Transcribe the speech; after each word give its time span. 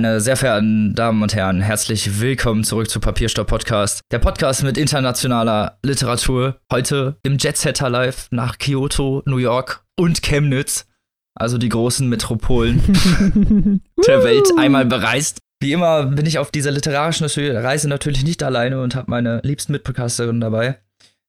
Meine 0.00 0.18
sehr 0.22 0.38
verehrten 0.38 0.94
Damen 0.94 1.22
und 1.22 1.34
Herren, 1.34 1.60
herzlich 1.60 2.22
willkommen 2.22 2.64
zurück 2.64 2.88
zu 2.88 3.00
Papierstopp 3.00 3.48
Podcast. 3.48 4.00
Der 4.10 4.18
Podcast 4.18 4.62
mit 4.62 4.78
internationaler 4.78 5.76
Literatur. 5.82 6.58
Heute 6.72 7.18
im 7.22 7.36
Jet 7.36 7.58
Setter 7.58 7.90
Live 7.90 8.28
nach 8.30 8.56
Kyoto, 8.56 9.22
New 9.26 9.36
York 9.36 9.84
und 9.98 10.22
Chemnitz. 10.22 10.86
Also 11.34 11.58
die 11.58 11.68
großen 11.68 12.08
Metropolen 12.08 12.80
der 14.06 14.24
Welt 14.24 14.48
einmal 14.56 14.86
bereist. 14.86 15.40
Wie 15.60 15.72
immer 15.72 16.06
bin 16.06 16.24
ich 16.24 16.38
auf 16.38 16.50
dieser 16.50 16.70
literarischen 16.70 17.26
Reise 17.58 17.86
natürlich 17.86 18.24
nicht 18.24 18.42
alleine 18.42 18.80
und 18.80 18.94
habe 18.94 19.10
meine 19.10 19.42
liebsten 19.44 19.72
Mitpodcasterinnen 19.72 20.40
dabei. 20.40 20.78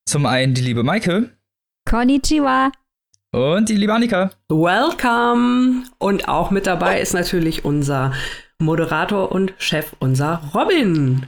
Zum 0.06 0.26
einen 0.26 0.54
die 0.54 0.62
liebe 0.62 0.84
Maike. 0.84 1.30
Konnichiwa. 1.84 2.72
Und 3.34 3.68
die 3.68 3.76
liebe 3.76 3.94
Annika. 3.94 4.32
Welcome! 4.50 5.84
Und 5.98 6.30
auch 6.30 6.52
mit 6.52 6.68
dabei 6.68 7.02
ist 7.02 7.14
natürlich 7.14 7.66
unser 7.66 8.14
Moderator 8.62 9.32
und 9.32 9.54
Chef, 9.58 9.96
unser 10.00 10.42
Robin. 10.54 11.28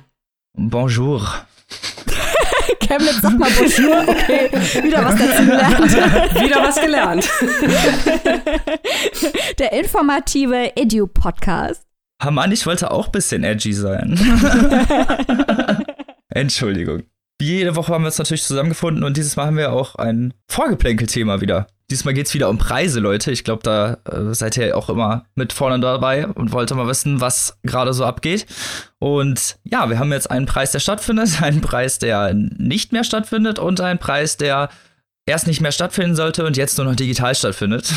Bonjour. 0.56 1.22
Chemnitz, 2.80 3.22
sag 3.22 3.38
mal 3.40 3.50
Bonjour. 3.50 4.04
Okay, 4.08 4.52
wieder 4.84 5.04
was 5.04 5.16
dazu 5.16 5.46
gelernt. 5.46 5.94
Wieder 6.44 6.64
was 6.64 6.82
gelernt. 6.82 7.30
Der 9.60 9.74
informative 9.74 10.72
Edu-Podcast. 10.76 11.84
Hamann, 12.22 12.52
ich 12.52 12.66
wollte 12.66 12.92
auch 12.92 13.08
ein 13.08 13.12
bisschen 13.12 13.44
edgy 13.44 13.74
sein. 13.74 14.18
Entschuldigung. 16.30 17.04
Wie 17.40 17.58
jede 17.58 17.76
Woche 17.76 17.94
haben 17.94 18.04
wir 18.04 18.08
uns 18.08 18.20
natürlich 18.20 18.44
zusammengefunden 18.44 19.04
und 19.04 19.18
dieses 19.18 19.36
Mal 19.36 19.48
haben 19.48 19.58
wir 19.58 19.74
auch 19.74 19.96
ein 19.96 20.34
Vorgeplänkel-Thema 20.48 21.42
wieder. 21.42 21.68
Diesmal 21.92 22.14
geht 22.14 22.28
es 22.28 22.34
wieder 22.34 22.50
um 22.50 22.58
Preise, 22.58 23.00
Leute. 23.00 23.32
Ich 23.32 23.44
glaube, 23.44 23.62
da 23.64 23.98
äh, 24.10 24.34
seid 24.34 24.58
ihr 24.58 24.76
auch 24.78 24.90
immer 24.90 25.26
mit 25.36 25.54
vorne 25.54 25.80
dabei 25.80 26.28
und 26.28 26.52
wollt 26.52 26.74
mal 26.74 26.88
wissen, 26.88 27.22
was 27.22 27.58
gerade 27.64 27.94
so 27.94 28.06
abgeht. 28.06 28.46
Und 29.00 29.58
ja, 29.64 29.90
wir 29.90 30.00
haben 30.00 30.12
jetzt 30.12 30.32
einen 30.32 30.46
Preis, 30.46 30.72
der 30.72 30.80
stattfindet, 30.80 31.42
einen 31.42 31.62
Preis, 31.62 32.00
der 32.00 32.34
nicht 32.34 32.94
mehr 32.94 33.04
stattfindet 33.04 33.60
und 33.60 33.82
einen 33.82 34.00
Preis, 34.00 34.38
der 34.38 34.70
erst 35.26 35.48
nicht 35.48 35.62
mehr 35.62 35.72
stattfinden 35.72 36.16
sollte 36.16 36.46
und 36.46 36.58
jetzt 36.58 36.78
nur 36.78 36.88
noch 36.88 36.96
digital 36.96 37.36
stattfindet. 37.36 37.92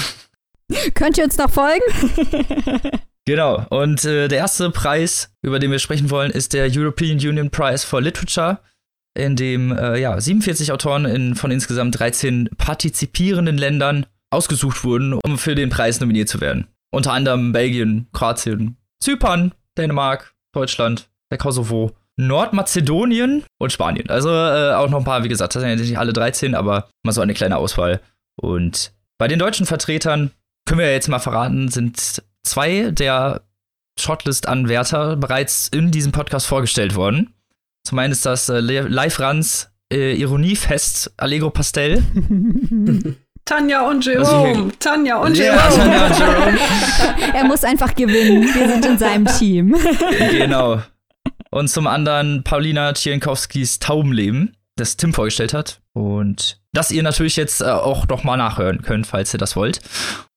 Könnt 0.94 1.16
ihr 1.18 1.24
uns 1.24 1.38
noch 1.38 1.50
folgen? 1.50 1.82
genau. 3.24 3.64
Und 3.70 4.04
äh, 4.04 4.28
der 4.28 4.38
erste 4.38 4.70
Preis, 4.70 5.30
über 5.42 5.58
den 5.58 5.70
wir 5.70 5.78
sprechen 5.78 6.10
wollen, 6.10 6.32
ist 6.32 6.52
der 6.52 6.68
European 6.70 7.18
Union 7.18 7.50
Prize 7.50 7.86
for 7.86 8.00
Literature 8.00 8.58
in 9.16 9.36
dem 9.36 9.76
äh, 9.76 9.98
ja, 9.98 10.20
47 10.20 10.72
Autoren 10.72 11.04
in, 11.04 11.34
von 11.34 11.50
insgesamt 11.50 11.98
13 11.98 12.50
partizipierenden 12.56 13.58
Ländern 13.58 14.06
ausgesucht 14.30 14.84
wurden, 14.84 15.14
um 15.14 15.38
für 15.38 15.54
den 15.54 15.70
Preis 15.70 16.00
nominiert 16.00 16.28
zu 16.28 16.40
werden. 16.40 16.66
Unter 16.90 17.12
anderem 17.12 17.52
Belgien, 17.52 18.06
Kroatien, 18.12 18.76
Zypern, 19.00 19.52
Dänemark, 19.76 20.34
Deutschland, 20.52 21.08
der 21.30 21.38
Kosovo, 21.38 21.96
Nordmazedonien 22.16 23.44
und 23.58 23.72
Spanien. 23.72 24.08
Also 24.08 24.30
äh, 24.30 24.72
auch 24.72 24.88
noch 24.88 24.98
ein 24.98 25.04
paar, 25.04 25.24
wie 25.24 25.28
gesagt, 25.28 25.54
das 25.54 25.62
sind 25.62 25.70
ja 25.70 25.76
nicht 25.76 25.98
alle 25.98 26.12
13, 26.12 26.54
aber 26.54 26.88
mal 27.02 27.12
so 27.12 27.20
eine 27.20 27.34
kleine 27.34 27.56
Auswahl. 27.56 28.00
Und 28.40 28.92
bei 29.18 29.28
den 29.28 29.38
deutschen 29.38 29.66
Vertretern 29.66 30.30
können 30.66 30.80
wir 30.80 30.86
ja 30.86 30.92
jetzt 30.92 31.08
mal 31.08 31.18
verraten, 31.18 31.68
sind 31.68 32.22
zwei 32.42 32.90
der 32.90 33.42
Shortlist-Anwärter 33.98 35.16
bereits 35.16 35.68
in 35.68 35.90
diesem 35.90 36.12
Podcast 36.12 36.46
vorgestellt 36.46 36.94
worden. 36.94 37.34
Zum 37.86 38.00
einen 38.00 38.10
ist 38.10 38.26
das 38.26 38.48
äh, 38.48 38.58
Live-Runs 38.58 39.70
äh, 39.92 40.20
Ironiefest 40.20 41.12
Allegro 41.18 41.50
Pastel. 41.50 42.02
Tanja 43.44 43.88
und 43.88 44.04
Jerome. 44.04 44.72
Tanja 44.80 45.18
und 45.18 45.36
Ja, 45.36 45.44
Jerome. 45.44 45.76
Tanja 45.76 46.06
und 46.06 46.18
Jerome. 46.18 46.58
Er 47.32 47.44
muss 47.44 47.62
einfach 47.62 47.94
gewinnen. 47.94 48.42
Wir 48.42 48.68
sind 48.68 48.84
in 48.86 48.98
seinem 48.98 49.26
Team. 49.26 49.76
genau. 50.32 50.82
Und 51.50 51.68
zum 51.68 51.86
anderen 51.86 52.42
Paulina 52.42 52.92
Tschienkowskis 52.92 53.78
Taubenleben, 53.78 54.56
das 54.74 54.96
Tim 54.96 55.14
vorgestellt 55.14 55.54
hat. 55.54 55.80
Und 55.92 56.60
das 56.72 56.90
ihr 56.90 57.04
natürlich 57.04 57.36
jetzt 57.36 57.60
äh, 57.60 57.66
auch 57.66 58.08
noch 58.08 58.24
mal 58.24 58.36
nachhören 58.36 58.82
könnt, 58.82 59.06
falls 59.06 59.32
ihr 59.32 59.38
das 59.38 59.54
wollt, 59.54 59.80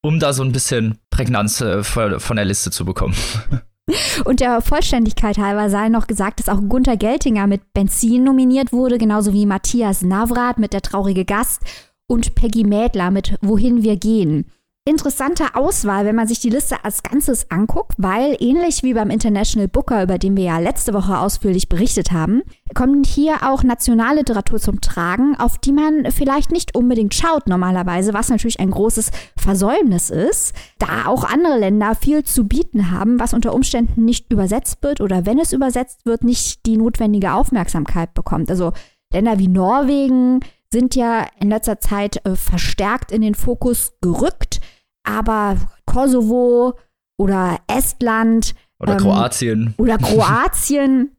um 0.02 0.20
da 0.20 0.34
so 0.34 0.44
ein 0.44 0.52
bisschen 0.52 1.00
Prägnanz 1.10 1.62
äh, 1.62 1.84
von 1.84 2.20
von 2.20 2.36
der 2.36 2.46
Liste 2.46 2.70
zu 2.70 2.86
bekommen. 2.86 3.16
Und 4.26 4.40
der 4.40 4.62
Vollständigkeit 4.62 5.38
halber 5.38 5.70
sei 5.70 5.90
noch 5.90 6.08
gesagt, 6.08 6.40
dass 6.40 6.50
auch 6.50 6.62
Gunther 6.68 6.98
Geltinger 6.98 7.48
mit 7.48 7.74
Benzin 7.74 8.24
nominiert 8.24 8.72
wurde, 8.72 8.98
genauso 8.98 9.34
wie 9.34 9.46
Matthias 9.46 10.02
Navrat 10.02 10.60
mit 10.60 10.74
Der 10.74 10.82
traurige 10.82 11.26
Gast 11.26 11.62
und 12.08 12.36
Peggy 12.36 12.64
Mädler 12.64 13.12
mit 13.12 13.38
Wohin 13.42 13.84
wir 13.84 13.98
gehen. 13.98 14.46
Interessante 14.90 15.54
Auswahl, 15.54 16.06
wenn 16.06 16.16
man 16.16 16.28
sich 16.28 16.40
die 16.40 16.50
Liste 16.50 16.84
als 16.84 17.04
Ganzes 17.04 17.52
anguckt, 17.52 17.94
weil 18.00 18.36
ähnlich 18.40 18.82
wie 18.82 18.96
beim 18.96 19.12
International 19.12 19.68
Booker, 19.68 20.02
über 20.02 20.18
den 20.18 20.36
wir 20.36 20.46
ja 20.46 20.58
letzte 20.58 20.96
Woche 20.96 21.20
ausführlich 21.20 21.70
berichtet 21.70 22.12
haben, 22.12 22.42
kommt 22.74 23.06
hier 23.06 23.48
auch 23.48 23.62
Nationalliteratur 23.62 24.60
zum 24.60 24.82
Tragen, 24.82 25.36
auf 25.36 25.60
die 25.60 25.74
man 25.74 26.10
vielleicht 26.10 26.52
nicht 26.52 26.76
unbedingt 26.76 27.14
schaut 27.14 27.46
normalerweise, 27.46 28.16
was 28.16 28.30
natürlich 28.30 28.60
ein 28.60 28.72
großes 28.72 29.12
Versäumnis 29.38 30.10
ist, 30.10 30.56
da 30.80 31.06
auch 31.06 31.24
andere 31.24 31.60
Länder 31.60 31.94
viel 31.94 32.24
zu 32.24 32.48
bieten 32.48 32.90
haben, 32.90 33.20
was 33.20 33.36
unter 33.36 33.54
Umständen 33.54 34.06
nicht 34.06 34.34
übersetzt 34.34 34.82
wird 34.82 35.02
oder 35.02 35.28
wenn 35.28 35.38
es 35.38 35.54
übersetzt 35.54 36.08
wird, 36.08 36.24
nicht 36.24 36.66
die 36.66 36.78
notwendige 36.78 37.34
Aufmerksamkeit 37.34 38.16
bekommt. 38.16 38.50
Also 38.50 38.74
Länder 39.14 39.38
wie 39.38 39.50
Norwegen 39.50 40.40
sind 40.72 40.96
ja 40.96 41.28
in 41.40 41.50
letzter 41.50 41.80
Zeit 41.80 42.26
äh, 42.26 42.36
verstärkt 42.36 43.12
in 43.12 43.22
den 43.22 43.36
Fokus 43.36 43.94
gerückt 44.02 44.59
aber 45.04 45.58
Kosovo 45.86 46.78
oder 47.18 47.58
Estland 47.68 48.56
Oder 48.80 48.94
ähm, 48.94 49.00
Kroatien. 49.00 49.74
oder 49.78 49.98
Kroatien, 50.00 51.16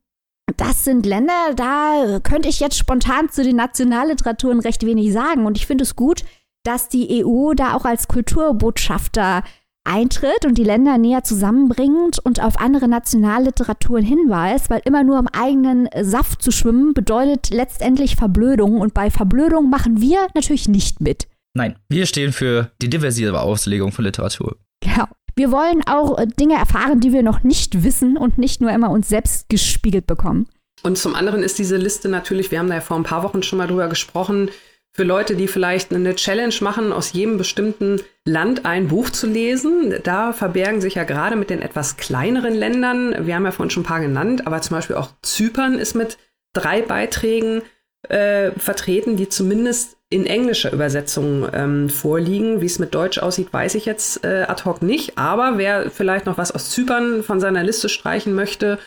das 0.56 0.84
sind 0.84 1.06
Länder, 1.06 1.54
da 1.54 2.20
könnte 2.22 2.48
ich 2.48 2.60
jetzt 2.60 2.78
spontan 2.78 3.28
zu 3.30 3.44
den 3.44 3.56
Nationalliteraturen 3.56 4.60
recht 4.60 4.84
wenig 4.84 5.12
sagen. 5.12 5.46
Und 5.46 5.56
ich 5.56 5.66
finde 5.66 5.82
es 5.84 5.96
gut, 5.96 6.24
dass 6.64 6.88
die 6.88 7.24
EU 7.24 7.54
da 7.54 7.74
auch 7.74 7.84
als 7.84 8.08
Kulturbotschafter 8.08 9.42
eintritt 9.84 10.44
und 10.44 10.58
die 10.58 10.64
Länder 10.64 10.98
näher 10.98 11.24
zusammenbringt 11.24 12.18
und 12.18 12.42
auf 12.42 12.60
andere 12.60 12.86
Nationalliteraturen 12.86 14.04
hinweist, 14.04 14.68
weil 14.68 14.82
immer 14.84 15.04
nur 15.04 15.18
im 15.18 15.28
eigenen 15.28 15.88
Saft 16.02 16.42
zu 16.42 16.50
schwimmen 16.50 16.92
bedeutet 16.92 17.50
letztendlich 17.50 18.16
Verblödung 18.16 18.80
und 18.80 18.92
bei 18.92 19.10
Verblödung 19.10 19.70
machen 19.70 20.00
wir 20.00 20.26
natürlich 20.34 20.68
nicht 20.68 21.00
mit. 21.00 21.28
Nein, 21.54 21.76
wir 21.88 22.06
stehen 22.06 22.32
für 22.32 22.70
die 22.80 22.88
diversive 22.88 23.40
Auslegung 23.40 23.92
von 23.92 24.04
Literatur. 24.04 24.56
Genau. 24.80 25.06
Wir 25.34 25.50
wollen 25.52 25.82
auch 25.86 26.18
äh, 26.18 26.26
Dinge 26.26 26.56
erfahren, 26.56 27.00
die 27.00 27.12
wir 27.12 27.22
noch 27.22 27.42
nicht 27.42 27.82
wissen 27.82 28.16
und 28.16 28.38
nicht 28.38 28.60
nur 28.60 28.70
immer 28.70 28.90
uns 28.90 29.08
selbst 29.08 29.48
gespiegelt 29.48 30.06
bekommen. 30.06 30.48
Und 30.82 30.98
zum 30.98 31.14
anderen 31.14 31.42
ist 31.42 31.58
diese 31.58 31.76
Liste 31.76 32.08
natürlich, 32.08 32.50
wir 32.50 32.58
haben 32.58 32.68
da 32.68 32.74
ja 32.74 32.80
vor 32.80 32.96
ein 32.96 33.04
paar 33.04 33.22
Wochen 33.22 33.42
schon 33.42 33.58
mal 33.58 33.68
drüber 33.68 33.88
gesprochen, 33.88 34.50
für 34.92 35.04
Leute, 35.04 35.36
die 35.36 35.46
vielleicht 35.46 35.92
eine 35.94 36.16
Challenge 36.16 36.54
machen, 36.62 36.92
aus 36.92 37.12
jedem 37.12 37.38
bestimmten 37.38 38.00
Land 38.24 38.64
ein 38.66 38.88
Buch 38.88 39.10
zu 39.10 39.28
lesen. 39.28 39.94
Da 40.02 40.32
verbergen 40.32 40.80
sich 40.80 40.96
ja 40.96 41.04
gerade 41.04 41.36
mit 41.36 41.48
den 41.48 41.62
etwas 41.62 41.96
kleineren 41.96 42.54
Ländern, 42.54 43.26
wir 43.26 43.34
haben 43.34 43.44
ja 43.44 43.52
vorhin 43.52 43.70
schon 43.70 43.84
ein 43.84 43.86
paar 43.86 44.00
genannt, 44.00 44.46
aber 44.46 44.60
zum 44.62 44.76
Beispiel 44.76 44.96
auch 44.96 45.10
Zypern 45.22 45.78
ist 45.78 45.94
mit 45.94 46.18
drei 46.52 46.82
Beiträgen 46.82 47.62
äh, 48.08 48.50
vertreten, 48.52 49.16
die 49.16 49.28
zumindest 49.28 49.96
in 50.10 50.26
englischer 50.26 50.72
Übersetzung 50.72 51.48
ähm, 51.52 51.88
vorliegen. 51.88 52.60
Wie 52.60 52.66
es 52.66 52.78
mit 52.78 52.94
Deutsch 52.94 53.18
aussieht, 53.18 53.52
weiß 53.52 53.76
ich 53.76 53.86
jetzt 53.86 54.24
äh, 54.24 54.44
ad 54.48 54.64
hoc 54.64 54.82
nicht. 54.82 55.16
Aber 55.16 55.56
wer 55.56 55.90
vielleicht 55.90 56.26
noch 56.26 56.36
was 56.36 56.50
aus 56.52 56.70
Zypern 56.70 57.22
von 57.22 57.40
seiner 57.40 57.62
Liste 57.62 57.88
streichen 57.88 58.34
möchte, 58.34 58.78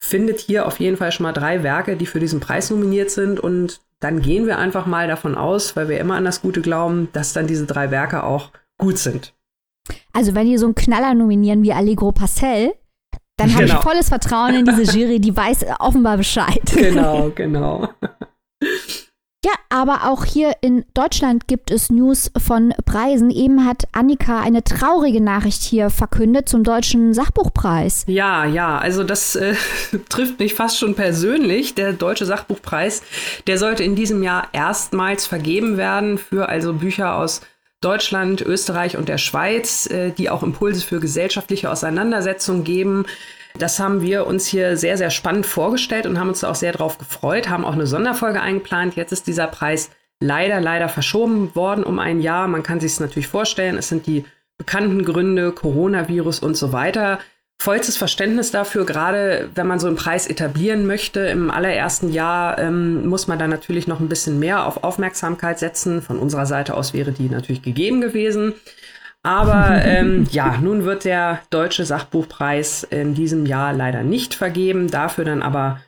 findet 0.00 0.40
hier 0.40 0.66
auf 0.66 0.80
jeden 0.80 0.96
Fall 0.96 1.12
schon 1.12 1.24
mal 1.24 1.32
drei 1.32 1.62
Werke, 1.62 1.96
die 1.96 2.06
für 2.06 2.20
diesen 2.20 2.40
Preis 2.40 2.70
nominiert 2.70 3.10
sind. 3.10 3.38
Und 3.40 3.80
dann 4.00 4.20
gehen 4.20 4.46
wir 4.46 4.58
einfach 4.58 4.84
mal 4.84 5.06
davon 5.06 5.36
aus, 5.36 5.76
weil 5.76 5.88
wir 5.88 5.98
immer 6.00 6.16
an 6.16 6.24
das 6.24 6.42
Gute 6.42 6.60
glauben, 6.60 7.08
dass 7.12 7.32
dann 7.32 7.46
diese 7.46 7.66
drei 7.66 7.90
Werke 7.90 8.24
auch 8.24 8.50
gut 8.76 8.98
sind. 8.98 9.32
Also 10.12 10.34
wenn 10.34 10.46
die 10.46 10.58
so 10.58 10.66
einen 10.66 10.74
Knaller 10.74 11.14
nominieren 11.14 11.62
wie 11.62 11.72
Allegro 11.72 12.10
Pastel, 12.10 12.72
dann 13.36 13.52
habe 13.54 13.64
ich 13.64 13.70
Genau. 13.70 13.82
volles 13.82 14.08
Vertrauen 14.08 14.54
in 14.54 14.64
diese 14.64 14.96
Jury, 14.98 15.20
die 15.20 15.36
weiß 15.36 15.66
offenbar 15.78 16.16
Bescheid. 16.16 16.62
Genau, 16.74 17.30
genau. 17.34 17.88
Ja, 19.44 19.52
aber 19.68 20.08
auch 20.08 20.24
hier 20.24 20.52
in 20.62 20.86
Deutschland 20.94 21.46
gibt 21.46 21.70
es 21.70 21.90
News 21.90 22.30
von 22.38 22.72
Preisen. 22.86 23.30
Eben 23.30 23.66
hat 23.66 23.82
Annika 23.92 24.40
eine 24.40 24.64
traurige 24.64 25.20
Nachricht 25.20 25.62
hier 25.62 25.90
verkündet 25.90 26.48
zum 26.48 26.64
Deutschen 26.64 27.12
Sachbuchpreis. 27.12 28.04
Ja, 28.06 28.46
ja, 28.46 28.78
also 28.78 29.04
das 29.04 29.36
äh, 29.36 29.54
trifft 30.08 30.38
mich 30.38 30.54
fast 30.54 30.78
schon 30.78 30.94
persönlich. 30.94 31.74
Der 31.74 31.92
Deutsche 31.92 32.24
Sachbuchpreis, 32.24 33.02
der 33.46 33.58
sollte 33.58 33.84
in 33.84 33.96
diesem 33.96 34.22
Jahr 34.22 34.48
erstmals 34.52 35.26
vergeben 35.26 35.76
werden 35.76 36.16
für 36.16 36.48
also 36.48 36.72
Bücher 36.72 37.16
aus 37.16 37.42
Deutschland, 37.82 38.40
Österreich 38.40 38.96
und 38.96 39.10
der 39.10 39.18
Schweiz, 39.18 39.84
äh, 39.90 40.12
die 40.12 40.30
auch 40.30 40.42
Impulse 40.42 40.80
für 40.86 41.00
gesellschaftliche 41.00 41.70
Auseinandersetzungen 41.70 42.64
geben. 42.64 43.04
Das 43.56 43.78
haben 43.78 44.02
wir 44.02 44.26
uns 44.26 44.46
hier 44.46 44.76
sehr, 44.76 44.98
sehr 44.98 45.10
spannend 45.10 45.46
vorgestellt 45.46 46.06
und 46.06 46.18
haben 46.18 46.28
uns 46.28 46.42
auch 46.42 46.56
sehr 46.56 46.72
drauf 46.72 46.98
gefreut, 46.98 47.48
haben 47.48 47.64
auch 47.64 47.74
eine 47.74 47.86
Sonderfolge 47.86 48.40
eingeplant. 48.40 48.96
Jetzt 48.96 49.12
ist 49.12 49.28
dieser 49.28 49.46
Preis 49.46 49.90
leider, 50.20 50.60
leider 50.60 50.88
verschoben 50.88 51.54
worden 51.54 51.84
um 51.84 52.00
ein 52.00 52.20
Jahr. 52.20 52.48
Man 52.48 52.64
kann 52.64 52.80
sich 52.80 52.92
es 52.92 53.00
natürlich 53.00 53.28
vorstellen. 53.28 53.78
Es 53.78 53.88
sind 53.88 54.08
die 54.08 54.24
bekannten 54.58 55.04
Gründe, 55.04 55.52
Coronavirus 55.52 56.40
und 56.40 56.56
so 56.56 56.72
weiter. 56.72 57.20
vollstes 57.60 57.96
Verständnis 57.96 58.50
dafür, 58.50 58.84
gerade 58.84 59.48
wenn 59.54 59.68
man 59.68 59.78
so 59.78 59.86
einen 59.86 59.96
Preis 59.96 60.26
etablieren 60.26 60.86
möchte. 60.86 61.20
Im 61.20 61.50
allerersten 61.50 62.12
Jahr 62.12 62.58
ähm, 62.58 63.06
muss 63.06 63.28
man 63.28 63.38
da 63.38 63.46
natürlich 63.46 63.86
noch 63.86 64.00
ein 64.00 64.08
bisschen 64.08 64.40
mehr 64.40 64.66
auf 64.66 64.82
Aufmerksamkeit 64.82 65.60
setzen. 65.60 66.02
Von 66.02 66.18
unserer 66.18 66.46
Seite 66.46 66.74
aus 66.74 66.92
wäre 66.92 67.12
die 67.12 67.28
natürlich 67.28 67.62
gegeben 67.62 68.00
gewesen. 68.00 68.52
Aber 69.24 69.82
ähm, 69.84 70.26
ja, 70.30 70.58
nun 70.58 70.84
wird 70.84 71.06
der 71.06 71.40
Deutsche 71.48 71.86
Sachbuchpreis 71.86 72.84
in 72.84 73.14
diesem 73.14 73.46
Jahr 73.46 73.72
leider 73.72 74.02
nicht 74.02 74.34
vergeben, 74.34 74.90
dafür 74.90 75.24
dann 75.24 75.42
aber 75.42 75.80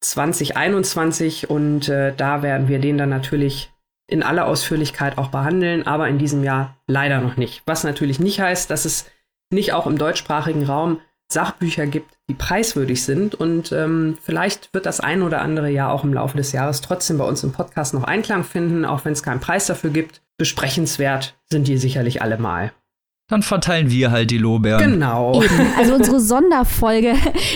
2021 0.00 1.48
und 1.48 1.88
äh, 1.88 2.12
da 2.14 2.42
werden 2.42 2.68
wir 2.68 2.78
den 2.80 2.98
dann 2.98 3.08
natürlich 3.08 3.72
in 4.08 4.22
aller 4.22 4.46
Ausführlichkeit 4.46 5.16
auch 5.16 5.28
behandeln, 5.28 5.86
aber 5.86 6.08
in 6.08 6.18
diesem 6.18 6.44
Jahr 6.44 6.76
leider 6.86 7.20
noch 7.20 7.38
nicht. 7.38 7.62
Was 7.64 7.82
natürlich 7.82 8.20
nicht 8.20 8.40
heißt, 8.40 8.70
dass 8.70 8.84
es 8.84 9.06
nicht 9.50 9.72
auch 9.72 9.86
im 9.86 9.96
deutschsprachigen 9.96 10.64
Raum 10.64 11.00
Sachbücher 11.32 11.86
gibt, 11.86 12.18
die 12.28 12.34
preiswürdig 12.34 13.02
sind. 13.04 13.34
Und 13.34 13.72
ähm, 13.72 14.18
vielleicht 14.20 14.74
wird 14.74 14.84
das 14.84 15.00
ein 15.00 15.22
oder 15.22 15.40
andere 15.40 15.70
ja 15.70 15.90
auch 15.90 16.04
im 16.04 16.12
Laufe 16.12 16.36
des 16.36 16.52
Jahres 16.52 16.82
trotzdem 16.82 17.16
bei 17.16 17.24
uns 17.24 17.42
im 17.42 17.52
Podcast 17.52 17.94
noch 17.94 18.04
Einklang 18.04 18.44
finden, 18.44 18.84
auch 18.84 19.06
wenn 19.06 19.14
es 19.14 19.22
keinen 19.22 19.40
Preis 19.40 19.66
dafür 19.66 19.90
gibt. 19.90 20.20
Besprechenswert 20.36 21.34
sind 21.50 21.68
die 21.68 21.78
sicherlich 21.78 22.20
alle 22.20 22.36
mal. 22.36 22.72
Dann 23.32 23.42
verteilen 23.42 23.90
wir 23.90 24.10
halt 24.10 24.30
die 24.30 24.36
Lorbeeren. 24.36 24.92
Genau. 24.92 25.42
Eben. 25.42 25.66
Also 25.78 25.94
unsere 25.94 26.20
Sonderfolge, 26.20 27.14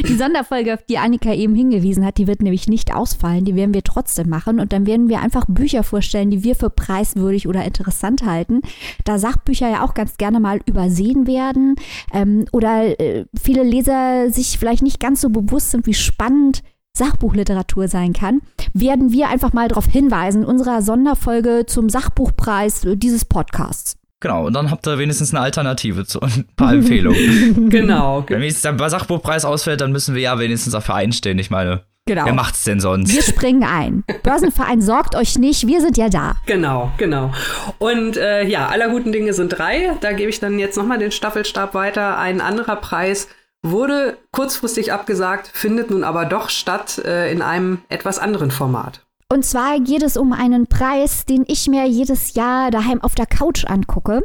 die 0.08 0.14
Sonderfolge, 0.14 0.72
auf 0.72 0.82
die 0.88 0.96
Annika 0.96 1.34
eben 1.34 1.54
hingewiesen 1.54 2.02
hat, 2.02 2.16
die 2.16 2.26
wird 2.26 2.40
nämlich 2.40 2.66
nicht 2.66 2.94
ausfallen. 2.94 3.44
Die 3.44 3.54
werden 3.56 3.74
wir 3.74 3.84
trotzdem 3.84 4.30
machen. 4.30 4.58
Und 4.58 4.72
dann 4.72 4.86
werden 4.86 5.10
wir 5.10 5.20
einfach 5.20 5.44
Bücher 5.46 5.82
vorstellen, 5.82 6.30
die 6.30 6.42
wir 6.42 6.54
für 6.54 6.70
preiswürdig 6.70 7.46
oder 7.46 7.62
interessant 7.66 8.24
halten. 8.24 8.62
Da 9.04 9.18
Sachbücher 9.18 9.68
ja 9.68 9.84
auch 9.84 9.92
ganz 9.92 10.16
gerne 10.16 10.40
mal 10.40 10.60
übersehen 10.64 11.26
werden 11.26 11.76
ähm, 12.10 12.46
oder 12.52 12.98
äh, 12.98 13.26
viele 13.38 13.62
Leser 13.62 14.30
sich 14.30 14.58
vielleicht 14.58 14.82
nicht 14.82 14.98
ganz 14.98 15.20
so 15.20 15.28
bewusst 15.28 15.72
sind, 15.72 15.86
wie 15.86 15.92
spannend 15.92 16.62
Sachbuchliteratur 16.96 17.88
sein 17.88 18.14
kann, 18.14 18.40
werden 18.72 19.12
wir 19.12 19.28
einfach 19.28 19.52
mal 19.52 19.68
darauf 19.68 19.84
hinweisen 19.84 20.44
in 20.44 20.48
unserer 20.48 20.80
Sonderfolge 20.80 21.64
zum 21.66 21.90
Sachbuchpreis 21.90 22.86
dieses 22.94 23.26
Podcasts. 23.26 23.98
Genau, 24.20 24.46
und 24.46 24.54
dann 24.54 24.70
habt 24.70 24.86
ihr 24.86 24.98
wenigstens 24.98 25.34
eine 25.34 25.40
Alternative 25.42 26.06
zu 26.06 26.20
ein 26.20 26.46
paar 26.56 26.72
Empfehlungen. 26.72 27.68
genau. 27.70 28.24
Wenn 28.26 28.40
wenigstens 28.40 28.76
der 28.76 28.90
Sachbuchpreis 28.90 29.44
ausfällt, 29.44 29.80
dann 29.80 29.92
müssen 29.92 30.14
wir 30.14 30.22
ja 30.22 30.38
wenigstens 30.38 30.72
dafür 30.72 30.94
einstehen. 30.94 31.38
Ich 31.38 31.50
meine, 31.50 31.82
Genau. 32.08 32.24
wer 32.24 32.34
macht's 32.34 32.62
denn 32.62 32.78
sonst? 32.78 33.12
Wir 33.12 33.22
springen 33.22 33.64
ein. 33.64 34.04
Börsenverein 34.22 34.80
sorgt 34.80 35.16
euch 35.16 35.38
nicht, 35.38 35.66
wir 35.66 35.80
sind 35.80 35.96
ja 35.96 36.08
da. 36.08 36.36
Genau, 36.46 36.92
genau. 36.98 37.32
Und 37.78 38.16
äh, 38.16 38.44
ja, 38.44 38.68
aller 38.68 38.88
guten 38.90 39.10
Dinge 39.10 39.32
sind 39.32 39.48
drei. 39.48 39.92
Da 40.00 40.12
gebe 40.12 40.30
ich 40.30 40.38
dann 40.38 40.60
jetzt 40.60 40.76
nochmal 40.76 40.98
den 40.98 41.10
Staffelstab 41.10 41.74
weiter. 41.74 42.16
Ein 42.16 42.40
anderer 42.40 42.76
Preis 42.76 43.26
wurde 43.62 44.18
kurzfristig 44.30 44.92
abgesagt, 44.92 45.50
findet 45.52 45.90
nun 45.90 46.04
aber 46.04 46.26
doch 46.26 46.48
statt 46.48 46.98
äh, 47.04 47.32
in 47.32 47.42
einem 47.42 47.80
etwas 47.88 48.20
anderen 48.20 48.52
Format. 48.52 49.05
Und 49.28 49.44
zwar 49.44 49.80
geht 49.80 50.04
es 50.04 50.16
um 50.16 50.32
einen 50.32 50.68
Preis, 50.68 51.26
den 51.26 51.44
ich 51.48 51.66
mir 51.66 51.84
jedes 51.88 52.34
Jahr 52.34 52.70
daheim 52.70 53.02
auf 53.02 53.16
der 53.16 53.26
Couch 53.26 53.64
angucke. 53.64 54.22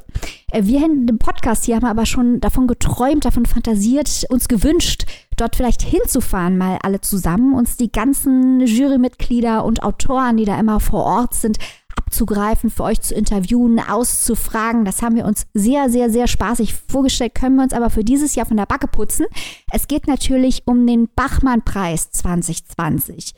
Äh, 0.51 0.65
Wir 0.65 0.85
in 0.85 1.07
dem 1.07 1.17
Podcast 1.17 1.65
hier 1.65 1.77
haben 1.77 1.85
aber 1.87 2.05
schon 2.05 2.39
davon 2.39 2.67
geträumt, 2.67 3.25
davon 3.25 3.47
fantasiert, 3.47 4.27
uns 4.29 4.47
gewünscht, 4.47 5.05
dort 5.37 5.55
vielleicht 5.55 5.81
hinzufahren, 5.81 6.55
mal 6.55 6.77
alle 6.83 7.01
zusammen, 7.01 7.55
uns 7.55 7.77
die 7.77 7.91
ganzen 7.91 8.59
Jurymitglieder 8.59 9.65
und 9.65 9.81
Autoren, 9.81 10.37
die 10.37 10.45
da 10.45 10.59
immer 10.59 10.79
vor 10.79 11.03
Ort 11.03 11.33
sind, 11.33 11.57
abzugreifen, 11.97 12.69
für 12.69 12.83
euch 12.83 13.01
zu 13.01 13.15
interviewen, 13.15 13.79
auszufragen. 13.79 14.85
Das 14.85 15.01
haben 15.01 15.15
wir 15.15 15.25
uns 15.25 15.47
sehr, 15.55 15.89
sehr, 15.89 16.11
sehr 16.11 16.27
spaßig 16.27 16.75
vorgestellt, 16.75 17.33
können 17.33 17.55
wir 17.55 17.63
uns 17.63 17.73
aber 17.73 17.89
für 17.89 18.03
dieses 18.03 18.35
Jahr 18.35 18.45
von 18.45 18.57
der 18.57 18.67
Backe 18.67 18.87
putzen. 18.87 19.25
Es 19.71 19.87
geht 19.87 20.05
natürlich 20.05 20.61
um 20.67 20.85
den 20.85 21.09
Bachmann-Preis 21.15 22.11
2020. 22.11 23.33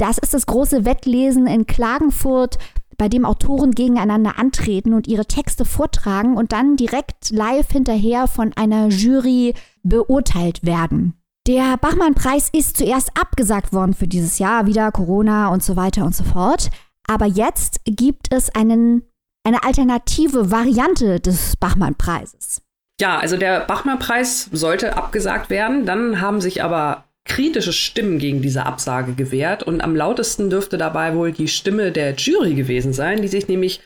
Das 0.00 0.16
ist 0.16 0.32
das 0.32 0.46
große 0.46 0.86
Wettlesen 0.86 1.46
in 1.46 1.66
Klagenfurt, 1.66 2.56
bei 2.96 3.10
dem 3.10 3.26
Autoren 3.26 3.72
gegeneinander 3.72 4.38
antreten 4.38 4.94
und 4.94 5.06
ihre 5.06 5.26
Texte 5.26 5.66
vortragen 5.66 6.38
und 6.38 6.52
dann 6.52 6.76
direkt 6.76 7.28
live 7.28 7.70
hinterher 7.70 8.26
von 8.26 8.54
einer 8.56 8.88
Jury 8.88 9.52
beurteilt 9.82 10.64
werden. 10.64 11.20
Der 11.46 11.76
Bachmann-Preis 11.76 12.48
ist 12.50 12.78
zuerst 12.78 13.10
abgesagt 13.14 13.74
worden 13.74 13.92
für 13.92 14.08
dieses 14.08 14.38
Jahr, 14.38 14.64
wieder 14.64 14.90
Corona 14.90 15.48
und 15.48 15.62
so 15.62 15.76
weiter 15.76 16.06
und 16.06 16.16
so 16.16 16.24
fort. 16.24 16.70
Aber 17.06 17.26
jetzt 17.26 17.82
gibt 17.84 18.32
es 18.32 18.48
einen, 18.54 19.02
eine 19.44 19.64
alternative 19.64 20.50
Variante 20.50 21.20
des 21.20 21.56
Bachmann-Preises. 21.56 22.62
Ja, 23.02 23.18
also 23.18 23.36
der 23.36 23.60
Bachmann-Preis 23.60 24.48
sollte 24.50 24.96
abgesagt 24.96 25.50
werden. 25.50 25.84
Dann 25.84 26.22
haben 26.22 26.40
sich 26.40 26.62
aber 26.62 27.04
kritische 27.30 27.72
Stimmen 27.72 28.18
gegen 28.18 28.42
diese 28.42 28.66
Absage 28.66 29.12
gewehrt. 29.12 29.62
Und 29.62 29.82
am 29.82 29.94
lautesten 29.94 30.50
dürfte 30.50 30.78
dabei 30.78 31.14
wohl 31.14 31.30
die 31.30 31.46
Stimme 31.46 31.92
der 31.92 32.14
Jury 32.14 32.54
gewesen 32.54 32.92
sein, 32.92 33.22
die 33.22 33.28
sich 33.28 33.46
nämlich 33.46 33.80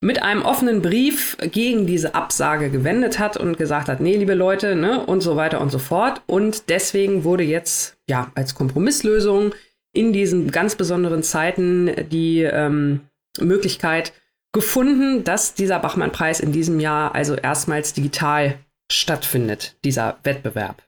mit 0.00 0.22
einem 0.22 0.42
offenen 0.42 0.80
Brief 0.80 1.36
gegen 1.52 1.86
diese 1.86 2.14
Absage 2.14 2.70
gewendet 2.70 3.18
hat 3.18 3.36
und 3.36 3.58
gesagt 3.58 3.88
hat, 3.88 4.00
nee, 4.00 4.16
liebe 4.16 4.32
Leute, 4.32 4.76
ne, 4.76 5.04
und 5.04 5.20
so 5.20 5.36
weiter 5.36 5.60
und 5.60 5.70
so 5.70 5.78
fort. 5.78 6.22
Und 6.26 6.70
deswegen 6.70 7.24
wurde 7.24 7.44
jetzt, 7.44 7.98
ja, 8.08 8.32
als 8.34 8.54
Kompromisslösung 8.54 9.54
in 9.92 10.14
diesen 10.14 10.50
ganz 10.50 10.74
besonderen 10.74 11.22
Zeiten 11.22 11.90
die 12.10 12.42
ähm, 12.42 13.00
Möglichkeit 13.38 14.14
gefunden, 14.52 15.22
dass 15.22 15.52
dieser 15.52 15.80
Bachmann-Preis 15.80 16.40
in 16.40 16.52
diesem 16.52 16.80
Jahr 16.80 17.14
also 17.14 17.34
erstmals 17.34 17.92
digital 17.92 18.58
stattfindet, 18.90 19.76
dieser 19.84 20.18
Wettbewerb. 20.22 20.82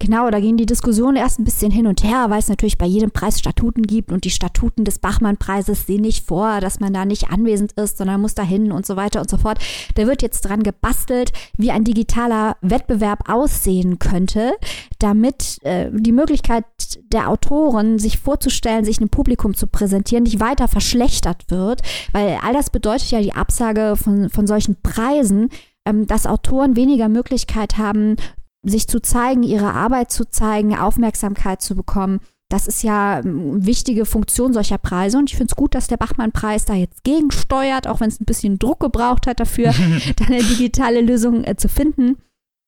Genau, 0.00 0.30
da 0.30 0.38
gehen 0.38 0.56
die 0.56 0.64
Diskussionen 0.64 1.16
erst 1.16 1.40
ein 1.40 1.44
bisschen 1.44 1.72
hin 1.72 1.88
und 1.88 2.04
her, 2.04 2.26
weil 2.28 2.38
es 2.38 2.48
natürlich 2.48 2.78
bei 2.78 2.86
jedem 2.86 3.10
Preis 3.10 3.40
Statuten 3.40 3.82
gibt 3.82 4.12
und 4.12 4.24
die 4.24 4.30
Statuten 4.30 4.84
des 4.84 5.00
Bachmann-Preises 5.00 5.86
sehen 5.86 6.02
nicht 6.02 6.24
vor, 6.24 6.60
dass 6.60 6.78
man 6.78 6.92
da 6.92 7.04
nicht 7.04 7.30
anwesend 7.30 7.72
ist, 7.72 7.98
sondern 7.98 8.20
muss 8.20 8.36
dahin 8.36 8.70
und 8.70 8.86
so 8.86 8.94
weiter 8.94 9.20
und 9.20 9.28
so 9.28 9.38
fort. 9.38 9.58
Da 9.96 10.06
wird 10.06 10.22
jetzt 10.22 10.42
dran 10.42 10.62
gebastelt, 10.62 11.32
wie 11.56 11.72
ein 11.72 11.82
digitaler 11.82 12.56
Wettbewerb 12.60 13.28
aussehen 13.28 13.98
könnte, 13.98 14.52
damit 15.00 15.58
äh, 15.64 15.90
die 15.92 16.12
Möglichkeit 16.12 16.64
der 17.12 17.28
Autoren, 17.28 17.98
sich 17.98 18.18
vorzustellen, 18.18 18.84
sich 18.84 18.98
einem 18.98 19.10
Publikum 19.10 19.54
zu 19.54 19.66
präsentieren, 19.66 20.22
nicht 20.22 20.38
weiter 20.38 20.68
verschlechtert 20.68 21.50
wird, 21.50 21.82
weil 22.12 22.38
all 22.44 22.52
das 22.52 22.70
bedeutet 22.70 23.10
ja 23.10 23.20
die 23.20 23.34
Absage 23.34 23.96
von, 23.96 24.30
von 24.30 24.46
solchen 24.46 24.80
Preisen, 24.80 25.48
ähm, 25.84 26.06
dass 26.06 26.26
Autoren 26.26 26.76
weniger 26.76 27.08
Möglichkeit 27.08 27.78
haben, 27.78 28.16
sich 28.62 28.88
zu 28.88 29.00
zeigen, 29.00 29.42
ihre 29.42 29.72
Arbeit 29.72 30.10
zu 30.10 30.28
zeigen, 30.28 30.76
Aufmerksamkeit 30.76 31.62
zu 31.62 31.74
bekommen. 31.74 32.20
Das 32.50 32.66
ist 32.66 32.82
ja 32.82 33.16
eine 33.16 33.66
wichtige 33.66 34.06
Funktion 34.06 34.54
solcher 34.54 34.78
Preise 34.78 35.18
und 35.18 35.30
ich 35.30 35.36
finde 35.36 35.52
es 35.52 35.56
gut, 35.56 35.74
dass 35.74 35.86
der 35.86 35.98
Bachmann-Preis 35.98 36.64
da 36.64 36.74
jetzt 36.74 37.04
gegensteuert, 37.04 37.86
auch 37.86 38.00
wenn 38.00 38.08
es 38.08 38.20
ein 38.20 38.24
bisschen 38.24 38.58
Druck 38.58 38.80
gebraucht 38.80 39.26
hat 39.26 39.38
dafür, 39.40 39.74
da 40.16 40.24
eine 40.24 40.42
digitale 40.42 41.02
Lösung 41.02 41.44
äh, 41.44 41.56
zu 41.56 41.68
finden. 41.68 42.16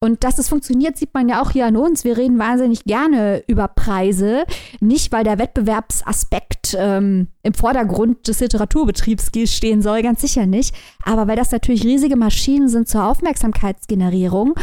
Und 0.03 0.25
dass 0.25 0.39
es 0.39 0.49
funktioniert, 0.49 0.97
sieht 0.97 1.13
man 1.13 1.29
ja 1.29 1.43
auch 1.43 1.51
hier 1.51 1.67
an 1.67 1.77
uns. 1.77 2.05
Wir 2.05 2.17
reden 2.17 2.39
wahnsinnig 2.39 2.85
gerne 2.85 3.43
über 3.47 3.69
Preise. 3.69 4.45
Nicht, 4.81 5.13
weil 5.13 5.25
der 5.25 5.39
Wettbewerbsaspekt 5.39 6.75
ähm, 6.79 7.29
im 7.43 7.53
Vordergrund 7.53 8.27
des 8.27 8.41
Literaturbetriebs 8.41 9.31
stehen 9.45 9.83
soll, 9.83 10.01
ganz 10.01 10.23
sicher 10.23 10.47
nicht. 10.47 10.75
Aber 11.03 11.29
weil 11.29 11.37
das 11.37 11.53
natürlich 11.53 11.85
riesige 11.85 12.17
Maschinen 12.17 12.71
sind 12.71 12.89
zur 12.89 13.05
Aufmerksamkeitsgenerierung 13.05 14.55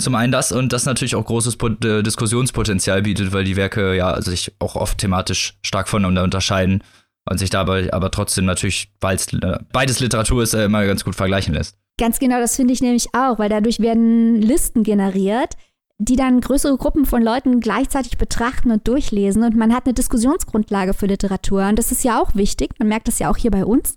Zum 0.00 0.14
einen 0.14 0.32
das 0.32 0.50
und 0.52 0.72
das 0.72 0.86
natürlich 0.86 1.14
auch 1.14 1.24
großes 1.24 1.58
äh, 1.84 2.02
Diskussionspotenzial 2.02 3.02
bietet, 3.02 3.32
weil 3.32 3.44
die 3.44 3.56
Werke 3.56 3.94
ja 3.94 4.20
sich 4.22 4.52
auch 4.58 4.76
oft 4.76 4.98
thematisch 4.98 5.58
stark 5.62 5.88
voneinander 5.88 6.24
unterscheiden 6.24 6.82
und 7.28 7.38
sich 7.38 7.50
dabei 7.50 7.92
aber 7.92 8.10
trotzdem 8.10 8.44
natürlich, 8.44 8.90
weil 9.00 9.16
es 9.16 9.32
äh, 9.32 9.58
beides 9.72 10.00
Literatur 10.00 10.42
ist, 10.42 10.54
äh, 10.54 10.64
immer 10.64 10.84
ganz 10.86 11.04
gut 11.04 11.14
vergleichen 11.14 11.54
lässt. 11.54 11.76
Ganz 11.98 12.18
genau, 12.18 12.40
das 12.40 12.56
finde 12.56 12.72
ich 12.72 12.80
nämlich 12.80 13.08
auch, 13.14 13.38
weil 13.38 13.50
dadurch 13.50 13.78
werden 13.80 14.40
Listen 14.40 14.82
generiert, 14.82 15.54
die 15.98 16.16
dann 16.16 16.40
größere 16.40 16.78
Gruppen 16.78 17.04
von 17.04 17.22
Leuten 17.22 17.60
gleichzeitig 17.60 18.16
betrachten 18.16 18.70
und 18.70 18.88
durchlesen 18.88 19.42
und 19.42 19.54
man 19.54 19.74
hat 19.74 19.84
eine 19.84 19.92
Diskussionsgrundlage 19.92 20.94
für 20.94 21.06
Literatur 21.06 21.68
und 21.68 21.78
das 21.78 21.92
ist 21.92 22.04
ja 22.04 22.20
auch 22.20 22.34
wichtig, 22.34 22.70
man 22.78 22.88
merkt 22.88 23.06
das 23.06 23.18
ja 23.18 23.30
auch 23.30 23.36
hier 23.36 23.50
bei 23.50 23.66
uns. 23.66 23.96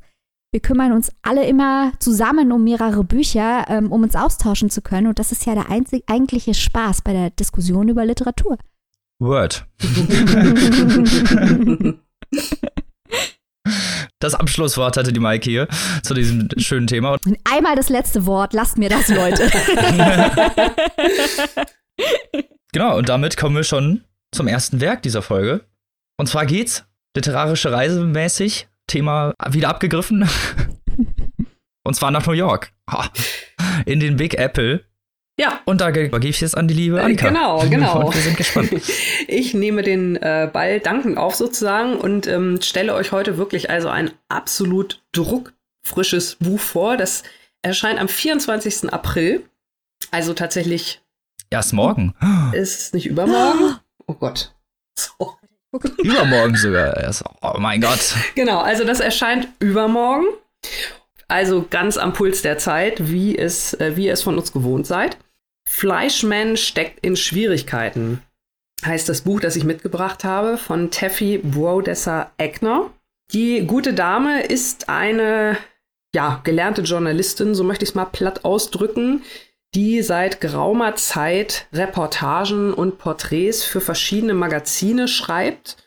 Wir 0.53 0.59
kümmern 0.59 0.91
uns 0.91 1.11
alle 1.23 1.47
immer 1.47 1.93
zusammen 1.97 2.51
um 2.51 2.63
mehrere 2.63 3.03
Bücher, 3.03 3.65
ähm, 3.69 3.91
um 3.91 4.03
uns 4.03 4.15
austauschen 4.15 4.69
zu 4.69 4.83
können 4.83 5.07
und 5.07 5.17
das 5.17 5.31
ist 5.31 5.47
ja 5.47 5.55
der 5.55 5.71
einzig, 5.71 6.03
eigentliche 6.05 6.53
Spaß 6.53 7.01
bei 7.01 7.11
der 7.11 7.31
Diskussion 7.31 7.89
über 7.89 8.05
Literatur. 8.05 8.59
Word. 9.19 9.65
Das 14.19 14.35
Abschlusswort 14.35 14.95
hatte 14.95 15.11
die 15.11 15.19
Maike 15.19 15.49
hier 15.49 15.67
zu 16.01 16.13
diesem 16.13 16.47
schönen 16.57 16.87
Thema. 16.87 17.17
Einmal 17.43 17.75
das 17.75 17.89
letzte 17.89 18.25
Wort, 18.25 18.53
lasst 18.53 18.77
mir 18.77 18.87
das, 18.87 19.09
Leute. 19.09 19.51
Genau, 22.71 22.97
und 22.97 23.09
damit 23.09 23.37
kommen 23.37 23.55
wir 23.55 23.63
schon 23.63 24.03
zum 24.31 24.47
ersten 24.47 24.81
Werk 24.81 25.03
dieser 25.03 25.21
Folge. 25.21 25.65
Und 26.17 26.27
zwar 26.27 26.45
geht's 26.45 26.85
literarische 27.15 27.71
Reise 27.71 28.03
mäßig, 28.05 28.67
Thema 28.87 29.33
wieder 29.49 29.69
abgegriffen. 29.69 30.27
Und 31.83 31.95
zwar 31.95 32.11
nach 32.11 32.25
New 32.25 32.33
York. 32.33 32.71
In 33.85 33.99
den 33.99 34.15
Big 34.15 34.35
Apple. 34.35 34.85
Ja. 35.39 35.61
Und 35.65 35.81
da 35.81 35.89
übergebe 35.89 36.27
ich 36.27 36.41
jetzt 36.41 36.55
an 36.55 36.67
die 36.67 36.73
liebe 36.73 37.01
Annika. 37.01 37.27
Genau, 37.27 37.59
genau. 37.69 38.05
Und 38.07 38.15
wir 38.15 38.21
sind 38.21 38.37
gespannt. 38.37 38.69
Ich 39.27 39.53
nehme 39.53 39.81
den 39.81 40.17
äh, 40.17 40.49
Ball 40.51 40.79
dankend 40.79 41.17
auf 41.17 41.35
sozusagen 41.35 41.95
und 41.95 42.27
ähm, 42.27 42.61
stelle 42.61 42.93
euch 42.93 43.11
heute 43.11 43.37
wirklich 43.37 43.69
also 43.69 43.87
ein 43.87 44.11
absolut 44.27 45.01
druckfrisches 45.13 46.35
Buch 46.35 46.59
vor. 46.59 46.97
Das 46.97 47.23
erscheint 47.61 47.99
am 47.99 48.09
24. 48.09 48.93
April. 48.93 49.43
Also 50.11 50.33
tatsächlich. 50.33 51.01
Erst 51.49 51.73
morgen. 51.73 52.13
Ist 52.51 52.79
es 52.79 52.93
nicht 52.93 53.07
übermorgen? 53.07 53.77
Oh 54.05 54.15
Gott. 54.15 54.53
So. 54.99 55.37
Übermorgen 56.03 56.55
sogar 56.55 56.97
erst. 56.97 57.23
Oh 57.41 57.55
mein 57.59 57.81
Gott. 57.81 58.15
Genau, 58.35 58.59
also 58.59 58.83
das 58.83 58.99
erscheint 58.99 59.47
übermorgen. 59.59 60.25
Also 61.27 61.65
ganz 61.69 61.97
am 61.97 62.13
Puls 62.13 62.41
der 62.41 62.57
Zeit, 62.57 63.09
wie 63.11 63.37
es, 63.37 63.73
äh, 63.75 63.95
wie 63.95 64.05
ihr 64.05 64.13
es 64.13 64.21
von 64.21 64.37
uns 64.37 64.51
gewohnt 64.51 64.85
seid. 64.85 65.17
Fleischman 65.67 66.57
steckt 66.57 66.99
in 67.03 67.15
Schwierigkeiten, 67.15 68.21
heißt 68.85 69.07
das 69.09 69.21
Buch, 69.21 69.39
das 69.39 69.55
ich 69.55 69.63
mitgebracht 69.63 70.23
habe, 70.23 70.57
von 70.57 70.91
Taffy 70.91 71.39
Brodesser 71.39 72.31
Eckner. 72.37 72.91
Die 73.31 73.65
gute 73.65 73.93
Dame 73.93 74.43
ist 74.43 74.89
eine 74.89 75.57
ja, 76.13 76.41
gelernte 76.43 76.81
Journalistin, 76.81 77.55
so 77.55 77.63
möchte 77.63 77.83
ich 77.83 77.89
es 77.89 77.95
mal 77.95 78.05
platt 78.05 78.45
ausdrücken, 78.45 79.23
die 79.75 80.01
seit 80.01 80.41
geraumer 80.41 80.95
Zeit 80.95 81.67
Reportagen 81.73 82.73
und 82.73 82.97
Porträts 82.97 83.63
für 83.63 83.81
verschiedene 83.81 84.33
Magazine 84.33 85.07
schreibt 85.07 85.77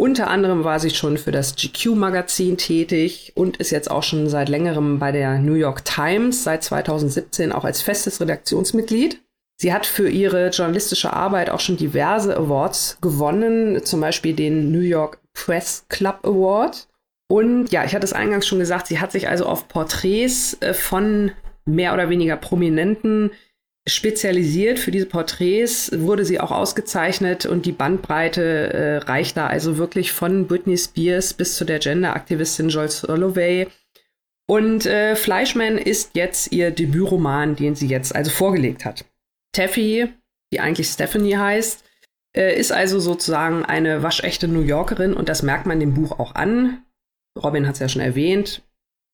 unter 0.00 0.28
anderem 0.28 0.64
war 0.64 0.80
sie 0.80 0.88
schon 0.88 1.18
für 1.18 1.30
das 1.30 1.56
GQ-Magazin 1.56 2.56
tätig 2.56 3.32
und 3.34 3.58
ist 3.58 3.70
jetzt 3.70 3.90
auch 3.90 4.02
schon 4.02 4.30
seit 4.30 4.48
längerem 4.48 4.98
bei 4.98 5.12
der 5.12 5.38
New 5.38 5.52
York 5.52 5.84
Times, 5.84 6.42
seit 6.42 6.64
2017 6.64 7.52
auch 7.52 7.64
als 7.64 7.82
festes 7.82 8.18
Redaktionsmitglied. 8.18 9.20
Sie 9.60 9.74
hat 9.74 9.84
für 9.84 10.08
ihre 10.08 10.48
journalistische 10.48 11.12
Arbeit 11.12 11.50
auch 11.50 11.60
schon 11.60 11.76
diverse 11.76 12.34
Awards 12.34 12.96
gewonnen, 13.02 13.84
zum 13.84 14.00
Beispiel 14.00 14.34
den 14.34 14.72
New 14.72 14.80
York 14.80 15.18
Press 15.34 15.84
Club 15.90 16.20
Award. 16.22 16.88
Und 17.28 17.70
ja, 17.70 17.84
ich 17.84 17.94
hatte 17.94 18.06
es 18.06 18.14
eingangs 18.14 18.46
schon 18.46 18.58
gesagt, 18.58 18.86
sie 18.86 19.00
hat 19.00 19.12
sich 19.12 19.28
also 19.28 19.44
auf 19.44 19.68
Porträts 19.68 20.56
äh, 20.62 20.72
von 20.72 21.32
mehr 21.66 21.94
oder 21.94 22.10
weniger 22.10 22.36
prominenten 22.36 23.30
spezialisiert 23.86 24.78
für 24.78 24.90
diese 24.90 25.06
Porträts, 25.06 25.90
wurde 25.94 26.24
sie 26.24 26.40
auch 26.40 26.50
ausgezeichnet 26.50 27.46
und 27.46 27.66
die 27.66 27.72
Bandbreite 27.72 28.72
äh, 28.72 28.96
reicht 28.98 29.36
da 29.36 29.46
also 29.46 29.78
wirklich 29.78 30.12
von 30.12 30.46
Britney 30.46 30.76
Spears 30.76 31.34
bis 31.34 31.56
zu 31.56 31.64
der 31.64 31.78
Gender-Aktivistin 31.78 32.68
Joyce 32.68 33.04
Holloway. 33.04 33.68
Und 34.46 34.84
äh, 34.86 35.16
Fleischman 35.16 35.78
ist 35.78 36.10
jetzt 36.14 36.52
ihr 36.52 36.70
Debütroman, 36.70 37.56
den 37.56 37.74
sie 37.74 37.86
jetzt 37.86 38.14
also 38.14 38.30
vorgelegt 38.30 38.84
hat. 38.84 39.04
Taffy, 39.52 40.08
die 40.52 40.60
eigentlich 40.60 40.88
Stephanie 40.88 41.36
heißt, 41.36 41.84
äh, 42.36 42.58
ist 42.58 42.72
also 42.72 43.00
sozusagen 43.00 43.64
eine 43.64 44.02
waschechte 44.02 44.48
New 44.48 44.62
Yorkerin 44.62 45.14
und 45.14 45.28
das 45.28 45.42
merkt 45.42 45.66
man 45.66 45.80
dem 45.80 45.94
Buch 45.94 46.18
auch 46.18 46.34
an. 46.34 46.84
Robin 47.40 47.66
hat 47.66 47.74
es 47.74 47.80
ja 47.80 47.88
schon 47.88 48.02
erwähnt. 48.02 48.62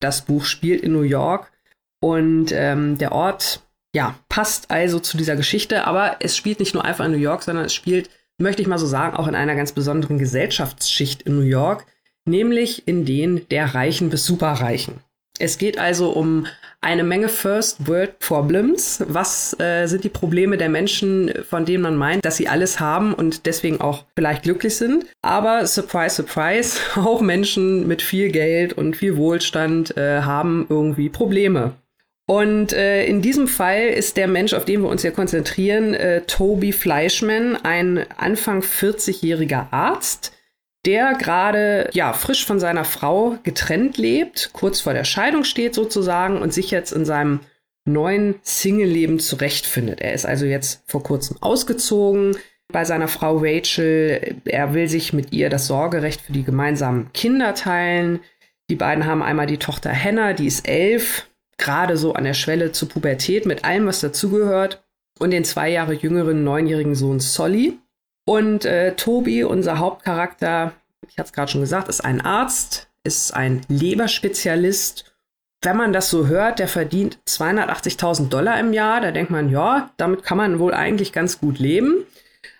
Das 0.00 0.24
Buch 0.24 0.44
spielt 0.44 0.82
in 0.82 0.92
New 0.92 1.02
York 1.02 1.52
und 2.00 2.52
ähm, 2.52 2.98
der 2.98 3.12
Ort 3.12 3.62
ja, 3.94 4.14
passt 4.28 4.70
also 4.70 4.98
zu 4.98 5.16
dieser 5.16 5.36
Geschichte, 5.36 5.86
aber 5.86 6.16
es 6.20 6.36
spielt 6.36 6.60
nicht 6.60 6.74
nur 6.74 6.84
einfach 6.84 7.06
in 7.06 7.12
New 7.12 7.18
York, 7.18 7.42
sondern 7.42 7.64
es 7.64 7.74
spielt, 7.74 8.10
möchte 8.38 8.60
ich 8.60 8.68
mal 8.68 8.78
so 8.78 8.86
sagen, 8.86 9.16
auch 9.16 9.26
in 9.26 9.34
einer 9.34 9.54
ganz 9.54 9.72
besonderen 9.72 10.18
Gesellschaftsschicht 10.18 11.22
in 11.22 11.36
New 11.36 11.46
York, 11.46 11.86
nämlich 12.26 12.86
in 12.86 13.06
den 13.06 13.48
der 13.48 13.74
Reichen 13.74 14.10
bis 14.10 14.26
Superreichen. 14.26 15.00
Es 15.38 15.58
geht 15.58 15.78
also 15.78 16.10
um 16.10 16.46
eine 16.80 17.04
Menge 17.04 17.28
First 17.28 17.86
World 17.88 18.18
Problems. 18.18 19.02
Was 19.08 19.58
äh, 19.58 19.86
sind 19.86 20.04
die 20.04 20.08
Probleme 20.08 20.56
der 20.56 20.68
Menschen, 20.68 21.32
von 21.48 21.64
denen 21.64 21.82
man 21.82 21.96
meint, 21.96 22.24
dass 22.24 22.36
sie 22.36 22.48
alles 22.48 22.80
haben 22.80 23.12
und 23.12 23.46
deswegen 23.46 23.80
auch 23.80 24.04
vielleicht 24.14 24.42
glücklich 24.42 24.76
sind? 24.76 25.06
Aber 25.22 25.66
surprise, 25.66 26.16
surprise, 26.16 26.78
auch 26.96 27.20
Menschen 27.20 27.86
mit 27.86 28.02
viel 28.02 28.30
Geld 28.30 28.72
und 28.74 28.96
viel 28.96 29.16
Wohlstand 29.16 29.96
äh, 29.96 30.20
haben 30.22 30.66
irgendwie 30.68 31.08
Probleme. 31.08 31.74
Und 32.28 32.72
äh, 32.72 33.06
in 33.06 33.22
diesem 33.22 33.46
Fall 33.46 33.84
ist 33.86 34.16
der 34.16 34.26
Mensch, 34.26 34.52
auf 34.52 34.64
den 34.64 34.82
wir 34.82 34.88
uns 34.88 35.02
hier 35.02 35.12
konzentrieren, 35.12 35.94
äh, 35.94 36.22
Toby 36.22 36.72
Fleischman, 36.72 37.56
ein 37.56 38.04
Anfang 38.16 38.62
40-jähriger 38.62 39.72
Arzt, 39.72 40.32
der 40.84 41.14
gerade 41.14 41.88
ja 41.92 42.12
frisch 42.12 42.44
von 42.44 42.58
seiner 42.58 42.84
Frau 42.84 43.38
getrennt 43.44 43.96
lebt, 43.96 44.50
kurz 44.52 44.80
vor 44.80 44.92
der 44.92 45.04
Scheidung 45.04 45.44
steht 45.44 45.74
sozusagen 45.74 46.42
und 46.42 46.52
sich 46.52 46.72
jetzt 46.72 46.92
in 46.92 47.04
seinem 47.04 47.40
neuen 47.84 48.34
Single-Leben 48.42 49.20
zurechtfindet. 49.20 50.00
Er 50.00 50.12
ist 50.12 50.26
also 50.26 50.46
jetzt 50.46 50.82
vor 50.86 51.04
kurzem 51.04 51.36
ausgezogen 51.40 52.36
bei 52.72 52.84
seiner 52.84 53.06
Frau 53.06 53.36
Rachel. 53.38 54.40
Er 54.44 54.74
will 54.74 54.88
sich 54.88 55.12
mit 55.12 55.32
ihr 55.32 55.48
das 55.48 55.68
Sorgerecht 55.68 56.20
für 56.20 56.32
die 56.32 56.42
gemeinsamen 56.42 57.12
Kinder 57.12 57.54
teilen. 57.54 58.18
Die 58.68 58.74
beiden 58.74 59.06
haben 59.06 59.22
einmal 59.22 59.46
die 59.46 59.58
Tochter 59.58 59.92
Hannah, 59.92 60.32
die 60.32 60.48
ist 60.48 60.66
elf, 60.68 61.28
gerade 61.58 61.96
so 61.96 62.14
an 62.14 62.24
der 62.24 62.34
Schwelle 62.34 62.72
zur 62.72 62.88
Pubertät 62.88 63.46
mit 63.46 63.64
allem, 63.64 63.86
was 63.86 64.00
dazugehört. 64.00 64.82
Und 65.18 65.30
den 65.30 65.44
zwei 65.44 65.70
Jahre 65.70 65.94
jüngeren 65.94 66.44
neunjährigen 66.44 66.94
Sohn 66.94 67.20
Solly. 67.20 67.78
Und 68.26 68.64
äh, 68.64 68.94
Tobi, 68.96 69.44
unser 69.44 69.78
Hauptcharakter, 69.78 70.72
ich 71.08 71.18
hatte 71.18 71.28
es 71.28 71.32
gerade 71.32 71.50
schon 71.50 71.60
gesagt, 71.62 71.88
ist 71.88 72.04
ein 72.04 72.20
Arzt, 72.20 72.88
ist 73.04 73.32
ein 73.32 73.62
Leberspezialist. 73.68 75.16
Wenn 75.62 75.76
man 75.76 75.92
das 75.92 76.10
so 76.10 76.26
hört, 76.26 76.58
der 76.58 76.68
verdient 76.68 77.18
280.000 77.26 78.28
Dollar 78.28 78.60
im 78.60 78.72
Jahr. 78.72 79.00
Da 79.00 79.10
denkt 79.10 79.30
man, 79.30 79.48
ja, 79.48 79.90
damit 79.96 80.22
kann 80.22 80.36
man 80.36 80.58
wohl 80.58 80.74
eigentlich 80.74 81.12
ganz 81.12 81.40
gut 81.40 81.58
leben. 81.58 82.04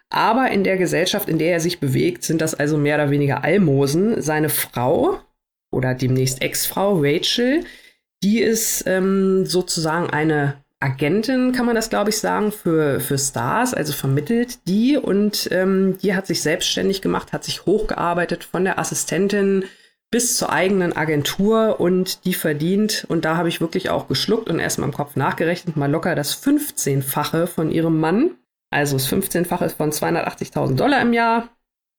Aber 0.09 0.51
in 0.51 0.65
der 0.65 0.77
Gesellschaft, 0.77 1.29
in 1.29 1.39
der 1.39 1.53
er 1.53 1.61
sich 1.61 1.81
bewegt, 1.81 2.23
sind 2.23 2.41
das 2.41 2.55
also 2.55 2.79
mehr 2.79 2.95
oder 2.95 3.11
weniger 3.11 3.45
Almosen. 3.45 4.23
Seine 4.23 4.49
Frau 4.49 5.21
oder 5.71 5.95
demnächst 5.95 6.41
Ex-Frau 6.43 7.01
Rachel, 7.03 7.65
die 8.23 8.41
ist 8.41 8.85
ähm, 8.87 9.47
sozusagen 9.47 10.11
eine 10.11 10.57
Agentin, 10.81 11.53
kann 11.53 11.67
man 11.67 11.75
das, 11.75 11.89
glaube 11.89 12.11
ich, 12.11 12.19
sagen, 12.19 12.53
für, 12.53 13.01
für 13.01 13.19
Stars, 13.19 13.73
also 13.73 13.93
vermittelt 13.93 14.59
die 14.69 14.99
und 14.99 15.49
ähm, 15.51 15.97
die 16.03 16.15
hat 16.15 16.27
sich 16.27 16.43
selbstständig 16.43 17.01
gemacht, 17.01 17.33
hat 17.33 17.45
sich 17.45 17.65
hochgearbeitet 17.65 18.45
von 18.45 18.65
der 18.65 18.79
Assistentin 18.79 19.65
bis 20.11 20.37
zur 20.37 20.53
eigenen 20.53 20.95
Agentur 20.95 21.81
und 21.81 22.25
die 22.25 22.35
verdient, 22.35 23.07
und 23.09 23.25
da 23.25 23.37
habe 23.37 23.49
ich 23.49 23.61
wirklich 23.61 23.91
auch 23.91 24.07
geschluckt 24.07 24.49
und 24.49 24.61
erstmal 24.61 24.89
im 24.89 24.95
Kopf 24.95 25.17
nachgerechnet, 25.17 25.77
mal 25.77 25.91
locker 25.91 26.15
das 26.15 26.41
15-fache 26.43 27.47
von 27.47 27.71
ihrem 27.71 27.99
Mann. 27.99 28.33
Also 28.71 28.97
das 28.97 29.11
15-fache 29.11 29.71
von 29.71 29.91
280.000 29.91 30.77
Dollar 30.77 31.01
im 31.01 31.13
Jahr 31.13 31.49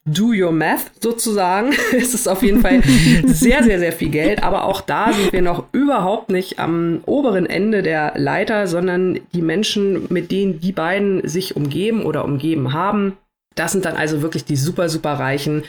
do 0.08 0.32
your 0.34 0.52
math 0.52 0.92
sozusagen. 1.02 1.74
es 1.96 2.14
ist 2.14 2.28
auf 2.28 2.42
jeden 2.42 2.62
Fall 2.62 2.82
sehr, 3.26 3.64
sehr, 3.64 3.78
sehr 3.78 3.92
viel 3.92 4.10
Geld. 4.10 4.42
Aber 4.44 4.66
auch 4.66 4.82
da 4.82 5.14
sind 5.14 5.34
wir 5.34 5.42
noch 5.42 5.66
überhaupt 5.74 6.30
nicht 6.30 6.60
am 6.60 7.02
oberen 7.06 7.46
Ende 7.46 7.84
der 7.84 8.14
Leiter, 8.16 8.68
sondern 8.68 9.20
die 9.34 9.42
Menschen, 9.42 10.08
mit 10.10 10.32
denen 10.32 10.60
die 10.60 10.72
beiden 10.72 11.28
sich 11.28 11.56
umgeben 11.56 12.06
oder 12.06 12.26
umgeben 12.26 12.74
haben, 12.74 13.18
das 13.56 13.72
sind 13.72 13.86
dann 13.86 13.96
also 13.96 14.22
wirklich 14.22 14.46
die 14.46 14.56
super, 14.56 14.88
super 14.88 15.14
Reichen. 15.14 15.64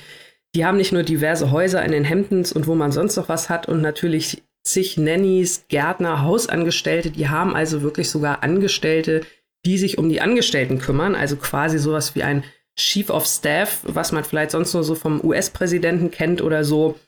Die 0.54 0.64
haben 0.64 0.76
nicht 0.76 0.92
nur 0.92 1.02
diverse 1.02 1.50
Häuser 1.50 1.84
in 1.84 1.92
den 1.92 2.08
Hamptons 2.08 2.52
und 2.52 2.66
wo 2.66 2.74
man 2.74 2.92
sonst 2.92 3.16
noch 3.16 3.28
was 3.28 3.50
hat 3.50 3.68
und 3.68 3.82
natürlich 3.82 4.42
zig 4.64 4.98
Nannies, 4.98 5.64
Gärtner, 5.68 6.22
Hausangestellte. 6.22 7.10
Die 7.10 7.28
haben 7.28 7.54
also 7.54 7.82
wirklich 7.82 8.10
sogar 8.10 8.42
Angestellte, 8.42 9.22
die 9.64 9.78
sich 9.78 9.98
um 9.98 10.08
die 10.08 10.20
Angestellten 10.20 10.78
kümmern. 10.78 11.14
Also 11.14 11.36
quasi 11.36 11.78
sowas 11.78 12.14
wie 12.14 12.22
ein 12.22 12.44
Chief 12.78 13.10
of 13.10 13.26
Staff, 13.26 13.80
was 13.82 14.12
man 14.12 14.24
vielleicht 14.24 14.52
sonst 14.52 14.72
nur 14.72 14.84
so 14.84 14.94
vom 14.94 15.22
US-Präsidenten 15.22 16.10
kennt 16.10 16.40
oder 16.40 16.64
so. 16.64 16.98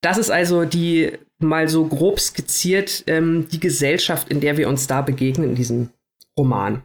Das 0.00 0.18
ist 0.18 0.30
also 0.30 0.64
die 0.64 1.12
mal 1.38 1.68
so 1.68 1.86
grob 1.86 2.18
skizziert 2.18 3.04
ähm, 3.06 3.46
die 3.52 3.60
Gesellschaft, 3.60 4.28
in 4.28 4.40
der 4.40 4.56
wir 4.56 4.68
uns 4.68 4.86
da 4.86 5.02
begegnen 5.02 5.50
in 5.50 5.54
diesem 5.54 5.90
Roman. 6.36 6.82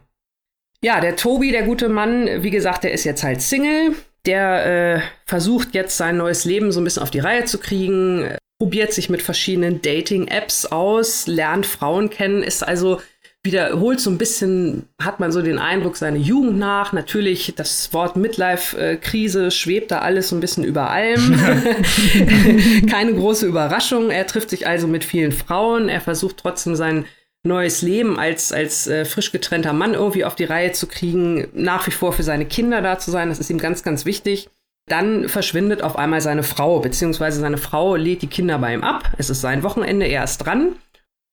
Ja, 0.82 1.00
der 1.00 1.16
Tobi, 1.16 1.50
der 1.50 1.62
gute 1.62 1.88
Mann, 1.88 2.42
wie 2.42 2.50
gesagt, 2.50 2.84
der 2.84 2.92
ist 2.92 3.04
jetzt 3.04 3.22
halt 3.22 3.40
Single. 3.40 3.94
Der 4.26 4.66
äh, 4.96 5.00
versucht 5.26 5.74
jetzt 5.74 5.96
sein 5.96 6.16
neues 6.16 6.44
Leben 6.44 6.72
so 6.72 6.80
ein 6.80 6.84
bisschen 6.84 7.02
auf 7.02 7.10
die 7.10 7.18
Reihe 7.18 7.44
zu 7.44 7.58
kriegen, 7.58 8.36
probiert 8.58 8.92
sich 8.92 9.10
mit 9.10 9.22
verschiedenen 9.22 9.82
Dating-Apps 9.82 10.66
aus, 10.66 11.26
lernt 11.26 11.66
Frauen 11.66 12.10
kennen, 12.10 12.42
ist 12.42 12.62
also 12.62 13.00
wiederholt 13.44 14.00
so 14.00 14.10
ein 14.10 14.16
bisschen, 14.16 14.88
hat 15.00 15.20
man 15.20 15.30
so 15.30 15.42
den 15.42 15.58
Eindruck, 15.58 15.96
seine 15.96 16.18
Jugend 16.18 16.58
nach. 16.58 16.92
Natürlich, 16.94 17.52
das 17.54 17.92
Wort 17.92 18.16
Midlife-Krise 18.16 19.50
schwebt 19.50 19.90
da 19.90 19.98
alles 19.98 20.30
so 20.30 20.36
ein 20.36 20.40
bisschen 20.40 20.64
über 20.64 20.90
allem. 20.90 21.38
Keine 22.90 23.14
große 23.14 23.46
Überraschung. 23.46 24.10
Er 24.10 24.26
trifft 24.26 24.50
sich 24.50 24.66
also 24.66 24.88
mit 24.88 25.04
vielen 25.04 25.32
Frauen. 25.32 25.90
Er 25.90 26.00
versucht 26.00 26.38
trotzdem 26.38 26.74
sein 26.74 27.04
neues 27.46 27.82
Leben 27.82 28.18
als, 28.18 28.50
als 28.52 28.86
äh, 28.86 29.04
frisch 29.04 29.30
getrennter 29.30 29.74
Mann 29.74 29.92
irgendwie 29.92 30.24
auf 30.24 30.34
die 30.34 30.44
Reihe 30.44 30.72
zu 30.72 30.86
kriegen, 30.86 31.48
nach 31.52 31.86
wie 31.86 31.90
vor 31.90 32.14
für 32.14 32.22
seine 32.22 32.46
Kinder 32.46 32.80
da 32.80 32.98
zu 32.98 33.10
sein. 33.10 33.28
Das 33.28 33.38
ist 33.38 33.50
ihm 33.50 33.58
ganz, 33.58 33.82
ganz 33.82 34.06
wichtig. 34.06 34.48
Dann 34.86 35.28
verschwindet 35.28 35.82
auf 35.82 35.96
einmal 35.96 36.22
seine 36.22 36.42
Frau, 36.42 36.80
beziehungsweise 36.80 37.40
seine 37.40 37.58
Frau 37.58 37.96
lädt 37.96 38.22
die 38.22 38.26
Kinder 38.26 38.58
bei 38.58 38.72
ihm 38.72 38.82
ab. 38.82 39.10
Es 39.18 39.28
ist 39.28 39.42
sein 39.42 39.62
Wochenende, 39.62 40.06
er 40.06 40.24
ist 40.24 40.38
dran. 40.38 40.76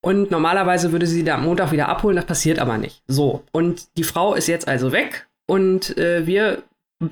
Und 0.04 0.30
normalerweise 0.30 0.90
würde 0.90 1.06
sie 1.06 1.22
da 1.22 1.36
am 1.36 1.44
Montag 1.44 1.70
wieder 1.70 1.88
abholen, 1.88 2.16
das 2.16 2.26
passiert 2.26 2.58
aber 2.58 2.76
nicht. 2.76 3.02
So, 3.06 3.44
und 3.52 3.96
die 3.96 4.04
Frau 4.04 4.34
ist 4.34 4.48
jetzt 4.48 4.66
also 4.66 4.90
weg 4.90 5.28
und 5.46 5.96
äh, 5.96 6.26
wir 6.26 6.64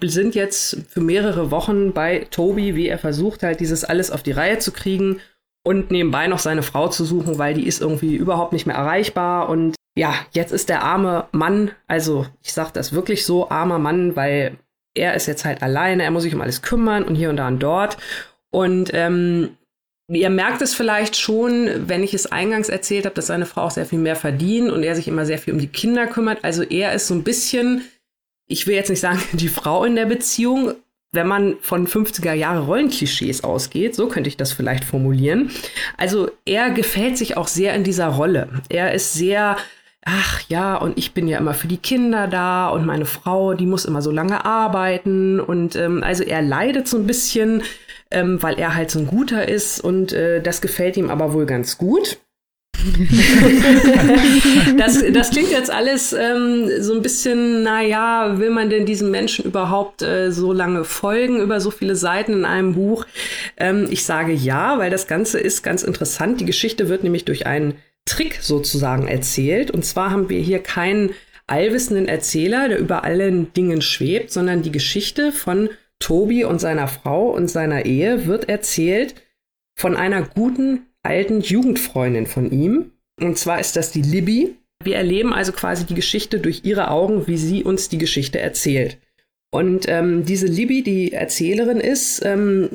sind 0.02 0.34
jetzt 0.34 0.76
für 0.88 1.00
mehrere 1.00 1.50
Wochen 1.50 1.92
bei 1.92 2.26
Toby, 2.30 2.74
wie 2.74 2.88
er 2.88 2.98
versucht 2.98 3.42
halt 3.42 3.60
dieses 3.60 3.84
alles 3.84 4.10
auf 4.10 4.22
die 4.22 4.32
Reihe 4.32 4.58
zu 4.58 4.72
kriegen 4.72 5.20
und 5.64 5.90
nebenbei 5.90 6.26
noch 6.26 6.38
seine 6.38 6.62
Frau 6.62 6.88
zu 6.88 7.04
suchen, 7.04 7.38
weil 7.38 7.54
die 7.54 7.66
ist 7.66 7.80
irgendwie 7.80 8.16
überhaupt 8.16 8.52
nicht 8.52 8.66
mehr 8.66 8.76
erreichbar 8.76 9.48
und 9.48 9.76
ja, 9.96 10.14
jetzt 10.32 10.52
ist 10.52 10.68
der 10.68 10.82
arme 10.82 11.26
Mann, 11.32 11.72
also 11.86 12.26
ich 12.42 12.52
sage 12.52 12.70
das 12.72 12.92
wirklich 12.92 13.26
so, 13.26 13.50
armer 13.50 13.78
Mann, 13.78 14.16
weil 14.16 14.56
er 14.94 15.14
ist 15.14 15.26
jetzt 15.26 15.44
halt 15.44 15.62
alleine, 15.62 16.02
er 16.02 16.10
muss 16.10 16.22
sich 16.22 16.34
um 16.34 16.40
alles 16.40 16.62
kümmern 16.62 17.04
und 17.04 17.14
hier 17.14 17.30
und 17.30 17.36
da 17.36 17.48
und 17.48 17.60
dort. 17.60 17.96
Und 18.50 18.90
ähm, 18.92 19.56
ihr 20.16 20.30
merkt 20.30 20.60
es 20.62 20.74
vielleicht 20.74 21.16
schon, 21.16 21.88
wenn 21.88 22.02
ich 22.02 22.14
es 22.14 22.26
eingangs 22.26 22.68
erzählt 22.68 23.04
habe, 23.04 23.14
dass 23.14 23.28
seine 23.28 23.46
Frau 23.46 23.62
auch 23.62 23.70
sehr 23.70 23.86
viel 23.86 23.98
mehr 23.98 24.16
verdient 24.16 24.70
und 24.70 24.82
er 24.82 24.96
sich 24.96 25.08
immer 25.08 25.24
sehr 25.24 25.38
viel 25.38 25.54
um 25.54 25.60
die 25.60 25.68
Kinder 25.68 26.06
kümmert. 26.06 26.38
Also 26.42 26.62
er 26.62 26.92
ist 26.94 27.06
so 27.06 27.14
ein 27.14 27.22
bisschen, 27.22 27.84
ich 28.46 28.66
will 28.66 28.74
jetzt 28.74 28.90
nicht 28.90 29.00
sagen, 29.00 29.20
die 29.32 29.48
Frau 29.48 29.84
in 29.84 29.94
der 29.94 30.06
Beziehung, 30.06 30.74
wenn 31.12 31.26
man 31.26 31.56
von 31.60 31.86
50er 31.86 32.32
Jahre 32.32 32.66
Rollenklischees 32.66 33.42
ausgeht, 33.44 33.94
so 33.94 34.08
könnte 34.08 34.28
ich 34.28 34.36
das 34.36 34.52
vielleicht 34.52 34.84
formulieren. 34.84 35.50
Also 35.96 36.30
er 36.44 36.70
gefällt 36.70 37.18
sich 37.18 37.36
auch 37.36 37.48
sehr 37.48 37.74
in 37.74 37.84
dieser 37.84 38.08
Rolle. 38.08 38.48
Er 38.68 38.92
ist 38.94 39.14
sehr 39.14 39.56
ach 40.02 40.40
ja, 40.48 40.76
und 40.76 40.96
ich 40.98 41.12
bin 41.12 41.28
ja 41.28 41.38
immer 41.38 41.54
für 41.54 41.68
die 41.68 41.76
Kinder 41.76 42.26
da 42.26 42.68
und 42.68 42.86
meine 42.86 43.04
Frau, 43.04 43.54
die 43.54 43.66
muss 43.66 43.84
immer 43.84 44.02
so 44.02 44.10
lange 44.10 44.44
arbeiten. 44.44 45.40
Und 45.40 45.76
ähm, 45.76 46.02
also 46.02 46.24
er 46.24 46.42
leidet 46.42 46.88
so 46.88 46.96
ein 46.96 47.06
bisschen, 47.06 47.62
ähm, 48.10 48.42
weil 48.42 48.58
er 48.58 48.74
halt 48.74 48.90
so 48.90 48.98
ein 48.98 49.06
guter 49.06 49.48
ist 49.48 49.80
und 49.80 50.12
äh, 50.12 50.42
das 50.42 50.60
gefällt 50.60 50.96
ihm 50.96 51.10
aber 51.10 51.32
wohl 51.32 51.46
ganz 51.46 51.78
gut. 51.78 52.18
das, 54.78 55.04
das 55.12 55.30
klingt 55.30 55.50
jetzt 55.50 55.70
alles 55.70 56.12
ähm, 56.14 56.70
so 56.80 56.94
ein 56.94 57.02
bisschen, 57.02 57.62
naja, 57.62 58.38
will 58.38 58.48
man 58.50 58.70
denn 58.70 58.86
diesem 58.86 59.10
Menschen 59.10 59.44
überhaupt 59.44 60.00
äh, 60.02 60.30
so 60.32 60.52
lange 60.52 60.84
folgen 60.84 61.40
über 61.40 61.60
so 61.60 61.70
viele 61.70 61.94
Seiten 61.94 62.32
in 62.32 62.44
einem 62.46 62.74
Buch? 62.74 63.04
Ähm, 63.58 63.88
ich 63.90 64.04
sage 64.04 64.32
ja, 64.32 64.78
weil 64.78 64.90
das 64.90 65.06
Ganze 65.06 65.38
ist 65.38 65.62
ganz 65.62 65.82
interessant. 65.82 66.40
Die 66.40 66.46
Geschichte 66.46 66.88
wird 66.88 67.02
nämlich 67.04 67.26
durch 67.26 67.46
einen 67.46 67.74
Trick 68.06 68.38
sozusagen 68.40 69.08
erzählt. 69.08 69.70
Und 69.70 69.84
zwar 69.84 70.10
haben 70.10 70.30
wir 70.30 70.40
hier 70.40 70.60
keinen 70.60 71.10
allwissenden 71.46 72.08
Erzähler, 72.08 72.68
der 72.68 72.78
über 72.78 73.04
allen 73.04 73.52
Dingen 73.52 73.82
schwebt, 73.82 74.32
sondern 74.32 74.62
die 74.62 74.72
Geschichte 74.72 75.32
von 75.32 75.68
Tobi 76.00 76.44
und 76.44 76.60
seiner 76.60 76.88
Frau 76.88 77.30
und 77.30 77.48
seiner 77.48 77.86
Ehe 77.86 78.26
wird 78.26 78.48
erzählt 78.48 79.14
von 79.78 79.96
einer 79.96 80.22
guten 80.22 80.86
alten 81.02 81.40
Jugendfreundin 81.40 82.26
von 82.26 82.50
ihm. 82.50 82.92
Und 83.20 83.38
zwar 83.38 83.60
ist 83.60 83.76
das 83.76 83.92
die 83.92 84.02
Libby. 84.02 84.56
Wir 84.82 84.96
erleben 84.96 85.32
also 85.32 85.52
quasi 85.52 85.84
die 85.84 85.94
Geschichte 85.94 86.40
durch 86.40 86.62
ihre 86.64 86.90
Augen, 86.90 87.26
wie 87.26 87.36
sie 87.36 87.64
uns 87.64 87.88
die 87.88 87.98
Geschichte 87.98 88.40
erzählt. 88.40 88.98
Und 89.52 89.88
ähm, 89.88 90.24
diese 90.24 90.46
Libby, 90.46 90.82
die 90.82 91.12
Erzählerin 91.12 91.80
ist, 91.80 92.24
ähm, 92.24 92.70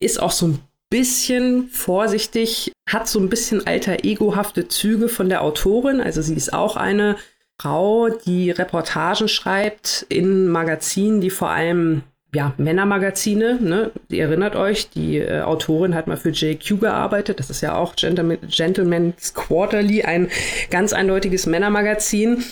ist 0.00 0.20
auch 0.20 0.32
so 0.32 0.48
ein 0.48 0.58
bisschen 0.90 1.68
vorsichtig, 1.68 2.72
hat 2.88 3.08
so 3.08 3.18
ein 3.20 3.28
bisschen 3.28 3.66
alter 3.66 4.04
egohafte 4.04 4.68
Züge 4.68 5.08
von 5.08 5.28
der 5.28 5.42
Autorin. 5.42 6.00
Also 6.00 6.22
sie 6.22 6.34
ist 6.34 6.52
auch 6.52 6.76
eine 6.76 7.16
Frau, 7.60 8.08
die 8.08 8.50
Reportagen 8.50 9.28
schreibt 9.28 10.06
in 10.08 10.48
Magazinen, 10.48 11.20
die 11.20 11.30
vor 11.30 11.50
allem 11.50 12.02
ja, 12.32 12.54
Männermagazine, 12.58 13.58
ne? 13.60 13.90
Ihr 14.08 14.24
erinnert 14.24 14.54
euch, 14.54 14.90
die 14.90 15.18
äh, 15.18 15.40
Autorin 15.40 15.94
hat 15.94 16.06
mal 16.06 16.16
für 16.16 16.30
JQ 16.30 16.80
gearbeitet. 16.80 17.40
Das 17.40 17.50
ist 17.50 17.60
ja 17.60 17.74
auch 17.74 17.96
Gentleman, 17.96 18.38
Gentleman's 18.48 19.34
Quarterly, 19.34 20.02
ein 20.02 20.30
ganz 20.70 20.92
eindeutiges 20.92 21.46
Männermagazin. 21.46 22.44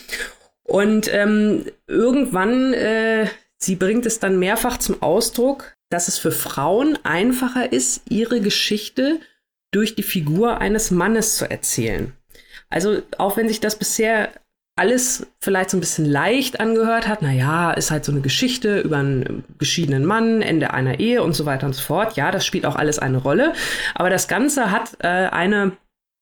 Und 0.64 1.12
ähm, 1.12 1.66
irgendwann, 1.86 2.74
äh, 2.74 3.26
sie 3.56 3.76
bringt 3.76 4.04
es 4.04 4.18
dann 4.18 4.38
mehrfach 4.38 4.78
zum 4.78 5.00
Ausdruck, 5.02 5.74
dass 5.90 6.08
es 6.08 6.18
für 6.18 6.32
Frauen 6.32 6.98
einfacher 7.04 7.72
ist, 7.72 8.02
ihre 8.08 8.40
Geschichte 8.40 9.20
durch 9.70 9.94
die 9.94 10.02
Figur 10.02 10.58
eines 10.58 10.90
Mannes 10.90 11.36
zu 11.36 11.48
erzählen. 11.48 12.12
Also 12.68 13.02
auch 13.16 13.36
wenn 13.36 13.48
sich 13.48 13.60
das 13.60 13.76
bisher 13.76 14.30
alles 14.78 15.26
vielleicht 15.40 15.70
so 15.70 15.76
ein 15.76 15.80
bisschen 15.80 16.04
leicht 16.04 16.60
angehört 16.60 17.08
hat, 17.08 17.22
na 17.22 17.32
ja, 17.32 17.72
ist 17.72 17.90
halt 17.90 18.04
so 18.04 18.12
eine 18.12 18.20
Geschichte 18.20 18.80
über 18.80 18.98
einen 18.98 19.44
geschiedenen 19.58 20.04
Mann, 20.04 20.42
Ende 20.42 20.72
einer 20.72 21.00
Ehe 21.00 21.22
und 21.22 21.34
so 21.34 21.46
weiter 21.46 21.66
und 21.66 21.74
so 21.74 21.82
fort. 21.82 22.16
Ja, 22.16 22.30
das 22.30 22.46
spielt 22.46 22.66
auch 22.66 22.76
alles 22.76 22.98
eine 22.98 23.18
Rolle. 23.18 23.52
Aber 23.94 24.10
das 24.10 24.28
Ganze 24.28 24.70
hat 24.70 24.96
äh, 25.00 25.06
eine 25.06 25.72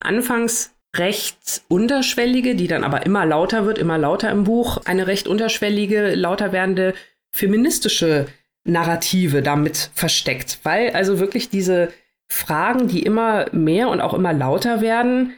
anfangs 0.01 0.73
recht 0.97 1.63
unterschwellige, 1.69 2.55
die 2.55 2.69
dann 2.69 2.85
aber 2.85 3.05
immer 3.05 3.27
lauter 3.27 3.67
wird, 3.67 3.79
immer 3.79 3.99
lauter 3.99 4.31
im 4.31 4.45
Buch, 4.45 4.79
eine 4.87 5.07
recht 5.07 5.29
unterschwellige, 5.29 6.15
lauter 6.15 6.53
werdende 6.53 6.95
feministische 7.33 8.27
Narrative 8.65 9.43
damit 9.43 9.91
versteckt, 9.95 10.59
weil 10.63 10.91
also 10.91 11.19
wirklich 11.19 11.51
diese 11.51 11.93
Fragen, 12.29 12.89
die 12.89 13.03
immer 13.03 13.47
mehr 13.53 13.89
und 13.89 14.01
auch 14.01 14.15
immer 14.15 14.33
lauter 14.33 14.81
werden, 14.81 15.35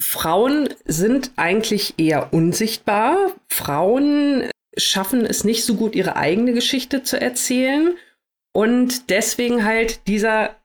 Frauen 0.00 0.68
sind 0.84 1.30
eigentlich 1.36 1.94
eher 1.98 2.32
unsichtbar. 2.32 3.16
Frauen 3.48 4.50
schaffen 4.76 5.24
es 5.24 5.44
nicht 5.44 5.64
so 5.64 5.74
gut, 5.74 5.94
ihre 5.94 6.16
eigene 6.16 6.52
Geschichte 6.52 7.02
zu 7.02 7.20
erzählen. 7.20 7.96
Und 8.52 9.10
deswegen 9.10 9.64
halt 9.64 10.06
dieser 10.06 10.56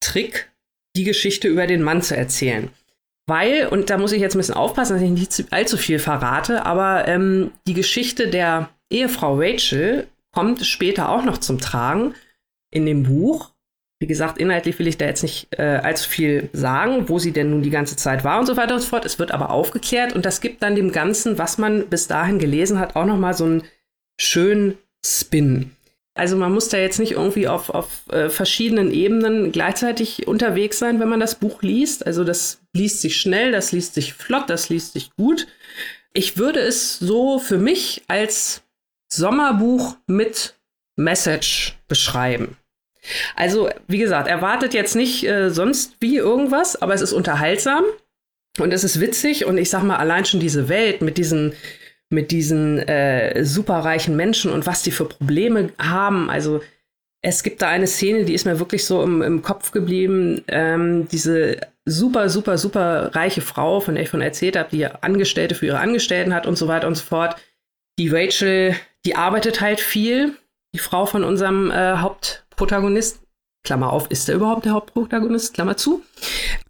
Trick, 0.00 0.50
die 0.96 1.04
Geschichte 1.04 1.48
über 1.48 1.66
den 1.66 1.82
Mann 1.82 2.02
zu 2.02 2.16
erzählen. 2.16 2.70
Weil, 3.26 3.68
und 3.68 3.90
da 3.90 3.98
muss 3.98 4.12
ich 4.12 4.20
jetzt 4.20 4.34
ein 4.34 4.38
bisschen 4.38 4.54
aufpassen, 4.54 4.94
dass 4.94 5.02
ich 5.02 5.10
nicht 5.10 5.52
allzu 5.52 5.76
viel 5.76 6.00
verrate, 6.00 6.66
aber 6.66 7.06
ähm, 7.06 7.52
die 7.66 7.74
Geschichte 7.74 8.28
der 8.28 8.70
Ehefrau 8.90 9.36
Rachel 9.38 10.08
kommt 10.32 10.66
später 10.66 11.10
auch 11.10 11.22
noch 11.22 11.38
zum 11.38 11.60
Tragen 11.60 12.14
in 12.72 12.86
dem 12.86 13.04
Buch. 13.04 13.49
Wie 14.00 14.06
gesagt, 14.06 14.38
inhaltlich 14.38 14.78
will 14.78 14.86
ich 14.86 14.96
da 14.96 15.04
jetzt 15.04 15.22
nicht 15.22 15.48
äh, 15.58 15.62
allzu 15.62 16.08
viel 16.08 16.48
sagen, 16.54 17.10
wo 17.10 17.18
sie 17.18 17.32
denn 17.32 17.50
nun 17.50 17.62
die 17.62 17.68
ganze 17.70 17.96
Zeit 17.96 18.24
war 18.24 18.40
und 18.40 18.46
so 18.46 18.56
weiter 18.56 18.74
und 18.74 18.80
so 18.80 18.88
fort. 18.88 19.04
Es 19.04 19.18
wird 19.18 19.30
aber 19.30 19.50
aufgeklärt 19.50 20.14
und 20.14 20.24
das 20.24 20.40
gibt 20.40 20.62
dann 20.62 20.74
dem 20.74 20.90
Ganzen, 20.90 21.36
was 21.36 21.58
man 21.58 21.86
bis 21.88 22.08
dahin 22.08 22.38
gelesen 22.38 22.78
hat, 22.78 22.96
auch 22.96 23.04
noch 23.04 23.18
mal 23.18 23.34
so 23.34 23.44
einen 23.44 23.62
schönen 24.18 24.78
Spin. 25.04 25.72
Also 26.14 26.36
man 26.36 26.52
muss 26.52 26.68
da 26.68 26.78
jetzt 26.78 26.98
nicht 26.98 27.12
irgendwie 27.12 27.46
auf, 27.46 27.68
auf 27.68 28.02
äh, 28.10 28.30
verschiedenen 28.30 28.90
Ebenen 28.90 29.52
gleichzeitig 29.52 30.26
unterwegs 30.26 30.78
sein, 30.78 30.98
wenn 30.98 31.08
man 31.08 31.20
das 31.20 31.34
Buch 31.34 31.62
liest. 31.62 32.06
Also 32.06 32.24
das 32.24 32.62
liest 32.72 33.02
sich 33.02 33.16
schnell, 33.16 33.52
das 33.52 33.70
liest 33.70 33.94
sich 33.94 34.14
flott, 34.14 34.48
das 34.48 34.70
liest 34.70 34.94
sich 34.94 35.14
gut. 35.14 35.46
Ich 36.14 36.38
würde 36.38 36.60
es 36.60 36.98
so 36.98 37.38
für 37.38 37.58
mich 37.58 38.02
als 38.08 38.62
Sommerbuch 39.12 39.96
mit 40.06 40.54
Message 40.96 41.78
beschreiben. 41.86 42.56
Also, 43.36 43.70
wie 43.88 43.98
gesagt, 43.98 44.28
erwartet 44.28 44.74
jetzt 44.74 44.96
nicht 44.96 45.26
äh, 45.26 45.50
sonst 45.50 45.96
wie 46.00 46.16
irgendwas, 46.16 46.80
aber 46.80 46.94
es 46.94 47.00
ist 47.00 47.12
unterhaltsam 47.12 47.84
und 48.58 48.72
es 48.72 48.84
ist 48.84 49.00
witzig 49.00 49.44
und 49.44 49.58
ich 49.58 49.70
sag 49.70 49.82
mal, 49.82 49.96
allein 49.96 50.24
schon 50.24 50.40
diese 50.40 50.68
Welt 50.68 51.02
mit 51.02 51.18
diesen 51.18 51.54
mit 52.12 52.32
diesen 52.32 52.80
äh, 52.80 53.44
superreichen 53.44 54.16
Menschen 54.16 54.50
und 54.50 54.66
was 54.66 54.82
die 54.82 54.90
für 54.90 55.04
Probleme 55.04 55.70
haben. 55.78 56.28
Also 56.28 56.60
es 57.22 57.44
gibt 57.44 57.62
da 57.62 57.68
eine 57.68 57.86
Szene, 57.86 58.24
die 58.24 58.34
ist 58.34 58.46
mir 58.46 58.58
wirklich 58.58 58.84
so 58.84 59.00
im, 59.04 59.22
im 59.22 59.42
Kopf 59.42 59.70
geblieben. 59.70 60.42
Ähm, 60.48 61.06
diese 61.06 61.58
super, 61.84 62.28
super, 62.28 62.58
super 62.58 63.14
reiche 63.14 63.42
Frau, 63.42 63.78
von 63.78 63.94
der 63.94 64.02
ich 64.02 64.10
von 64.10 64.22
erzählt 64.22 64.56
habe, 64.56 64.70
die 64.72 64.86
Angestellte 64.86 65.54
für 65.54 65.66
ihre 65.66 65.78
Angestellten 65.78 66.34
hat 66.34 66.48
und 66.48 66.56
so 66.58 66.66
weiter 66.66 66.88
und 66.88 66.96
so 66.96 67.04
fort. 67.04 67.36
Die 67.96 68.08
Rachel 68.08 68.74
die 69.04 69.16
arbeitet 69.16 69.60
halt 69.60 69.80
viel. 69.80 70.34
Die 70.72 70.78
Frau 70.78 71.04
von 71.06 71.24
unserem 71.24 71.70
äh, 71.70 71.96
Hauptprotagonist, 71.96 73.20
Klammer 73.64 73.92
auf, 73.92 74.10
ist 74.10 74.28
er 74.28 74.36
überhaupt 74.36 74.64
der 74.64 74.72
Hauptprotagonist? 74.72 75.52
Klammer 75.52 75.76
zu. 75.76 76.02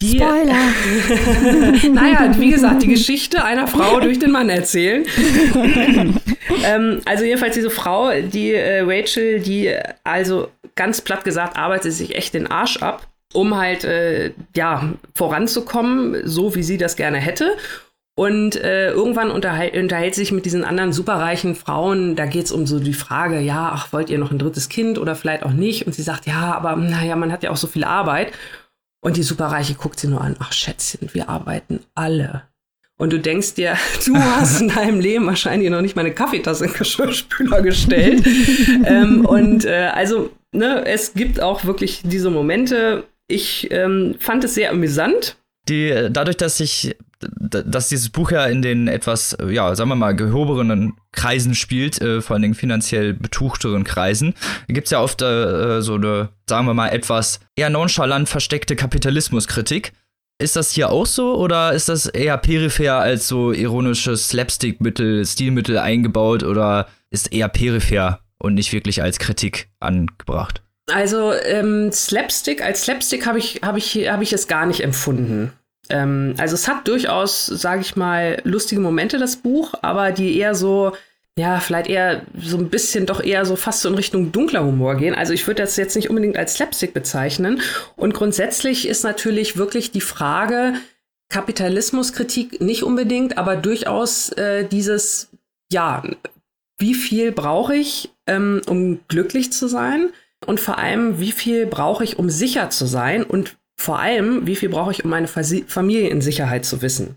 Die, 0.01 0.17
Spoiler. 0.17 1.93
naja, 1.93 2.35
wie 2.39 2.51
gesagt, 2.51 2.83
die 2.83 2.89
Geschichte 2.89 3.45
einer 3.45 3.69
Frau 3.69 4.01
durch 4.01 4.19
den 4.19 4.31
Mann 4.31 4.49
erzählen. 4.49 5.07
ähm, 6.65 7.01
also 7.05 7.25
jedenfalls 7.25 7.55
diese 7.55 7.71
Frau, 7.71 8.11
die 8.21 8.53
äh, 8.53 8.81
Rachel, 8.81 9.41
die 9.41 9.73
also 10.03 10.49
ganz 10.75 11.03
platt 11.03 11.23
gesagt 11.25 11.57
arbeitet 11.57 11.93
sich 11.93 12.17
echt 12.17 12.35
den 12.35 12.47
Arsch 12.47 12.79
ab, 12.79 13.07
um 13.35 13.57
halt 13.57 13.85
äh, 13.85 14.33
ja 14.57 14.95
voranzukommen, 15.15 16.23
so 16.25 16.55
wie 16.55 16.63
sie 16.63 16.79
das 16.79 16.97
gerne 16.97 17.19
hätte. 17.19 17.57
Und 18.21 18.55
äh, 18.57 18.91
irgendwann 18.91 19.31
unterhält, 19.31 19.75
unterhält 19.75 20.15
sich 20.15 20.31
mit 20.31 20.45
diesen 20.45 20.63
anderen 20.63 20.93
superreichen 20.93 21.55
Frauen, 21.55 22.17
da 22.17 22.27
geht 22.27 22.45
es 22.45 22.53
um 22.53 22.67
so 22.67 22.79
die 22.79 22.93
Frage, 22.93 23.41
ja, 23.41 23.73
ach, 23.73 23.95
wollt 23.95 24.11
ihr 24.11 24.19
noch 24.19 24.31
ein 24.31 24.39
drittes 24.39 24.69
Kind 24.69 24.99
oder 24.99 25.17
vielleicht 25.17 25.43
auch 25.43 25.53
nicht? 25.55 25.87
Und 25.87 25.95
sie 25.95 26.03
sagt, 26.03 26.27
ja, 26.27 26.55
aber 26.55 26.77
naja, 26.77 27.17
man 27.17 27.33
hat 27.33 27.43
ja 27.43 27.51
auch 27.51 27.57
so 27.57 27.67
viel 27.67 27.83
Arbeit. 27.83 28.33
Und 29.01 29.17
die 29.17 29.23
Superreiche 29.23 29.73
guckt 29.73 29.99
sie 29.99 30.09
nur 30.09 30.21
an, 30.21 30.37
ach 30.39 30.53
Schätzchen, 30.53 31.09
wir 31.15 31.31
arbeiten 31.31 31.81
alle. 31.95 32.43
Und 32.99 33.15
du 33.15 33.19
denkst 33.19 33.55
dir, 33.55 33.79
du 34.07 34.15
hast 34.15 34.61
in 34.61 34.69
deinem 34.69 35.01
Leben 35.01 35.25
wahrscheinlich 35.25 35.71
noch 35.71 35.81
nicht 35.81 35.97
mal 35.97 36.05
eine 36.05 36.13
Kaffeetasse 36.13 36.67
in 36.67 36.73
den 36.73 36.79
Geschirrspüler 36.79 37.63
gestellt. 37.63 38.27
ähm, 38.85 39.25
und 39.25 39.65
äh, 39.65 39.89
also, 39.95 40.29
ne, 40.53 40.85
es 40.85 41.15
gibt 41.15 41.41
auch 41.41 41.65
wirklich 41.65 42.03
diese 42.05 42.29
Momente. 42.29 43.05
Ich 43.29 43.71
ähm, 43.71 44.17
fand 44.19 44.45
es 44.45 44.57
sehr 44.57 44.73
amüsant 44.73 45.37
Die, 45.69 46.09
dadurch, 46.11 46.37
dass 46.37 46.57
sich 46.57 46.97
dass 47.21 47.89
dieses 47.89 48.09
Buch 48.09 48.31
ja 48.31 48.47
in 48.47 48.63
den 48.63 48.89
etwas, 48.89 49.37
ja, 49.49 49.75
sagen 49.75 49.91
wir 49.91 49.97
mal, 49.97 50.17
gehobenen 50.17 50.95
Kreisen 51.13 51.55
spielt, 51.55 52.01
äh, 52.01 52.21
vor 52.21 52.39
Dingen 52.39 52.55
finanziell 52.55 53.15
betuchteren 53.15 53.85
Kreisen, 53.85 54.35
gibt 54.69 54.87
es 54.87 54.91
ja 54.91 55.01
oft 55.01 55.21
äh, 55.23 55.83
so 55.83 55.95
eine, 55.95 56.31
sagen 56.49 56.67
wir 56.67 56.75
mal, 56.75 56.89
etwas 56.89 57.41
eher 57.57 57.71
nonchalant 57.71 58.29
versteckte 58.29 58.77
Kapitalismuskritik. 58.77 59.93
Ist 60.39 60.57
das 60.57 60.73
hier 60.73 60.91
auch 60.91 61.05
so 61.05 61.37
oder 61.37 61.75
ist 61.75 61.91
das 61.91 62.07
eher 62.07 62.39
peripher 62.39 62.99
als 62.99 63.29
so 63.29 63.53
ironisches 63.53 64.31
Slapstick-Mittel, 64.31 65.27
Stilmittel 65.27 65.77
eingebaut 65.77 66.43
oder 66.43 66.89
ist 67.11 67.33
eher 67.33 67.49
peripher 67.49 68.21
und 68.39 68.55
nicht 68.55 68.73
wirklich 68.73 69.03
als 69.03 69.19
Kritik 69.19 69.69
angebracht? 69.81 70.63
Also 70.91 71.33
ähm, 71.33 71.93
Slapstick, 71.93 72.63
als 72.63 72.83
Slapstick 72.83 73.27
habe 73.27 73.39
ich, 73.39 73.61
hab 73.63 73.77
ich, 73.77 73.97
hab 74.09 74.23
ich 74.23 74.33
es 74.33 74.49
gar 74.49 74.67
nicht 74.67 74.83
empfunden. 74.83 75.53
Ähm, 75.89 76.35
also 76.39 76.55
es 76.55 76.69
hat 76.69 76.89
durchaus, 76.89 77.47
sage 77.47 77.83
ich 77.83 77.97
mal, 77.97 78.41
lustige 78.45 78.81
Momente, 78.81 79.19
das 79.19 79.37
Buch, 79.37 79.75
aber 79.83 80.13
die 80.13 80.39
eher 80.39 80.55
so, 80.55 80.93
ja, 81.37 81.61
vielleicht 81.61 81.89
eher 81.89 82.23
so 82.39 82.57
ein 82.57 82.71
bisschen 82.71 83.07
doch 83.07 83.23
eher 83.23 83.45
so 83.45 83.57
fast 83.57 83.83
so 83.83 83.89
in 83.89 83.95
Richtung 83.95 84.33
dunkler 84.33 84.65
Humor 84.65 84.97
gehen. 84.97 85.15
Also 85.15 85.33
ich 85.33 85.47
würde 85.47 85.63
das 85.63 85.77
jetzt 85.77 85.97
nicht 85.97 86.11
unbedingt 86.11 86.37
als 86.37 86.55
Slapstick 86.55 86.95
bezeichnen. 86.95 87.61
Und 87.97 88.15
grundsätzlich 88.15 88.87
ist 88.87 89.05
natürlich 89.05 89.57
wirklich 89.57 89.91
die 89.91 90.01
Frage, 90.01 90.75
Kapitalismuskritik 91.29 92.61
nicht 92.61 92.83
unbedingt, 92.83 93.39
aber 93.39 93.57
durchaus 93.57 94.31
äh, 94.31 94.65
dieses, 94.65 95.29
ja, 95.71 96.03
wie 96.79 96.95
viel 96.95 97.31
brauche 97.31 97.77
ich, 97.77 98.11
ähm, 98.27 98.61
um 98.67 99.01
glücklich 99.07 99.53
zu 99.53 99.69
sein? 99.69 100.11
Und 100.47 100.61
vor 100.61 100.79
allem, 100.79 101.21
wie 101.21 101.33
viel 101.33 101.67
brauche 101.67 102.05
ich, 102.05 102.19
um 102.19 102.31
sicher 102.31 102.71
zu 102.71 102.87
sein? 102.87 103.23
Und 103.23 103.59
vor 103.77 103.99
allem, 103.99 104.47
wie 104.47 104.57
viel 104.57 104.69
brauche 104.69 104.91
ich, 104.91 105.05
um 105.05 105.11
meine 105.11 105.29
Familie 105.29 106.09
in 106.09 106.21
Sicherheit 106.21 106.65
zu 106.65 106.83
wissen? 106.83 107.17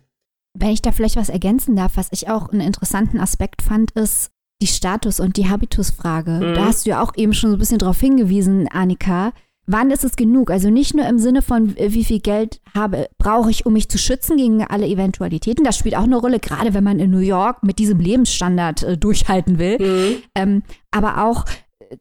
Wenn 0.57 0.69
ich 0.69 0.81
da 0.81 0.91
vielleicht 0.91 1.15
was 1.15 1.29
ergänzen 1.29 1.75
darf, 1.75 1.97
was 1.97 2.09
ich 2.11 2.29
auch 2.29 2.49
einen 2.49 2.61
interessanten 2.61 3.19
Aspekt 3.19 3.61
fand, 3.61 3.91
ist 3.91 4.29
die 4.61 4.67
Status- 4.67 5.19
und 5.19 5.37
die 5.37 5.49
Habitusfrage. 5.49 6.31
Mhm. 6.31 6.53
Da 6.53 6.65
hast 6.65 6.85
du 6.85 6.91
ja 6.91 7.01
auch 7.01 7.13
eben 7.17 7.33
schon 7.33 7.49
so 7.49 7.57
ein 7.57 7.59
bisschen 7.59 7.79
drauf 7.79 7.99
hingewiesen, 7.99 8.67
Annika. 8.69 9.33
Wann 9.65 9.91
ist 9.91 10.03
es 10.03 10.15
genug? 10.15 10.51
Also 10.51 10.69
nicht 10.69 10.93
nur 10.93 11.05
im 11.07 11.19
Sinne 11.19 11.41
von, 11.41 11.75
äh, 11.77 11.93
wie 11.93 12.03
viel 12.03 12.19
Geld 12.19 12.61
habe, 12.75 13.09
brauche 13.17 13.49
ich, 13.49 13.65
um 13.65 13.73
mich 13.73 13.89
zu 13.89 13.97
schützen 13.97 14.37
gegen 14.37 14.63
alle 14.63 14.87
Eventualitäten. 14.87 15.63
Das 15.63 15.77
spielt 15.77 15.95
auch 15.95 16.03
eine 16.03 16.17
Rolle, 16.17 16.39
gerade 16.39 16.73
wenn 16.73 16.83
man 16.83 16.99
in 16.99 17.11
New 17.11 17.19
York 17.19 17.63
mit 17.63 17.79
diesem 17.79 17.99
Lebensstandard 17.99 18.83
äh, 18.83 18.97
durchhalten 18.97 19.59
will. 19.59 19.79
Mhm. 19.79 20.15
Ähm, 20.35 20.63
aber 20.91 21.25
auch 21.25 21.45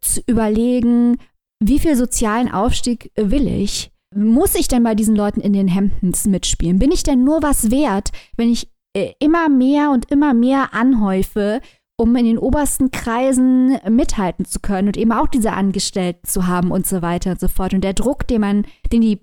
zu 0.00 0.20
überlegen, 0.26 1.18
wie 1.60 1.78
viel 1.78 1.96
sozialen 1.96 2.50
Aufstieg 2.50 3.10
will 3.16 3.46
ich? 3.46 3.90
Muss 4.14 4.54
ich 4.54 4.68
denn 4.68 4.82
bei 4.82 4.94
diesen 4.94 5.16
Leuten 5.16 5.40
in 5.40 5.52
den 5.52 5.72
Hamptons 5.74 6.26
mitspielen? 6.26 6.78
Bin 6.78 6.90
ich 6.90 7.02
denn 7.02 7.24
nur 7.24 7.42
was 7.42 7.70
wert, 7.70 8.10
wenn 8.36 8.50
ich 8.50 8.68
äh, 8.94 9.12
immer 9.20 9.48
mehr 9.48 9.90
und 9.90 10.10
immer 10.10 10.34
mehr 10.34 10.74
anhäufe, 10.74 11.60
um 11.96 12.14
in 12.16 12.26
den 12.26 12.38
obersten 12.38 12.90
Kreisen 12.90 13.78
mithalten 13.88 14.44
zu 14.44 14.60
können 14.60 14.88
und 14.88 14.96
eben 14.96 15.12
auch 15.12 15.28
diese 15.28 15.52
Angestellten 15.52 16.26
zu 16.26 16.46
haben 16.46 16.70
und 16.70 16.86
so 16.86 17.00
weiter 17.00 17.30
und 17.32 17.40
so 17.40 17.48
fort. 17.48 17.74
Und 17.74 17.84
der 17.84 17.94
Druck, 17.94 18.26
den 18.26 18.40
man, 18.40 18.66
den 18.92 19.00
die 19.00 19.20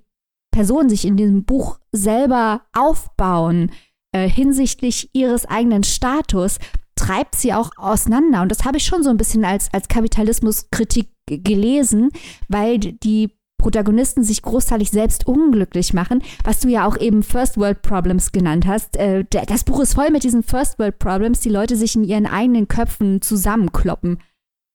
Personen 0.52 0.90
sich 0.90 1.06
in 1.06 1.18
diesem 1.18 1.44
Buch 1.44 1.80
selber 1.92 2.62
aufbauen, 2.74 3.72
äh, 4.12 4.28
hinsichtlich 4.28 5.10
ihres 5.14 5.46
eigenen 5.46 5.84
Status, 5.84 6.58
treibt 7.00 7.36
sie 7.36 7.54
auch 7.54 7.72
auseinander. 7.78 8.42
Und 8.42 8.52
das 8.52 8.66
habe 8.66 8.78
ich 8.78 8.84
schon 8.84 9.04
so 9.04 9.10
ein 9.10 9.18
bisschen 9.18 9.46
als, 9.46 9.70
als 9.74 9.88
Kapitalismuskritik 9.88 11.08
gelesen, 11.28 12.10
weil 12.48 12.80
die 12.80 13.30
Protagonisten 13.60 14.24
sich 14.24 14.42
großteilig 14.42 14.90
selbst 14.90 15.28
unglücklich 15.28 15.94
machen, 15.94 16.24
was 16.44 16.62
du 16.62 16.70
ja 16.70 16.88
auch 16.88 16.98
eben 16.98 17.24
First 17.24 17.58
World 17.58 17.82
Problems 17.82 18.32
genannt 18.32 18.66
hast. 18.66 18.96
Äh, 18.96 19.26
das 19.30 19.64
Buch 19.66 19.82
ist 19.82 19.94
voll 19.94 20.10
mit 20.12 20.24
diesen 20.24 20.44
First 20.44 20.80
World 20.80 20.98
Problems, 20.98 21.42
die 21.42 21.50
Leute 21.50 21.76
sich 21.76 21.96
in 21.96 22.04
ihren 22.04 22.26
eigenen 22.26 22.68
Köpfen 22.68 23.22
zusammenkloppen. 23.22 24.20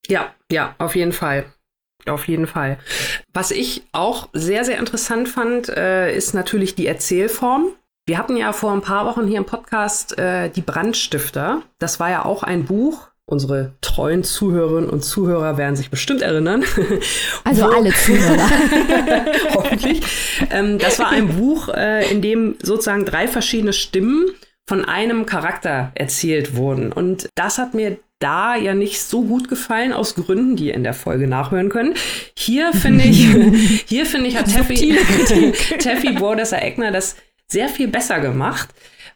Ja, 0.07 0.33
ja, 0.51 0.75
auf 0.77 0.95
jeden 0.95 1.13
Fall. 1.13 1.45
Auf 2.05 2.27
jeden 2.27 2.45
Fall. 2.45 2.77
Was 3.33 3.49
ich 3.49 3.83
auch 3.91 4.29
sehr, 4.33 4.63
sehr 4.63 4.77
interessant 4.77 5.27
fand, 5.27 5.69
äh, 5.69 6.15
ist 6.15 6.35
natürlich 6.35 6.75
die 6.75 6.85
Erzählform. 6.85 7.69
Wir 8.07 8.19
hatten 8.19 8.37
ja 8.37 8.53
vor 8.53 8.71
ein 8.71 8.81
paar 8.81 9.07
Wochen 9.07 9.25
hier 9.25 9.37
im 9.37 9.45
Podcast 9.45 10.17
äh, 10.19 10.49
die 10.49 10.61
Brandstifter. 10.61 11.63
Das 11.79 11.99
war 11.99 12.11
ja 12.11 12.23
auch 12.23 12.43
ein 12.43 12.65
Buch, 12.65 13.09
Unsere 13.27 13.73
treuen 13.81 14.23
Zuhörerinnen 14.23 14.87
und 14.87 15.03
Zuhörer 15.03 15.57
werden 15.57 15.75
sich 15.75 15.89
bestimmt 15.89 16.21
erinnern. 16.21 16.63
Also 17.43 17.63
Wo, 17.63 17.69
alle 17.69 17.91
Zuhörer. 17.91 18.49
hoffentlich. 19.55 20.03
Ähm, 20.51 20.77
das 20.77 20.99
war 20.99 21.09
ein 21.09 21.29
Buch, 21.29 21.69
äh, 21.69 22.11
in 22.11 22.21
dem 22.21 22.55
sozusagen 22.61 23.03
drei 23.03 23.27
verschiedene 23.27 23.73
Stimmen 23.73 24.27
von 24.67 24.85
einem 24.85 25.25
Charakter 25.25 25.91
erzählt 25.95 26.55
wurden. 26.55 26.91
Und 26.91 27.29
das 27.33 27.57
hat 27.57 27.73
mir 27.73 27.97
da 28.19 28.55
ja 28.55 28.73
nicht 28.73 29.01
so 29.01 29.23
gut 29.23 29.49
gefallen, 29.49 29.91
aus 29.91 30.15
Gründen, 30.15 30.55
die 30.55 30.67
ihr 30.67 30.73
in 30.73 30.83
der 30.83 30.93
Folge 30.93 31.27
nachhören 31.27 31.69
können. 31.69 31.95
Hier 32.37 32.73
finde 32.73 33.05
ich, 33.05 33.27
hier 33.87 34.05
finde 34.05 34.27
ich, 34.27 34.37
hat 34.37 34.53
Taffy, 34.53 34.97
Taffy 35.79 36.13
Bordesser-Eckner 36.13 36.91
das 36.91 37.15
sehr 37.51 37.69
viel 37.69 37.87
besser 37.87 38.19
gemacht 38.19 38.69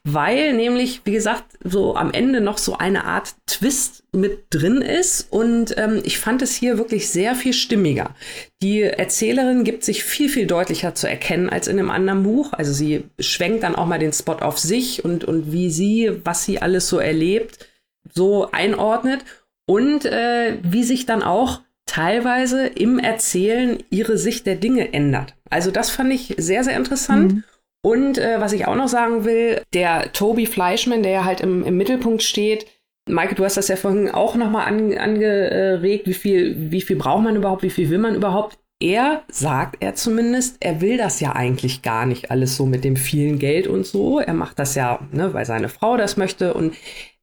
weil 0.05 0.53
nämlich, 0.53 1.01
wie 1.03 1.11
gesagt, 1.11 1.57
so 1.63 1.95
am 1.95 2.11
Ende 2.11 2.39
noch 2.39 2.57
so 2.57 2.77
eine 2.77 3.03
Art 3.03 3.35
Twist 3.47 4.03
mit 4.13 4.45
drin 4.49 4.81
ist 4.81 5.27
und 5.29 5.75
ähm, 5.77 6.01
ich 6.03 6.19
fand 6.19 6.41
es 6.41 6.55
hier 6.55 6.77
wirklich 6.77 7.09
sehr 7.09 7.35
viel 7.35 7.53
stimmiger. 7.53 8.15
Die 8.61 8.81
Erzählerin 8.81 9.63
gibt 9.63 9.83
sich 9.83 10.03
viel, 10.03 10.29
viel 10.29 10.47
deutlicher 10.47 10.95
zu 10.95 11.07
erkennen 11.07 11.49
als 11.49 11.67
in 11.67 11.77
einem 11.77 11.91
anderen 11.91 12.23
Buch. 12.23 12.53
Also 12.53 12.71
sie 12.71 13.03
schwenkt 13.19 13.63
dann 13.63 13.75
auch 13.75 13.87
mal 13.87 13.99
den 13.99 14.13
Spot 14.13 14.33
auf 14.33 14.57
sich 14.57 15.03
und, 15.03 15.25
und 15.25 15.51
wie 15.51 15.69
sie, 15.69 16.11
was 16.23 16.45
sie 16.45 16.61
alles 16.61 16.87
so 16.87 16.97
erlebt, 16.97 17.67
so 18.13 18.51
einordnet 18.51 19.25
und 19.67 20.05
äh, 20.05 20.57
wie 20.63 20.83
sich 20.83 21.05
dann 21.05 21.23
auch 21.23 21.61
teilweise 21.85 22.67
im 22.67 22.99
Erzählen 22.99 23.83
ihre 23.89 24.17
Sicht 24.17 24.45
der 24.45 24.55
Dinge 24.55 24.93
ändert. 24.93 25.35
Also 25.49 25.71
das 25.71 25.89
fand 25.89 26.13
ich 26.13 26.35
sehr, 26.37 26.63
sehr 26.63 26.77
interessant. 26.77 27.33
Mhm. 27.33 27.43
Und 27.81 28.17
äh, 28.17 28.41
was 28.41 28.53
ich 28.53 28.67
auch 28.67 28.75
noch 28.75 28.89
sagen 28.89 29.23
will, 29.23 29.61
der 29.73 30.11
Toby 30.11 30.45
Fleischmann, 30.45 31.03
der 31.03 31.11
ja 31.11 31.25
halt 31.25 31.41
im, 31.41 31.63
im 31.63 31.77
Mittelpunkt 31.77 32.23
steht, 32.23 32.65
Maike, 33.07 33.35
du 33.35 33.43
hast 33.43 33.57
das 33.57 33.69
ja 33.69 33.75
vorhin 33.75 34.09
auch 34.09 34.35
nochmal 34.35 34.67
an, 34.67 34.97
angeregt, 34.97 36.07
wie 36.07 36.13
viel, 36.13 36.71
wie 36.71 36.81
viel 36.81 36.97
braucht 36.97 37.23
man 37.23 37.35
überhaupt, 37.35 37.63
wie 37.63 37.69
viel 37.69 37.89
will 37.89 37.97
man 37.97 38.15
überhaupt. 38.15 38.59
Er 38.81 39.23
sagt 39.29 39.77
er 39.81 39.95
zumindest, 39.95 40.57
er 40.61 40.79
will 40.79 40.97
das 40.97 41.19
ja 41.19 41.33
eigentlich 41.33 41.81
gar 41.81 42.05
nicht 42.05 42.31
alles 42.31 42.55
so 42.55 42.65
mit 42.65 42.83
dem 42.83 42.95
vielen 42.95 43.37
Geld 43.39 43.67
und 43.67 43.85
so. 43.85 44.19
Er 44.19 44.33
macht 44.33 44.59
das 44.59 44.75
ja, 44.75 44.99
ne, 45.11 45.33
weil 45.33 45.45
seine 45.45 45.69
Frau 45.69 45.97
das 45.97 46.15
möchte. 46.15 46.53
Und 46.53 46.75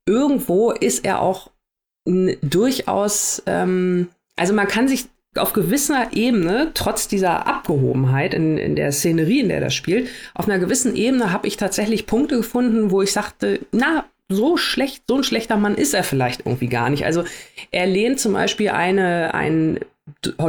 irgendwo 0.07 0.71
ist 0.73 1.05
er 1.05 1.23
auch 1.23 1.51
durchaus, 2.05 3.43
ähm, 3.47 4.09
also 4.37 4.53
man 4.53 4.69
kann 4.69 4.87
sich 4.87 5.07
auf 5.39 5.53
gewisser 5.53 6.09
Ebene, 6.13 6.71
trotz 6.75 7.09
dieser 7.09 7.47
Abgehobenheit 7.47 8.35
in, 8.35 8.59
in 8.59 8.77
der 8.77 8.93
Szenerie, 8.93 9.41
in 9.41 9.49
der 9.49 9.61
das 9.61 9.75
spielt, 9.75 10.09
auf 10.35 10.49
einer 10.49 10.59
gewissen 10.59 10.95
Ebene 10.97 11.33
habe 11.33 11.47
ich 11.47 11.57
tatsächlich 11.57 12.07
Punkte 12.07 12.37
gefunden, 12.37 12.91
wo 12.91 13.03
ich 13.03 13.13
sagte, 13.13 13.61
na, 13.73 14.05
so 14.29 14.57
schlecht, 14.57 15.05
so 15.07 15.17
ein 15.17 15.25
schlechter 15.25 15.57
Mann 15.57 15.77
ist 15.77 15.95
er 15.95 16.03
vielleicht 16.03 16.47
irgendwie 16.47 16.69
gar 16.69 16.91
nicht. 16.91 17.05
Also 17.05 17.25
er 17.71 17.87
lehnt 17.87 18.19
zum 18.19 18.33
Beispiel 18.33 18.71
eine, 18.71 19.35
einen 19.35 19.81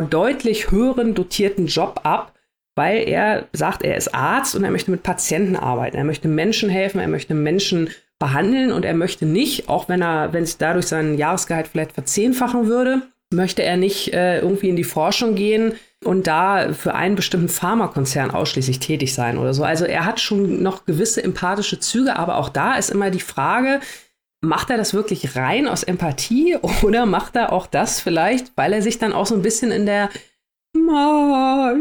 deutlich 0.10 0.71
höheren 0.71 1.13
dotierten 1.13 1.67
Job 1.67 2.02
ab, 2.04 2.34
weil 2.76 3.08
er 3.08 3.47
sagt, 3.54 3.84
er 3.84 3.97
ist 3.97 4.13
Arzt 4.13 4.56
und 4.56 4.63
er 4.63 4.71
möchte 4.71 4.91
mit 4.91 5.04
Patienten 5.04 5.56
arbeiten. 5.56 5.97
Er 5.97 6.04
möchte 6.04 6.28
Menschen 6.28 6.69
helfen, 6.69 7.00
er 7.00 7.08
möchte 7.08 7.34
Menschen 7.34 7.89
behandeln 8.19 8.71
und 8.71 8.86
er 8.86 8.95
möchte 8.95 9.26
nicht, 9.26 9.69
auch 9.69 9.89
wenn 9.89 10.02
er, 10.02 10.34
wenn 10.34 10.45
sich 10.45 10.58
dadurch 10.58 10.88
sein 10.88 11.17
Jahresgehalt 11.17 11.67
vielleicht 11.67 11.91
verzehnfachen 11.91 12.67
würde, 12.67 13.04
möchte 13.34 13.63
er 13.63 13.78
nicht 13.78 14.13
äh, 14.13 14.40
irgendwie 14.40 14.70
in 14.70 14.76
die 14.76 14.84
Forschung 14.84 15.36
gehen 15.36 15.74
und 16.04 16.28
da 16.28 16.74
für 16.74 16.96
einen 16.96 17.16
bestimmten 17.16 17.50
Pharmakonzern 17.50 18.32
ausschließlich 18.32 18.80
tätig 18.80 19.13
sein 19.13 19.38
oder 19.38 19.54
so. 19.54 19.63
Also 19.63 19.86
er 19.86 20.06
hat 20.06 20.20
schon 20.20 20.62
noch 20.63 20.86
gewisse 20.86 21.24
empathische 21.24 21.80
Züge, 21.80 22.16
aber 22.16 22.38
auch 22.38 22.50
da 22.50 22.76
ist 22.76 22.90
immer 22.90 23.10
die 23.10 23.20
Frage, 23.20 23.82
macht 24.42 24.70
er 24.70 24.78
das 24.78 24.94
wirklich 24.94 25.36
rein 25.36 25.68
aus 25.68 25.84
Empathie 25.84 26.58
oder 26.84 27.06
macht 27.06 27.36
er 27.36 27.52
auch 27.52 27.68
das 27.68 28.00
vielleicht, 28.00 28.56
weil 28.56 28.74
er 28.74 28.82
sich 28.82 29.00
dann 29.00 29.13
auch 29.13 29.26
so 29.26 29.36
ein 29.36 29.42
bisschen 29.42 29.72
in 29.72 29.86
der 29.86 30.10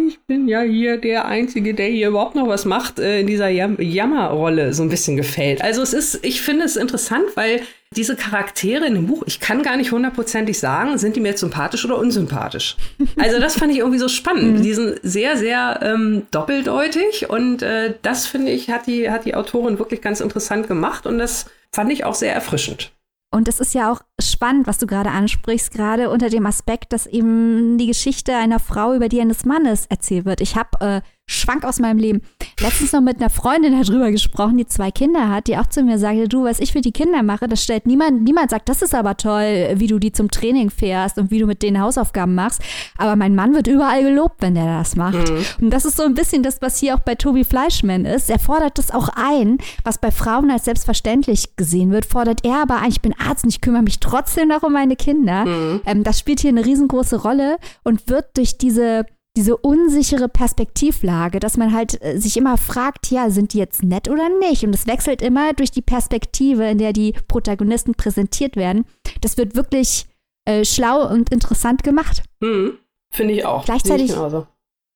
ich 0.07 0.19
bin 0.27 0.49
ja 0.49 0.63
hier 0.63 0.99
der 0.99 1.27
Einzige, 1.27 1.75
der 1.75 1.89
hier 1.89 2.09
überhaupt 2.09 2.35
noch 2.35 2.49
was 2.49 2.65
macht, 2.65 2.99
äh, 2.99 3.21
in 3.21 3.27
dieser 3.27 3.49
Jam 3.49 3.77
Jammerrolle 3.81 4.73
so 4.73 4.83
ein 4.83 4.89
bisschen 4.89 5.17
gefällt. 5.17 5.63
Also 5.63 5.83
es 5.83 5.93
ist, 5.93 6.25
ich 6.25 6.41
finde 6.41 6.65
es 6.65 6.77
interessant, 6.77 7.25
weil 7.35 7.63
diese 7.95 8.17
Charaktere 8.17 8.87
in 8.87 8.95
dem 8.95 9.07
Buch, 9.07 9.23
ich 9.27 9.41
kann 9.41 9.63
gar 9.63 9.77
nicht 9.77 9.93
hundertprozentig 9.93 10.59
sagen, 10.59 10.99
sind 10.99 11.17
die 11.17 11.21
mir 11.21 11.29
jetzt 11.29 11.41
sympathisch 11.41 11.85
oder 11.85 11.99
unsympathisch. 11.99 12.77
Also 13.19 13.41
das 13.41 13.59
fand 13.59 13.73
ich 13.73 13.79
irgendwie 13.79 13.99
so 13.99 14.09
spannend. 14.09 14.59
Mhm. 14.59 14.63
Die 14.63 14.75
sind 14.75 15.01
sehr, 15.03 15.37
sehr 15.37 15.81
ähm, 15.83 16.27
doppeldeutig 16.31 17.31
und 17.31 17.63
äh, 17.63 17.95
das 18.03 18.27
finde 18.27 18.53
ich, 18.53 18.71
hat 18.71 18.87
die, 18.87 19.11
hat 19.11 19.25
die 19.25 19.35
Autorin 19.35 19.79
wirklich 19.79 20.03
ganz 20.03 20.21
interessant 20.21 20.69
gemacht 20.69 21.07
und 21.07 21.19
das 21.19 21.47
fand 21.73 21.91
ich 21.93 22.05
auch 22.05 22.15
sehr 22.15 22.35
erfrischend. 22.35 22.93
Und 23.37 23.49
es 23.49 23.61
ist 23.61 23.75
ja 23.75 23.93
auch 23.93 24.01
spannend, 24.19 24.67
was 24.67 24.79
du 24.79 24.87
gerade 24.87 25.11
ansprichst, 25.11 25.71
gerade 25.71 26.09
unter 26.09 26.31
dem 26.31 26.47
Aspekt, 26.47 26.95
dass 26.95 27.07
eben 27.07 27.77
die 27.77 27.87
Geschichte 27.87 28.35
einer 28.35 28.59
Frau 28.59 28.95
über 28.95 29.11
die 29.11 29.21
eines 29.21 29.45
Mannes 29.45 29.85
erzählt 29.85 30.25
wird. 30.25 30.41
Ich 30.41 30.57
habe 30.57 30.71
äh, 30.81 31.01
Schwank 31.29 31.65
aus 31.65 31.81
meinem 31.81 31.99
Leben 31.99 32.23
letztens 32.61 32.93
noch 32.93 33.01
mit 33.01 33.17
einer 33.17 33.31
Freundin 33.31 33.81
darüber 33.81 34.11
gesprochen, 34.11 34.57
die 34.57 34.67
zwei 34.67 34.91
Kinder 34.91 35.29
hat, 35.29 35.49
die 35.49 35.59
auch 35.59 35.67
zu 35.67 35.83
mir 35.83 35.99
sagte, 35.99 36.29
du, 36.29 36.45
was 36.45 36.61
ich 36.61 36.73
für 36.73 36.81
die 36.81 36.93
Kinder 36.93 37.23
mache, 37.23 37.49
das 37.49 37.63
stellt 37.63 37.87
niemand, 37.87 38.23
niemand 38.23 38.51
sagt, 38.51 38.69
das 38.69 38.81
ist 38.81 38.95
aber 38.95 39.17
toll, 39.17 39.71
wie 39.75 39.89
du 39.89 39.99
die 39.99 40.13
zum 40.13 40.31
Training 40.31 40.71
fährst 40.71 41.19
und 41.19 41.31
wie 41.31 41.41
du 41.41 41.47
mit 41.47 41.63
denen 41.63 41.81
Hausaufgaben 41.81 42.35
machst. 42.35 42.63
Aber 42.97 43.17
mein 43.17 43.35
Mann 43.35 43.55
wird 43.55 43.67
überall 43.67 44.03
gelobt, 44.03 44.37
wenn 44.41 44.55
der 44.55 44.79
das 44.79 44.95
macht. 44.95 45.31
Mhm. 45.31 45.45
Und 45.61 45.71
das 45.71 45.85
ist 45.85 45.97
so 45.97 46.05
ein 46.05 46.15
bisschen 46.15 46.43
das, 46.43 46.63
was 46.63 46.79
hier 46.79 46.95
auch 46.95 47.01
bei 47.01 47.17
Tobi 47.17 47.45
Fleischmann 47.45 48.05
ist. 48.05 48.31
Er 48.31 48.39
fordert 48.39 48.79
das 48.79 48.93
auch 48.93 49.09
ein, 49.17 49.59
was 49.85 49.99
bei 49.99 50.11
Frauen 50.11 50.51
als 50.51 50.65
selbstverständlich 50.65 51.57
gesehen 51.57 51.91
wird, 51.91 52.07
fordert 52.07 52.45
er 52.45 52.63
aber 52.63 52.77
ein, 52.81 52.91
ich 52.91 53.03
bin 53.03 53.15
Arzt 53.19 53.45
und 53.45 53.51
ich 53.51 53.61
kümmere 53.61 53.83
mich 53.83 54.01
trotzdem 54.01 54.49
noch 54.49 54.63
um 54.63 54.73
meine 54.73 54.97
Kinder. 54.97 55.45
Mhm. 55.45 55.81
Ähm, 55.87 56.05
das 56.05 56.21
spielt 56.21 56.41
hier 56.41 56.51
eine 56.51 56.65
riesengroße 56.65 57.23
Rolle 57.23 57.57
und 57.83 58.09
wird 58.09 58.37
durch 58.37 58.59
diese 58.59 59.07
diese 59.37 59.57
unsichere 59.57 60.29
Perspektivlage, 60.29 61.41
dass 61.41 61.57
man 61.57 61.73
halt 61.73 62.03
äh, 62.03 62.19
sich 62.19 62.37
immer 62.37 62.57
fragt, 62.57 63.11
ja, 63.11 63.31
sind 63.31 63.53
die 63.53 63.59
jetzt 63.59 63.83
nett 63.83 64.09
oder 64.09 64.29
nicht? 64.41 64.65
Und 64.65 64.75
es 64.75 64.87
wechselt 64.87 65.23
immer 65.23 65.53
durch 65.53 65.71
die 65.71 65.83
Perspektive, 65.83 66.65
in 66.65 66.79
der 66.79 66.93
die 66.93 67.15
Protagonisten 67.29 67.95
präsentiert 67.95 68.57
werden. 68.57 68.87
Das 69.21 69.37
wird 69.37 69.55
wirklich 69.55 70.07
äh, 70.47 70.65
schlau 70.65 71.07
und 71.07 71.31
interessant 71.31 71.83
gemacht. 71.83 72.23
Mhm. 72.41 72.79
Finde 73.11 73.35
ich 73.35 73.45
auch. 73.45 73.65
Gleichzeitig. 73.65 74.15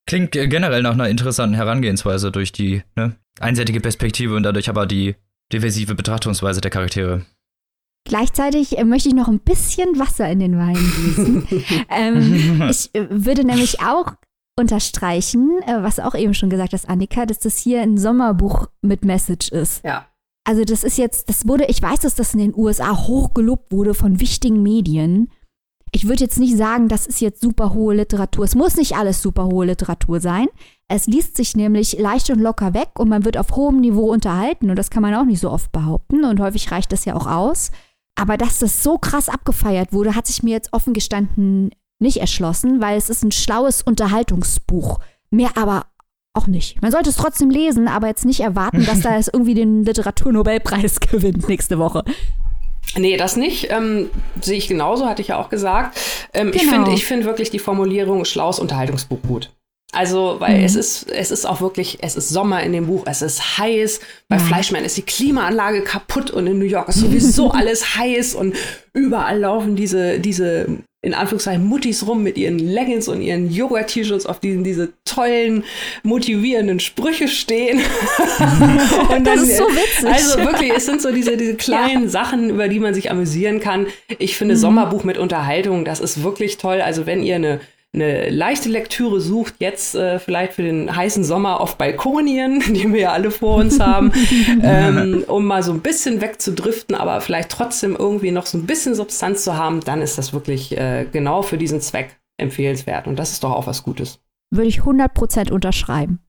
Klingt 0.07 0.31
generell 0.31 0.81
nach 0.81 0.93
einer 0.93 1.09
interessanten 1.09 1.55
Herangehensweise 1.55 2.31
durch 2.31 2.51
die 2.51 2.83
ne, 2.95 3.15
einseitige 3.39 3.79
Perspektive 3.79 4.35
und 4.35 4.43
dadurch 4.43 4.69
aber 4.69 4.87
die 4.87 5.15
diversive 5.53 5.95
Betrachtungsweise 5.95 6.61
der 6.61 6.71
Charaktere. 6.71 7.25
Gleichzeitig 8.05 8.77
äh, 8.77 8.83
möchte 8.83 9.09
ich 9.09 9.15
noch 9.15 9.27
ein 9.27 9.39
bisschen 9.39 9.99
Wasser 9.99 10.29
in 10.29 10.39
den 10.39 10.57
Wein 10.57 10.75
gießen. 10.75 11.47
ähm, 11.89 12.67
ich 12.69 12.89
äh, 12.93 13.07
würde 13.09 13.45
nämlich 13.45 13.81
auch 13.81 14.13
unterstreichen, 14.61 15.61
äh, 15.65 15.83
was 15.83 15.99
auch 15.99 16.15
eben 16.15 16.33
schon 16.33 16.49
gesagt 16.49 16.73
hast, 16.73 16.87
Annika, 16.87 17.25
dass 17.25 17.39
das 17.39 17.57
hier 17.57 17.81
ein 17.81 17.97
Sommerbuch 17.97 18.67
mit 18.81 19.03
Message 19.03 19.49
ist. 19.49 19.83
Ja. 19.83 20.05
Also 20.43 20.63
das 20.63 20.83
ist 20.83 20.97
jetzt, 20.97 21.29
das 21.29 21.47
wurde, 21.47 21.65
ich 21.65 21.81
weiß, 21.81 21.99
dass 21.99 22.15
das 22.15 22.33
in 22.33 22.39
den 22.39 22.55
USA 22.55 22.97
hochgelobt 23.07 23.71
wurde 23.71 23.93
von 23.93 24.19
wichtigen 24.19 24.63
Medien. 24.63 25.31
Ich 25.91 26.07
würde 26.07 26.23
jetzt 26.23 26.39
nicht 26.39 26.55
sagen, 26.55 26.87
das 26.87 27.05
ist 27.05 27.19
jetzt 27.19 27.41
super 27.41 27.73
hohe 27.73 27.95
Literatur. 27.95 28.45
Es 28.45 28.55
muss 28.55 28.77
nicht 28.77 28.95
alles 28.95 29.21
super 29.21 29.45
hohe 29.47 29.65
Literatur 29.65 30.19
sein. 30.21 30.47
Es 30.87 31.05
liest 31.05 31.35
sich 31.35 31.55
nämlich 31.55 31.99
leicht 31.99 32.29
und 32.29 32.39
locker 32.39 32.73
weg 32.73 32.91
und 32.97 33.09
man 33.09 33.25
wird 33.25 33.37
auf 33.37 33.51
hohem 33.51 33.81
Niveau 33.81 34.11
unterhalten 34.11 34.69
und 34.69 34.77
das 34.77 34.89
kann 34.89 35.01
man 35.01 35.13
auch 35.15 35.25
nicht 35.25 35.41
so 35.41 35.51
oft 35.51 35.71
behaupten 35.71 36.23
und 36.23 36.39
häufig 36.39 36.71
reicht 36.71 36.91
das 36.91 37.05
ja 37.05 37.15
auch 37.15 37.27
aus. 37.27 37.71
Aber 38.15 38.37
dass 38.37 38.59
das 38.59 38.83
so 38.83 38.97
krass 38.97 39.29
abgefeiert 39.29 39.93
wurde, 39.93 40.15
hat 40.15 40.27
sich 40.27 40.43
mir 40.43 40.51
jetzt 40.51 40.73
offen 40.73 40.93
gestanden 40.93 41.71
nicht 42.01 42.17
erschlossen, 42.17 42.81
weil 42.81 42.97
es 42.97 43.09
ist 43.09 43.23
ein 43.23 43.31
schlaues 43.31 43.81
Unterhaltungsbuch. 43.81 44.99
Mehr 45.29 45.51
aber 45.55 45.85
auch 46.33 46.47
nicht. 46.47 46.81
Man 46.81 46.91
sollte 46.91 47.09
es 47.09 47.15
trotzdem 47.15 47.49
lesen, 47.49 47.87
aber 47.87 48.07
jetzt 48.07 48.25
nicht 48.25 48.41
erwarten, 48.41 48.85
dass 48.85 48.99
da 49.01 49.17
es 49.17 49.29
irgendwie 49.31 49.53
den 49.53 49.83
Literaturnobelpreis 49.83 50.99
gewinnt 51.11 51.47
nächste 51.47 51.79
Woche. 51.79 52.03
Nee, 52.97 53.15
das 53.15 53.37
nicht. 53.37 53.69
Ähm, 53.69 54.09
sehe 54.41 54.57
ich 54.57 54.67
genauso, 54.67 55.07
hatte 55.07 55.21
ich 55.21 55.29
ja 55.29 55.37
auch 55.37 55.49
gesagt. 55.49 55.97
Ähm, 56.33 56.51
genau. 56.51 56.63
Ich 56.63 56.69
finde 56.69 56.93
ich 56.93 57.05
find 57.05 57.25
wirklich 57.25 57.49
die 57.49 57.59
Formulierung 57.59 58.25
schlaues 58.25 58.59
Unterhaltungsbuch 58.59 59.21
gut. 59.21 59.51
Also, 59.93 60.37
weil 60.39 60.59
mhm. 60.59 60.63
es 60.63 60.75
ist, 60.75 61.11
es 61.11 61.31
ist 61.31 61.45
auch 61.45 61.59
wirklich, 61.59 61.97
es 62.01 62.15
ist 62.15 62.29
Sommer 62.29 62.63
in 62.63 62.71
dem 62.71 62.87
Buch, 62.87 63.03
es 63.07 63.21
ist 63.21 63.57
heiß. 63.57 63.99
Bei 64.29 64.37
mhm. 64.37 64.43
Fleischmann 64.43 64.85
ist 64.85 64.95
die 64.95 65.01
Klimaanlage 65.01 65.81
kaputt 65.81 66.31
und 66.31 66.47
in 66.47 66.59
New 66.59 66.65
York 66.65 66.87
ist 66.89 66.99
sowieso 66.99 67.51
alles 67.51 67.97
heiß 67.97 68.35
und 68.35 68.55
überall 68.93 69.39
laufen 69.39 69.75
diese, 69.75 70.19
diese, 70.19 70.67
in 71.03 71.15
Anführungszeichen, 71.15 71.65
Muttis 71.65 72.05
rum 72.05 72.21
mit 72.21 72.37
ihren 72.37 72.59
Leggings 72.59 73.07
und 73.07 73.21
ihren 73.21 73.51
Yoga-T-Shirts, 73.51 74.27
auf 74.27 74.39
denen 74.39 74.63
diese 74.63 74.93
tollen, 75.03 75.63
motivierenden 76.03 76.79
Sprüche 76.79 77.27
stehen. 77.27 77.79
und 79.09 79.25
das 79.25 79.41
ist 79.41 79.57
so 79.57 79.63
witzig. 79.65 80.07
Also 80.07 80.39
wirklich, 80.39 80.71
es 80.75 80.85
sind 80.85 81.01
so 81.01 81.11
diese, 81.11 81.37
diese 81.37 81.55
kleinen 81.57 82.03
ja. 82.03 82.09
Sachen, 82.09 82.51
über 82.51 82.67
die 82.67 82.79
man 82.79 82.93
sich 82.93 83.09
amüsieren 83.09 83.59
kann. 83.59 83.87
Ich 84.19 84.37
finde 84.37 84.53
mhm. 84.53 84.59
Sommerbuch 84.59 85.03
mit 85.03 85.17
Unterhaltung, 85.17 85.85
das 85.85 85.99
ist 85.99 86.21
wirklich 86.21 86.57
toll. 86.57 86.81
Also 86.81 87.07
wenn 87.07 87.23
ihr 87.23 87.35
eine 87.35 87.61
eine 87.93 88.29
leichte 88.29 88.69
Lektüre 88.69 89.19
sucht, 89.19 89.55
jetzt 89.59 89.95
äh, 89.95 90.17
vielleicht 90.17 90.53
für 90.53 90.63
den 90.63 90.95
heißen 90.95 91.23
Sommer 91.23 91.59
auf 91.59 91.77
Balkonien, 91.77 92.59
die 92.73 92.91
wir 92.91 93.01
ja 93.01 93.11
alle 93.11 93.31
vor 93.31 93.57
uns 93.57 93.79
haben, 93.79 94.13
ähm, 94.63 95.25
um 95.27 95.45
mal 95.45 95.61
so 95.61 95.73
ein 95.73 95.81
bisschen 95.81 96.21
wegzudriften, 96.21 96.95
aber 96.95 97.19
vielleicht 97.21 97.49
trotzdem 97.49 97.95
irgendwie 97.97 98.31
noch 98.31 98.45
so 98.45 98.57
ein 98.57 98.65
bisschen 98.65 98.95
Substanz 98.95 99.43
zu 99.43 99.57
haben, 99.57 99.81
dann 99.81 100.01
ist 100.01 100.17
das 100.17 100.31
wirklich 100.31 100.77
äh, 100.77 101.05
genau 101.11 101.41
für 101.41 101.57
diesen 101.57 101.81
Zweck 101.81 102.17
empfehlenswert. 102.37 103.07
Und 103.07 103.19
das 103.19 103.31
ist 103.31 103.43
doch 103.43 103.51
auch 103.51 103.67
was 103.67 103.83
Gutes. 103.83 104.19
Würde 104.51 104.67
ich 104.67 104.81
100% 104.81 105.51
unterschreiben. 105.51 106.19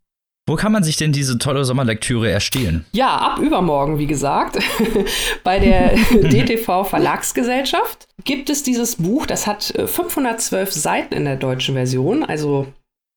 Wo 0.48 0.56
kann 0.56 0.72
man 0.72 0.82
sich 0.82 0.96
denn 0.96 1.12
diese 1.12 1.38
tolle 1.38 1.64
Sommerlektüre 1.64 2.28
erstehen? 2.28 2.84
Ja, 2.92 3.16
ab 3.16 3.38
übermorgen, 3.38 3.98
wie 3.98 4.08
gesagt, 4.08 4.58
bei 5.44 5.60
der 5.60 5.94
DTV 6.10 6.84
Verlagsgesellschaft 6.84 8.08
gibt 8.24 8.50
es 8.50 8.64
dieses 8.64 8.96
Buch. 8.96 9.26
Das 9.26 9.46
hat 9.46 9.72
512 9.86 10.68
äh, 10.68 10.72
Seiten 10.72 11.14
in 11.14 11.24
der 11.24 11.36
deutschen 11.36 11.74
Version, 11.74 12.24
also 12.24 12.66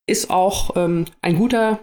ist 0.08 0.30
auch 0.30 0.76
ähm, 0.76 1.06
ein 1.24 1.36
guter, 1.36 1.80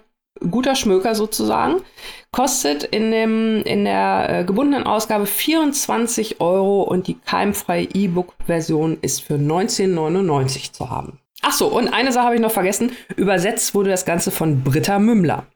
guter 0.49 0.77
Schmöker 0.77 1.17
sozusagen. 1.17 1.83
Kostet 2.31 2.85
in, 2.85 3.11
dem, 3.11 3.63
in 3.65 3.85
der 3.85 4.27
äh, 4.29 4.45
gebundenen 4.45 4.87
Ausgabe 4.87 5.27
24 5.27 6.41
Euro 6.41 6.83
und 6.83 7.09
die 7.09 7.19
keimfreie 7.19 7.89
E-Book-Version 7.93 8.99
ist 9.03 9.23
für 9.23 9.35
19,99 9.35 10.73
zu 10.73 10.89
haben. 10.89 11.19
Ach 11.43 11.53
so, 11.53 11.67
und 11.67 11.89
eine 11.89 12.13
Sache 12.13 12.27
habe 12.27 12.35
ich 12.37 12.41
noch 12.41 12.53
vergessen. 12.53 12.93
Übersetzt 13.17 13.75
wurde 13.75 13.91
das 13.91 14.05
Ganze 14.05 14.31
von 14.31 14.63
Britta 14.63 14.99
Mümmler. 14.99 15.47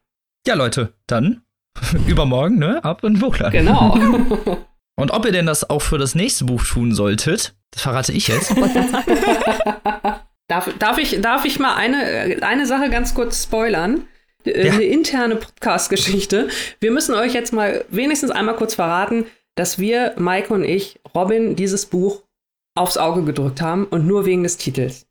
Ja, 0.47 0.55
Leute, 0.55 0.93
dann 1.07 1.43
übermorgen, 2.07 2.59
ne? 2.59 2.83
Ab 2.85 3.05
in 3.05 3.19
Buchland. 3.19 3.53
Genau. 3.53 3.97
und 4.97 5.11
ob 5.13 5.25
ihr 5.25 5.33
denn 5.33 5.47
das 5.47 5.71
auch 5.71 5.83
für 5.83 5.99
das 5.99 6.15
nächste 6.15 6.45
Buch 6.45 6.65
tun 6.65 6.93
solltet, 6.93 7.55
das 7.71 7.83
verrate 7.83 8.13
ich 8.13 8.29
jetzt. 8.29 8.55
darf, 10.49 10.69
darf, 10.79 10.99
ich, 10.99 11.21
darf 11.21 11.45
ich 11.45 11.61
mal 11.61 11.77
eine, 11.77 12.39
eine 12.43 12.67
Sache 12.67 12.91
ganz 12.91 13.15
kurz 13.15 13.45
spoilern? 13.45 14.09
Äh, 14.45 14.67
ja. 14.67 14.73
Eine 14.73 14.85
interne 14.85 15.37
Podcast-Geschichte. 15.37 16.49
Wir 16.81 16.91
müssen 16.91 17.15
euch 17.15 17.33
jetzt 17.33 17.53
mal 17.53 17.85
wenigstens 17.91 18.31
einmal 18.31 18.57
kurz 18.57 18.75
verraten, 18.75 19.25
dass 19.55 19.79
wir, 19.79 20.15
Maike 20.19 20.53
und 20.53 20.65
ich, 20.65 21.01
Robin, 21.15 21.57
dieses 21.57 21.87
Buch 21.87 22.23
aufs 22.77 22.99
Auge 22.99 23.23
gedrückt 23.23 23.61
haben 23.63 23.87
und 23.87 24.07
nur 24.07 24.27
wegen 24.27 24.43
des 24.43 24.59
Titels. 24.59 25.07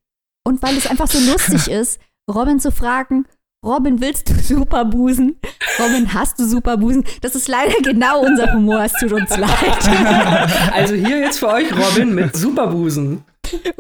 Und 0.48 0.62
weil 0.62 0.78
es 0.78 0.88
einfach 0.88 1.08
so 1.08 1.20
lustig 1.32 1.68
ist, 1.70 2.00
Robin 2.34 2.60
zu 2.60 2.72
fragen, 2.72 3.26
Robin, 3.66 4.00
willst 4.00 4.30
du 4.30 4.34
Superbusen? 4.42 5.40
Robin, 5.80 6.14
hast 6.14 6.40
du 6.40 6.46
Superbusen? 6.46 7.04
Das 7.22 7.36
ist 7.36 7.48
leider 7.48 7.76
genau 7.82 8.22
unser 8.22 8.54
Humor, 8.54 8.84
es 8.84 8.94
tut 8.94 9.12
uns 9.12 9.36
leid. 9.36 9.52
Also 10.74 10.94
hier 10.94 11.20
jetzt 11.20 11.40
für 11.40 11.48
euch 11.48 11.68
Robin 11.76 12.14
mit 12.14 12.36
Superbusen. 12.36 13.24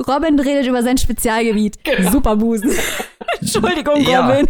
Robin 0.07 0.39
redet 0.39 0.67
über 0.67 0.81
sein 0.81 0.97
Spezialgebiet. 0.97 1.83
Genau. 1.83 2.11
Superbusen. 2.11 2.71
Entschuldigung, 3.39 4.01
ja. 4.01 4.27
Robin. 4.27 4.47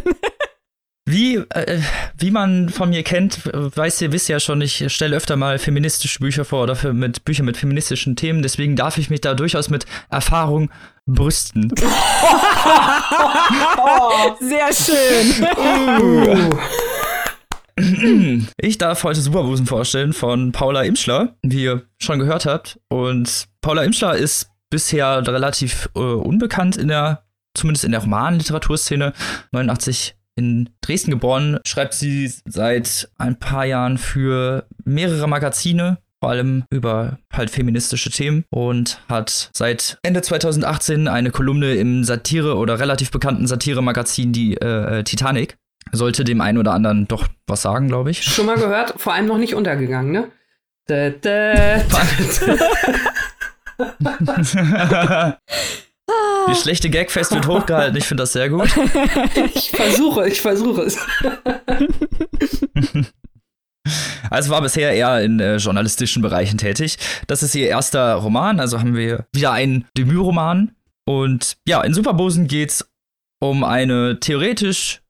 Wie, 1.08 1.36
äh, 1.36 1.82
wie 2.18 2.32
man 2.32 2.70
von 2.70 2.90
mir 2.90 3.04
kennt, 3.04 3.46
weiß 3.46 4.02
ihr, 4.02 4.12
wisst 4.12 4.28
ja 4.28 4.40
schon, 4.40 4.60
ich 4.62 4.92
stelle 4.92 5.16
öfter 5.16 5.36
mal 5.36 5.60
feministische 5.60 6.18
Bücher 6.18 6.46
vor 6.46 6.64
oder 6.64 6.76
für, 6.76 6.94
mit 6.94 7.24
Bücher 7.26 7.44
mit 7.44 7.58
feministischen 7.58 8.16
Themen, 8.16 8.42
deswegen 8.42 8.76
darf 8.76 8.98
ich 8.98 9.12
mich 9.12 9.22
da 9.22 9.36
durchaus 9.36 9.70
mit 9.70 9.86
Erfahrung 10.10 10.72
brüsten. 11.06 11.72
Sehr 14.40 14.74
schön. 14.74 15.46
Ich 18.58 18.80
darf 18.80 19.04
heute 19.04 19.22
Superbusen 19.22 19.68
vorstellen 19.68 20.14
von 20.14 20.54
Paula 20.54 20.82
Imschler, 20.82 21.36
wie 21.44 21.66
ihr 21.66 21.84
schon 22.00 22.18
gehört 22.18 22.48
habt. 22.48 22.80
Und 22.90 23.46
Paula 23.62 23.84
Imschler 23.84 24.16
ist 24.16 24.50
bisher 24.72 25.28
relativ 25.28 25.88
äh, 25.96 26.00
unbekannt 26.00 26.78
in 26.78 26.88
der, 26.88 27.26
zumindest 27.54 27.86
in 27.86 27.92
der 27.92 28.02
Romanliteraturszene. 28.02 29.14
89 29.52 30.16
in 30.36 30.70
Dresden 30.82 31.12
geboren, 31.12 31.60
schreibt 31.66 31.94
sie 31.94 32.32
seit 32.46 33.10
ein 33.18 33.40
paar 33.40 33.66
Jahren 33.66 33.98
für 33.98 34.68
mehrere 34.84 35.28
Magazine, 35.28 35.98
vor 36.20 36.30
allem 36.30 36.64
über 36.70 37.20
halt 37.32 37.50
feministische 37.50 38.10
Themen 38.10 38.46
und 38.50 39.00
hat 39.10 39.50
seit 39.54 39.98
Ende 40.02 40.22
2018 40.22 41.08
eine 41.08 41.32
Kolumne 41.32 41.76
im 41.76 42.04
Satire- 42.04 42.58
oder 42.58 42.80
relativ 42.80 43.12
bekannten 43.12 43.48
Satire-Magazin, 43.48 44.32
die 44.32 44.56
äh, 44.58 45.04
Titanic. 45.04 45.58
Sollte 45.92 46.24
dem 46.24 46.42
einen 46.42 46.58
oder 46.58 46.74
anderen 46.74 47.08
doch 47.08 47.28
was 47.46 47.62
sagen, 47.62 47.88
glaube 47.88 48.10
ich. 48.10 48.24
Schon 48.24 48.48
mal 48.48 48.58
gehört, 48.58 48.96
vor 48.98 49.14
allem 49.14 49.28
noch 49.28 49.38
nicht 49.38 49.54
untergegangen, 49.54 50.12
ne? 50.12 50.32
Da, 50.88 51.12
da, 51.12 51.84
Die 56.50 56.56
schlechte 56.56 56.90
Gagfest 56.90 57.34
wird 57.34 57.48
hochgehalten. 57.48 57.98
Ich 57.98 58.06
finde 58.06 58.24
das 58.24 58.34
sehr 58.34 58.50
gut. 58.50 58.70
Ich 59.54 59.72
versuche, 59.72 60.28
ich 60.28 60.42
versuche 60.42 60.84
es. 60.84 60.98
Also 64.32 64.50
war 64.50 64.62
bisher 64.62 64.94
eher 64.94 65.22
in 65.22 65.40
äh, 65.40 65.58
journalistischen 65.58 66.24
Bereichen 66.24 66.58
tätig. 66.58 66.98
Das 67.28 67.44
ist 67.44 67.54
ihr 67.54 67.68
erster 67.68 68.16
Roman, 68.16 68.60
also 68.60 68.80
haben 68.80 68.96
wir 68.96 69.28
wieder 69.32 69.52
einen 69.52 69.86
Debütroman. 69.96 70.72
Und 71.08 71.58
ja, 71.68 71.84
in 71.84 71.94
Superbosen 71.94 72.48
geht 72.48 72.72
es 72.72 72.90
um 73.40 73.64
eine 73.64 74.20
theoretisch 74.20 75.04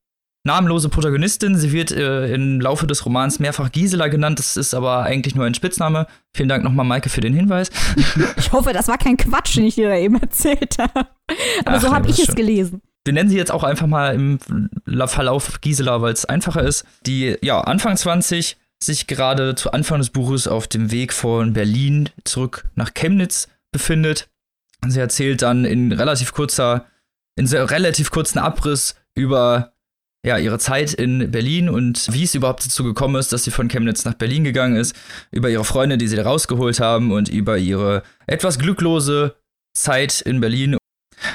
namenlose 0.45 0.89
Protagonistin. 0.89 1.57
Sie 1.57 1.71
wird 1.71 1.91
äh, 1.91 2.33
im 2.33 2.61
Laufe 2.61 2.87
des 2.87 3.05
Romans 3.05 3.39
mehrfach 3.39 3.71
Gisela 3.71 4.07
genannt. 4.07 4.39
Das 4.39 4.55
ist 4.55 4.73
aber 4.73 5.03
eigentlich 5.03 5.35
nur 5.35 5.45
ein 5.45 5.53
Spitzname. 5.53 6.07
Vielen 6.33 6.49
Dank 6.49 6.63
nochmal, 6.63 6.85
Maike, 6.85 7.09
für 7.09 7.21
den 7.21 7.33
Hinweis. 7.33 7.69
Ich 8.37 8.51
hoffe, 8.51 8.73
das 8.73 8.87
war 8.87 8.97
kein 8.97 9.17
Quatsch, 9.17 9.55
den 9.55 9.65
ich 9.65 9.75
dir 9.75 9.89
da 9.89 9.95
eben 9.95 10.21
erzählt 10.21 10.77
habe. 10.77 11.07
Aber 11.65 11.77
Ach, 11.77 11.81
so 11.81 11.91
habe 11.93 12.09
ich 12.09 12.19
es 12.19 12.35
gelesen. 12.35 12.81
Wir 13.03 13.13
nennen 13.13 13.29
sie 13.29 13.37
jetzt 13.37 13.51
auch 13.51 13.63
einfach 13.63 13.87
mal 13.87 14.13
im 14.13 14.39
Verlauf 15.07 15.59
Gisela, 15.61 16.01
weil 16.01 16.13
es 16.13 16.25
einfacher 16.25 16.63
ist. 16.63 16.85
Die, 17.05 17.37
ja, 17.41 17.61
Anfang 17.61 17.97
20 17.97 18.57
sich 18.81 19.07
gerade 19.07 19.55
zu 19.55 19.71
Anfang 19.71 19.99
des 19.99 20.09
Buches 20.09 20.47
auf 20.47 20.67
dem 20.67 20.91
Weg 20.91 21.13
von 21.13 21.53
Berlin 21.53 22.09
zurück 22.23 22.65
nach 22.75 22.93
Chemnitz 22.93 23.47
befindet. 23.71 24.29
Sie 24.87 24.99
erzählt 24.99 25.41
dann 25.41 25.65
in 25.65 25.91
relativ 25.91 26.33
kurzer, 26.33 26.85
in 27.35 27.47
relativ 27.47 28.11
kurzen 28.11 28.39
Abriss 28.39 28.95
über 29.15 29.73
ja, 30.25 30.37
ihre 30.37 30.57
Zeit 30.57 30.93
in 30.93 31.29
Berlin 31.29 31.69
und 31.69 32.11
wie 32.11 32.23
es 32.23 32.33
überhaupt 32.33 32.65
dazu 32.65 32.83
gekommen 32.83 33.15
ist, 33.15 33.31
dass 33.31 33.43
sie 33.43 33.51
von 33.51 33.67
Chemnitz 33.67 34.05
nach 34.05 34.15
Berlin 34.15 34.43
gegangen 34.43 34.75
ist, 34.75 34.95
über 35.31 35.49
ihre 35.49 35.63
Freunde, 35.63 35.99
die 35.99 36.07
sie 36.07 36.15
da 36.15 36.23
rausgeholt 36.23 36.79
haben 36.79 37.11
und 37.11 37.29
über 37.29 37.57
ihre 37.59 38.01
etwas 38.25 38.57
glücklose 38.57 39.35
Zeit 39.75 40.21
in 40.21 40.41
Berlin 40.41 40.77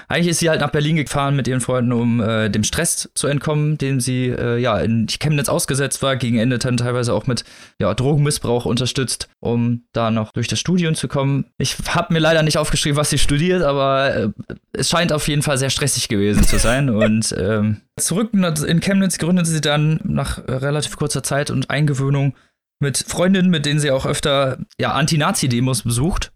eigentlich 0.08 0.28
ist 0.28 0.40
sie 0.40 0.50
halt 0.50 0.60
nach 0.60 0.70
Berlin 0.70 0.96
gefahren 0.96 1.36
mit 1.36 1.48
ihren 1.48 1.60
Freunden, 1.60 1.92
um 1.92 2.20
äh, 2.20 2.48
dem 2.50 2.64
Stress 2.64 3.10
zu 3.14 3.26
entkommen, 3.26 3.78
dem 3.78 4.00
sie 4.00 4.26
äh, 4.26 4.58
ja 4.58 4.78
in 4.78 5.06
Chemnitz 5.06 5.48
ausgesetzt 5.48 6.02
war, 6.02 6.16
gegen 6.16 6.38
Ende 6.38 6.58
dann 6.58 6.76
teilweise 6.76 7.14
auch 7.14 7.26
mit 7.26 7.44
ja, 7.78 7.92
Drogenmissbrauch 7.94 8.64
unterstützt, 8.64 9.28
um 9.40 9.84
da 9.92 10.10
noch 10.10 10.32
durch 10.32 10.48
das 10.48 10.58
Studium 10.58 10.94
zu 10.94 11.08
kommen. 11.08 11.46
Ich 11.58 11.76
habe 11.88 12.12
mir 12.12 12.18
leider 12.18 12.42
nicht 12.42 12.58
aufgeschrieben, 12.58 12.96
was 12.96 13.10
sie 13.10 13.18
studiert, 13.18 13.62
aber 13.62 14.14
äh, 14.14 14.28
es 14.72 14.90
scheint 14.90 15.12
auf 15.12 15.28
jeden 15.28 15.42
Fall 15.42 15.58
sehr 15.58 15.70
stressig 15.70 16.08
gewesen 16.08 16.44
zu 16.44 16.58
sein. 16.58 16.90
und 16.90 17.34
ähm, 17.38 17.80
zurück 17.96 18.30
in 18.32 18.80
Chemnitz 18.80 19.18
gründete 19.18 19.48
sie 19.48 19.60
dann 19.60 20.00
nach 20.04 20.42
relativ 20.46 20.96
kurzer 20.96 21.22
Zeit 21.22 21.50
und 21.50 21.70
Eingewöhnung 21.70 22.34
mit 22.80 22.98
Freundinnen, 22.98 23.50
mit 23.50 23.66
denen 23.66 23.78
sie 23.78 23.90
auch 23.90 24.06
öfter 24.06 24.58
ja, 24.78 24.92
Anti-Nazi-Demos 24.92 25.82
besucht 25.82 26.32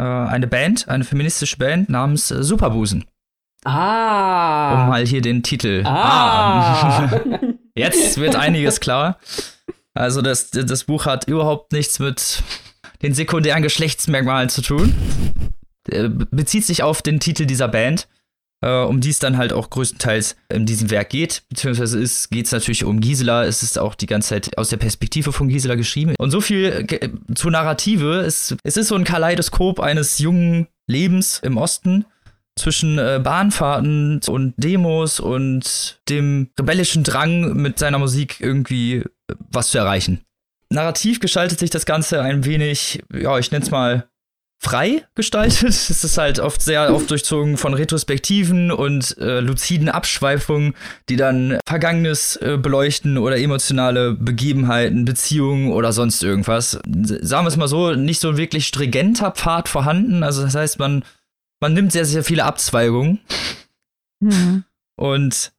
äh, 0.00 0.28
eine 0.28 0.46
Band, 0.46 0.88
eine 0.88 1.04
feministische 1.04 1.58
Band 1.58 1.90
namens 1.90 2.30
äh, 2.30 2.42
Superbusen. 2.42 3.04
Ah. 3.64 4.82
Um 4.84 4.88
mal 4.88 5.06
hier 5.06 5.20
den 5.20 5.42
Titel. 5.42 5.82
Ah. 5.84 7.10
ah. 7.10 7.20
Jetzt 7.74 8.18
wird 8.18 8.34
einiges 8.34 8.80
klar. 8.80 9.18
Also 9.92 10.22
das, 10.22 10.50
das 10.50 10.84
Buch 10.84 11.04
hat 11.04 11.28
überhaupt 11.28 11.72
nichts 11.72 11.98
mit 11.98 12.42
den 13.02 13.12
sekundären 13.12 13.62
Geschlechtsmerkmalen 13.62 14.48
zu 14.48 14.62
tun. 14.62 14.94
Bezieht 16.30 16.64
sich 16.64 16.82
auf 16.82 17.02
den 17.02 17.20
Titel 17.20 17.44
dieser 17.44 17.68
Band 17.68 18.08
äh, 18.62 18.82
um 18.82 19.00
die 19.00 19.10
es 19.10 19.18
dann 19.18 19.36
halt 19.36 19.52
auch 19.52 19.70
größtenteils 19.70 20.36
in 20.48 20.66
diesem 20.66 20.90
Werk 20.90 21.10
geht. 21.10 21.42
Beziehungsweise 21.48 21.98
geht 22.30 22.46
es 22.46 22.52
natürlich 22.52 22.84
um 22.84 23.00
Gisela. 23.00 23.44
Es 23.44 23.62
ist 23.62 23.78
auch 23.78 23.94
die 23.94 24.06
ganze 24.06 24.30
Zeit 24.30 24.58
aus 24.58 24.68
der 24.68 24.76
Perspektive 24.76 25.32
von 25.32 25.48
Gisela 25.48 25.74
geschrieben. 25.74 26.14
Und 26.18 26.30
so 26.30 26.40
viel 26.40 26.86
zur 27.34 27.50
Narrative. 27.50 28.20
Es, 28.20 28.54
es 28.62 28.76
ist 28.76 28.88
so 28.88 28.94
ein 28.94 29.04
Kaleidoskop 29.04 29.80
eines 29.80 30.18
jungen 30.18 30.66
Lebens 30.86 31.40
im 31.42 31.56
Osten 31.56 32.04
zwischen 32.58 32.98
äh, 32.98 33.20
Bahnfahrten 33.22 34.20
und 34.28 34.54
Demos 34.56 35.20
und 35.20 36.00
dem 36.08 36.50
rebellischen 36.58 37.04
Drang, 37.04 37.54
mit 37.54 37.78
seiner 37.78 37.98
Musik 37.98 38.40
irgendwie 38.40 38.96
äh, 38.96 39.06
was 39.50 39.70
zu 39.70 39.78
erreichen. 39.78 40.20
Narrativ 40.68 41.20
gestaltet 41.20 41.58
sich 41.58 41.70
das 41.70 41.86
Ganze 41.86 42.22
ein 42.22 42.44
wenig, 42.44 43.02
ja, 43.12 43.38
ich 43.38 43.50
nenne 43.50 43.64
es 43.64 43.70
mal 43.70 44.09
frei 44.60 45.06
gestaltet. 45.14 45.62
Es 45.90 46.04
ist 46.04 46.18
halt 46.18 46.38
oft 46.38 46.60
sehr 46.60 46.94
oft 46.94 47.10
durchzogen 47.10 47.56
von 47.56 47.72
Retrospektiven 47.72 48.70
und 48.70 49.16
äh, 49.18 49.40
luziden 49.40 49.88
Abschweifungen, 49.88 50.74
die 51.08 51.16
dann 51.16 51.58
Vergangenes 51.66 52.36
äh, 52.36 52.58
beleuchten 52.58 53.16
oder 53.16 53.38
emotionale 53.38 54.12
Begebenheiten, 54.12 55.06
Beziehungen 55.06 55.72
oder 55.72 55.92
sonst 55.92 56.22
irgendwas. 56.22 56.72
Sagen 56.72 57.44
wir 57.44 57.48
es 57.48 57.56
mal 57.56 57.68
so, 57.68 57.94
nicht 57.94 58.20
so 58.20 58.28
ein 58.28 58.36
wirklich 58.36 58.66
stringenter 58.66 59.30
Pfad 59.30 59.68
vorhanden. 59.68 60.22
Also 60.22 60.42
das 60.42 60.54
heißt, 60.54 60.78
man, 60.78 61.04
man 61.60 61.72
nimmt 61.72 61.92
sehr, 61.92 62.04
sehr 62.04 62.22
viele 62.22 62.44
Abzweigungen. 62.44 63.20
Mhm. 64.20 64.64
Und 64.96 65.52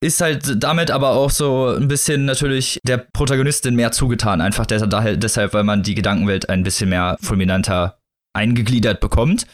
ist 0.00 0.20
halt 0.22 0.62
damit 0.62 0.90
aber 0.90 1.10
auch 1.10 1.30
so 1.30 1.68
ein 1.68 1.88
bisschen 1.88 2.24
natürlich 2.24 2.80
der 2.84 2.98
Protagonistin 2.98 3.74
mehr 3.74 3.92
zugetan, 3.92 4.40
einfach 4.40 4.66
deshalb, 4.66 5.52
weil 5.52 5.64
man 5.64 5.82
die 5.82 5.94
Gedankenwelt 5.94 6.48
ein 6.48 6.62
bisschen 6.62 6.90
mehr 6.90 7.16
fulminanter 7.20 7.98
eingegliedert 8.36 9.00
bekommt. 9.00 9.46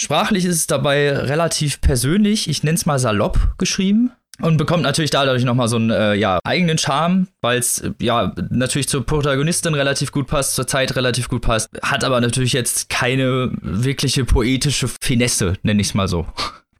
Sprachlich 0.00 0.44
ist 0.44 0.56
es 0.56 0.66
dabei 0.66 1.16
relativ 1.16 1.80
persönlich, 1.80 2.48
ich 2.48 2.62
nenne 2.62 2.76
es 2.76 2.86
mal 2.86 2.98
salopp 2.98 3.54
geschrieben 3.58 4.10
und 4.40 4.56
bekommt 4.56 4.82
natürlich 4.82 5.10
dadurch 5.10 5.44
nochmal 5.44 5.68
so 5.68 5.76
einen 5.76 5.90
äh, 5.90 6.14
ja, 6.14 6.40
eigenen 6.44 6.78
Charme, 6.78 7.28
weil 7.40 7.58
es 7.58 7.78
äh, 7.78 7.92
ja 8.00 8.34
natürlich 8.50 8.88
zur 8.88 9.06
Protagonistin 9.06 9.74
relativ 9.74 10.10
gut 10.10 10.26
passt, 10.26 10.56
zur 10.56 10.66
Zeit 10.66 10.96
relativ 10.96 11.28
gut 11.28 11.42
passt, 11.42 11.68
hat 11.82 12.02
aber 12.02 12.20
natürlich 12.20 12.52
jetzt 12.52 12.88
keine 12.88 13.52
wirkliche 13.60 14.24
poetische 14.24 14.88
Finesse, 15.00 15.54
nenne 15.62 15.80
ich 15.80 15.88
es 15.88 15.94
mal 15.94 16.08
so. 16.08 16.26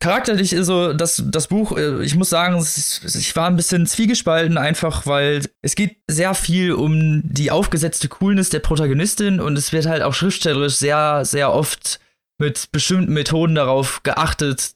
Charakterlich 0.04 0.52
ist 0.52 0.66
so, 0.66 0.92
das, 0.92 1.22
das 1.24 1.46
Buch, 1.46 1.78
äh, 1.78 2.04
ich 2.04 2.14
muss 2.14 2.28
sagen, 2.28 2.62
ich 2.62 3.36
war 3.36 3.46
ein 3.46 3.56
bisschen 3.56 3.86
zwiegespalten, 3.86 4.58
einfach 4.58 5.06
weil 5.06 5.40
es 5.62 5.76
geht 5.76 5.96
sehr 6.06 6.34
viel 6.34 6.72
um 6.72 7.22
die 7.24 7.50
aufgesetzte 7.50 8.08
Coolness 8.08 8.50
der 8.50 8.58
Protagonistin 8.58 9.40
und 9.40 9.56
es 9.56 9.72
wird 9.72 9.86
halt 9.86 10.02
auch 10.02 10.12
schriftstellerisch 10.12 10.74
sehr, 10.74 11.24
sehr 11.24 11.54
oft 11.54 12.00
mit 12.36 12.70
bestimmten 12.70 13.14
Methoden 13.14 13.54
darauf 13.54 14.02
geachtet, 14.02 14.72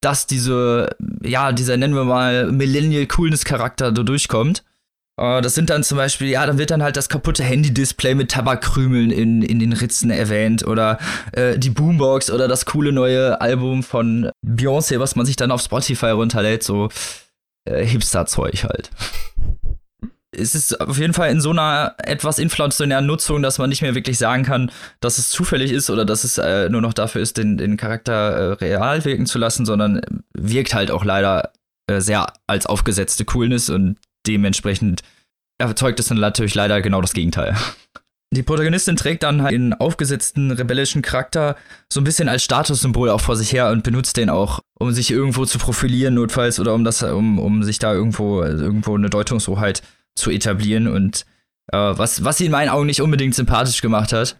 dass 0.00 0.28
diese, 0.28 0.94
ja, 1.24 1.50
dieser 1.50 1.76
nennen 1.76 1.96
wir 1.96 2.04
mal 2.04 2.52
Millennial 2.52 3.06
Coolness 3.06 3.44
Charakter 3.44 3.90
da 3.90 4.04
durchkommt. 4.04 4.62
Uh, 5.18 5.40
das 5.40 5.56
sind 5.56 5.68
dann 5.68 5.82
zum 5.82 5.98
Beispiel, 5.98 6.28
ja, 6.28 6.46
dann 6.46 6.58
wird 6.58 6.70
dann 6.70 6.80
halt 6.80 6.96
das 6.96 7.08
kaputte 7.08 7.42
Handy-Display 7.42 8.14
mit 8.14 8.30
Tabakkrümeln 8.30 9.10
in, 9.10 9.42
in 9.42 9.58
den 9.58 9.72
Ritzen 9.72 10.12
erwähnt 10.12 10.64
oder 10.64 10.98
äh, 11.32 11.58
die 11.58 11.70
Boombox 11.70 12.30
oder 12.30 12.46
das 12.46 12.66
coole 12.66 12.92
neue 12.92 13.40
Album 13.40 13.82
von 13.82 14.30
Beyoncé, 14.46 15.00
was 15.00 15.16
man 15.16 15.26
sich 15.26 15.34
dann 15.34 15.50
auf 15.50 15.60
Spotify 15.60 16.10
runterlädt, 16.10 16.62
so 16.62 16.88
äh, 17.64 17.84
Hipster-Zeug 17.84 18.62
halt. 18.62 18.90
es 20.30 20.54
ist 20.54 20.80
auf 20.80 20.98
jeden 20.98 21.14
Fall 21.14 21.30
in 21.30 21.40
so 21.40 21.50
einer 21.50 21.96
etwas 21.98 22.38
inflationären 22.38 23.06
Nutzung, 23.06 23.42
dass 23.42 23.58
man 23.58 23.70
nicht 23.70 23.82
mehr 23.82 23.96
wirklich 23.96 24.18
sagen 24.18 24.44
kann, 24.44 24.70
dass 25.00 25.18
es 25.18 25.30
zufällig 25.30 25.72
ist 25.72 25.90
oder 25.90 26.04
dass 26.04 26.22
es 26.22 26.38
äh, 26.38 26.68
nur 26.68 26.80
noch 26.80 26.92
dafür 26.92 27.22
ist, 27.22 27.38
den, 27.38 27.58
den 27.58 27.76
Charakter 27.76 28.12
äh, 28.12 28.52
real 28.52 29.04
wirken 29.04 29.26
zu 29.26 29.38
lassen, 29.38 29.66
sondern 29.66 30.00
wirkt 30.32 30.74
halt 30.74 30.92
auch 30.92 31.04
leider 31.04 31.50
äh, 31.88 32.00
sehr 32.00 32.32
als 32.46 32.66
aufgesetzte 32.66 33.24
Coolness 33.24 33.68
und 33.68 33.96
dementsprechend 34.28 35.02
erzeugt 35.58 35.98
es 36.00 36.06
dann 36.06 36.18
natürlich 36.18 36.54
leider 36.54 36.80
genau 36.80 37.00
das 37.00 37.12
Gegenteil. 37.12 37.56
Die 38.34 38.42
Protagonistin 38.42 38.96
trägt 38.96 39.22
dann 39.22 39.42
halt 39.42 39.52
den 39.52 39.72
aufgesetzten 39.72 40.50
rebellischen 40.50 41.00
Charakter 41.00 41.56
so 41.90 42.00
ein 42.00 42.04
bisschen 42.04 42.28
als 42.28 42.44
Statussymbol 42.44 43.08
auch 43.08 43.22
vor 43.22 43.36
sich 43.36 43.52
her 43.52 43.70
und 43.70 43.84
benutzt 43.84 44.18
den 44.18 44.28
auch, 44.28 44.60
um 44.78 44.92
sich 44.92 45.10
irgendwo 45.10 45.46
zu 45.46 45.58
profilieren, 45.58 46.14
notfalls, 46.14 46.60
oder 46.60 46.74
um 46.74 46.84
das, 46.84 47.02
um, 47.02 47.38
um 47.38 47.62
sich 47.62 47.78
da 47.78 47.94
irgendwo, 47.94 48.42
irgendwo 48.42 48.94
eine 48.94 49.08
Deutungshoheit 49.08 49.82
zu 50.14 50.30
etablieren 50.30 50.88
und 50.88 51.24
äh, 51.72 51.78
was, 51.78 52.22
was 52.22 52.36
sie 52.36 52.46
in 52.46 52.52
meinen 52.52 52.68
Augen 52.68 52.86
nicht 52.86 53.00
unbedingt 53.00 53.34
sympathisch 53.34 53.80
gemacht 53.80 54.12
hat. 54.12 54.38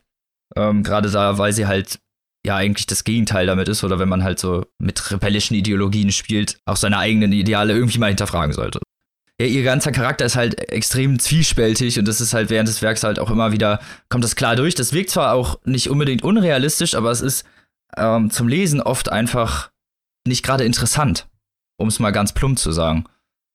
Ähm, 0.55 0.83
Gerade 0.83 1.11
da, 1.11 1.39
weil 1.39 1.55
sie 1.55 1.67
halt 1.67 1.99
ja 2.45 2.57
eigentlich 2.57 2.87
das 2.87 3.05
Gegenteil 3.05 3.47
damit 3.47 3.69
ist, 3.69 3.85
oder 3.85 3.99
wenn 3.99 4.09
man 4.09 4.23
halt 4.23 4.39
so 4.39 4.67
mit 4.79 5.11
rebellischen 5.11 5.57
Ideologien 5.57 6.13
spielt, 6.13 6.59
auch 6.67 6.77
seine 6.77 6.99
eigenen 6.99 7.33
Ideale 7.33 7.73
irgendwie 7.73 7.99
mal 7.99 8.09
hinterfragen 8.09 8.53
sollte 8.53 8.81
ja, 9.41 9.47
ihr 9.47 9.63
ganzer 9.63 9.93
Charakter 9.93 10.25
ist 10.25 10.37
halt 10.37 10.71
extrem 10.71 11.19
zwiespältig 11.19 11.99
und 11.99 12.09
das 12.09 12.21
ist 12.21 12.35
halt 12.35 12.51
während 12.51 12.69
des 12.69 12.83
Werks 12.83 13.05
halt 13.05 13.19
auch 13.19 13.31
immer 13.31 13.53
wieder, 13.53 13.79
kommt 14.09 14.25
das 14.25 14.37
klar 14.37 14.57
durch. 14.57 14.75
Das 14.75 14.93
wirkt 14.93 15.11
zwar 15.11 15.33
auch 15.33 15.61
nicht 15.65 15.89
unbedingt 15.91 16.23
unrealistisch, 16.23 16.95
aber 16.95 17.11
es 17.13 17.21
ist 17.21 17.47
ähm, 17.97 18.31
zum 18.31 18.49
Lesen 18.49 18.81
oft 18.81 19.11
einfach 19.11 19.71
nicht 20.27 20.45
gerade 20.45 20.65
interessant, 20.65 21.29
um 21.77 21.89
es 21.89 22.01
mal 22.01 22.11
ganz 22.11 22.33
plump 22.33 22.59
zu 22.59 22.73
sagen. 22.73 23.05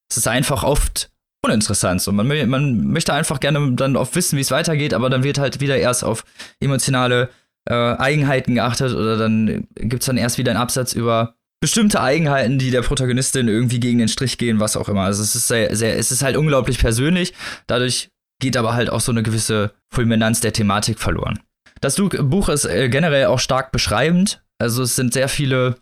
Es 0.10 0.18
ist 0.18 0.28
einfach 0.28 0.64
oft 0.64 1.12
uninteressant. 1.44 2.02
So, 2.02 2.14
man, 2.14 2.28
man 2.50 2.88
möchte 2.88 3.14
einfach 3.14 3.42
gerne 3.42 3.74
dann 3.74 3.98
oft 3.98 4.16
wissen, 4.16 4.38
wie 4.38 4.42
es 4.42 4.52
weitergeht, 4.52 4.94
aber 4.94 5.10
dann 5.10 5.24
wird 5.24 5.38
halt 5.38 5.60
wieder 5.60 5.78
erst 5.78 6.06
auf 6.06 6.24
emotionale 6.62 7.30
äh, 7.66 7.74
Eigenheiten 7.74 8.56
geachtet 8.56 8.94
oder 8.94 9.18
dann 9.18 9.68
gibt 9.76 10.04
es 10.04 10.08
dann 10.08 10.18
erst 10.18 10.38
wieder 10.38 10.52
einen 10.52 10.62
Absatz 10.62 10.94
über 10.94 11.36
bestimmte 11.64 12.02
Eigenheiten, 12.02 12.60
die 12.60 12.72
der 12.72 12.82
Protagonistin 12.82 13.48
irgendwie 13.48 13.80
gegen 13.80 13.98
den 13.98 14.10
Strich 14.10 14.38
gehen, 14.38 14.60
was 14.60 14.76
auch 14.76 14.90
immer. 14.90 15.04
Also 15.04 15.24
es 15.24 15.34
ist 15.34 15.48
sehr, 15.48 15.74
sehr, 15.74 15.98
es 15.98 16.12
ist 16.12 16.22
halt 16.22 16.36
unglaublich 16.36 16.78
persönlich. 16.78 17.34
Dadurch 17.68 18.10
geht 18.42 18.58
aber 18.58 18.74
halt 18.74 18.90
auch 18.90 19.00
so 19.00 19.14
eine 19.14 19.24
gewisse 19.24 19.72
Fulminanz 19.90 20.42
der 20.42 20.52
Thematik 20.52 21.00
verloren. 21.00 21.40
Das 21.80 21.96
Buch 21.96 22.50
ist 22.50 22.66
äh, 22.66 22.90
generell 22.90 23.28
auch 23.28 23.40
stark 23.40 23.72
beschreibend. 23.72 24.44
Also 24.60 24.84
es 24.84 24.98
sind 24.98 25.14
sehr 25.14 25.30
viele, 25.30 25.78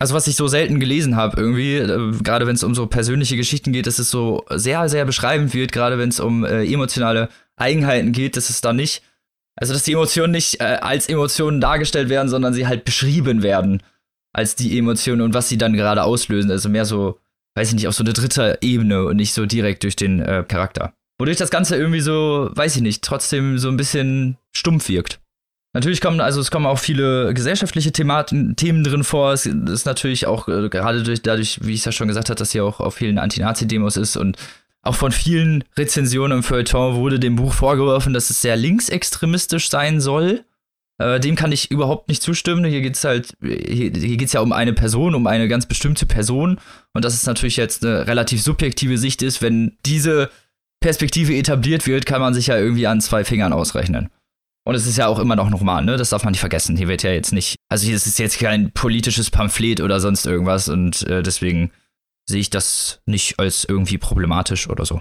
also 0.00 0.16
was 0.16 0.26
ich 0.26 0.34
so 0.34 0.48
selten 0.48 0.80
gelesen 0.80 1.14
habe 1.14 1.40
irgendwie, 1.40 1.76
äh, 1.76 2.10
gerade 2.24 2.48
wenn 2.48 2.56
es 2.56 2.64
um 2.64 2.74
so 2.74 2.88
persönliche 2.88 3.36
Geschichten 3.36 3.72
geht, 3.72 3.86
dass 3.86 4.00
es 4.00 4.10
so 4.10 4.44
sehr, 4.50 4.88
sehr 4.88 5.04
beschreibend 5.04 5.54
wird, 5.54 5.70
gerade 5.70 5.96
wenn 5.96 6.08
es 6.08 6.18
um 6.18 6.44
äh, 6.44 6.64
emotionale 6.64 7.28
Eigenheiten 7.56 8.10
geht, 8.10 8.36
dass 8.36 8.50
es 8.50 8.62
da 8.62 8.72
nicht, 8.72 9.04
also 9.54 9.74
dass 9.74 9.84
die 9.84 9.92
Emotionen 9.92 10.32
nicht 10.32 10.60
äh, 10.60 10.78
als 10.80 11.08
Emotionen 11.08 11.60
dargestellt 11.60 12.08
werden, 12.08 12.28
sondern 12.28 12.52
sie 12.52 12.66
halt 12.66 12.84
beschrieben 12.84 13.44
werden 13.44 13.80
als 14.32 14.56
die 14.56 14.78
Emotionen 14.78 15.22
und 15.22 15.34
was 15.34 15.48
sie 15.48 15.58
dann 15.58 15.74
gerade 15.74 16.02
auslösen. 16.02 16.50
Also 16.50 16.68
mehr 16.68 16.84
so, 16.84 17.18
weiß 17.54 17.68
ich 17.68 17.74
nicht, 17.74 17.88
auf 17.88 17.94
so 17.94 18.04
eine 18.04 18.12
dritte 18.12 18.58
Ebene 18.60 19.04
und 19.04 19.16
nicht 19.16 19.34
so 19.34 19.46
direkt 19.46 19.82
durch 19.82 19.96
den 19.96 20.20
äh, 20.20 20.44
Charakter. 20.46 20.92
Wodurch 21.18 21.36
das 21.36 21.50
Ganze 21.50 21.76
irgendwie 21.76 22.00
so, 22.00 22.50
weiß 22.54 22.76
ich 22.76 22.82
nicht, 22.82 23.02
trotzdem 23.02 23.58
so 23.58 23.68
ein 23.68 23.76
bisschen 23.76 24.38
stumpf 24.52 24.88
wirkt. 24.88 25.20
Natürlich 25.72 26.00
kommen, 26.00 26.20
also 26.20 26.40
es 26.40 26.50
kommen 26.50 26.66
auch 26.66 26.78
viele 26.78 27.32
gesellschaftliche 27.32 27.92
Thematen, 27.92 28.56
Themen 28.56 28.82
drin 28.82 29.04
vor. 29.04 29.32
Es 29.32 29.46
ist 29.46 29.86
natürlich 29.86 30.26
auch 30.26 30.48
äh, 30.48 30.68
gerade 30.68 31.02
durch, 31.02 31.22
dadurch, 31.22 31.60
wie 31.62 31.74
ich 31.74 31.80
es 31.80 31.84
ja 31.84 31.92
schon 31.92 32.08
gesagt 32.08 32.28
habe, 32.28 32.38
dass 32.38 32.50
sie 32.50 32.60
auch 32.60 32.80
auf 32.80 32.94
vielen 32.94 33.18
Anti-Nazi-Demos 33.18 33.96
ist 33.96 34.16
und 34.16 34.36
auch 34.82 34.94
von 34.94 35.12
vielen 35.12 35.62
Rezensionen 35.76 36.38
im 36.38 36.42
Feuilleton 36.42 36.96
wurde 36.96 37.20
dem 37.20 37.36
Buch 37.36 37.52
vorgeworfen, 37.52 38.14
dass 38.14 38.30
es 38.30 38.40
sehr 38.40 38.56
linksextremistisch 38.56 39.68
sein 39.68 40.00
soll. 40.00 40.44
Äh, 41.00 41.18
dem 41.18 41.34
kann 41.34 41.50
ich 41.50 41.70
überhaupt 41.70 42.08
nicht 42.08 42.22
zustimmen. 42.22 42.62
Hier 42.66 42.82
geht 42.82 42.94
es 42.94 43.04
halt, 43.04 43.32
hier, 43.42 43.90
hier 43.90 44.16
geht 44.18 44.26
es 44.26 44.34
ja 44.34 44.40
um 44.40 44.52
eine 44.52 44.74
Person, 44.74 45.14
um 45.14 45.26
eine 45.26 45.48
ganz 45.48 45.64
bestimmte 45.64 46.04
Person. 46.04 46.60
Und 46.92 47.04
dass 47.06 47.14
es 47.14 47.24
natürlich 47.24 47.56
jetzt 47.56 47.84
eine 47.84 48.06
relativ 48.06 48.42
subjektive 48.42 48.98
Sicht 48.98 49.22
ist, 49.22 49.40
wenn 49.40 49.78
diese 49.86 50.30
Perspektive 50.80 51.34
etabliert 51.34 51.86
wird, 51.86 52.04
kann 52.04 52.20
man 52.20 52.34
sich 52.34 52.48
ja 52.48 52.58
irgendwie 52.58 52.86
an 52.86 53.00
zwei 53.00 53.24
Fingern 53.24 53.54
ausrechnen. 53.54 54.10
Und 54.66 54.74
es 54.74 54.86
ist 54.86 54.98
ja 54.98 55.06
auch 55.06 55.18
immer 55.18 55.36
noch 55.36 55.48
normal, 55.48 55.84
ne? 55.86 55.96
Das 55.96 56.10
darf 56.10 56.22
man 56.22 56.32
nicht 56.32 56.40
vergessen. 56.40 56.76
Hier 56.76 56.88
wird 56.88 57.02
ja 57.02 57.12
jetzt 57.12 57.32
nicht, 57.32 57.56
also 57.70 57.86
hier 57.86 57.96
ist 57.96 58.06
es 58.06 58.18
jetzt 58.18 58.38
kein 58.38 58.70
politisches 58.72 59.30
Pamphlet 59.30 59.80
oder 59.80 60.00
sonst 60.00 60.26
irgendwas 60.26 60.68
und 60.68 61.02
äh, 61.08 61.22
deswegen 61.22 61.70
sehe 62.28 62.40
ich 62.40 62.50
das 62.50 63.00
nicht 63.06 63.38
als 63.38 63.64
irgendwie 63.64 63.96
problematisch 63.96 64.68
oder 64.68 64.84
so. 64.84 65.00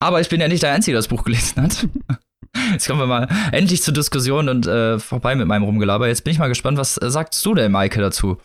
Aber 0.00 0.20
ich 0.20 0.28
bin 0.28 0.40
ja 0.40 0.46
nicht 0.46 0.62
der 0.62 0.72
Einzige, 0.72 0.94
der 0.94 1.00
das 1.00 1.08
Buch 1.08 1.24
gelesen 1.24 1.62
hat. 1.62 1.88
Jetzt 2.72 2.86
kommen 2.86 3.00
wir 3.00 3.06
mal 3.06 3.28
endlich 3.52 3.82
zur 3.82 3.94
Diskussion 3.94 4.48
und 4.48 4.66
äh, 4.66 4.98
vorbei 4.98 5.34
mit 5.34 5.46
meinem 5.46 5.64
Rumgelaber. 5.64 6.08
Jetzt 6.08 6.24
bin 6.24 6.32
ich 6.32 6.38
mal 6.38 6.48
gespannt, 6.48 6.78
was 6.78 6.96
äh, 6.98 7.10
sagst 7.10 7.44
du 7.44 7.54
denn, 7.54 7.72
Maike, 7.72 8.00
dazu? 8.00 8.38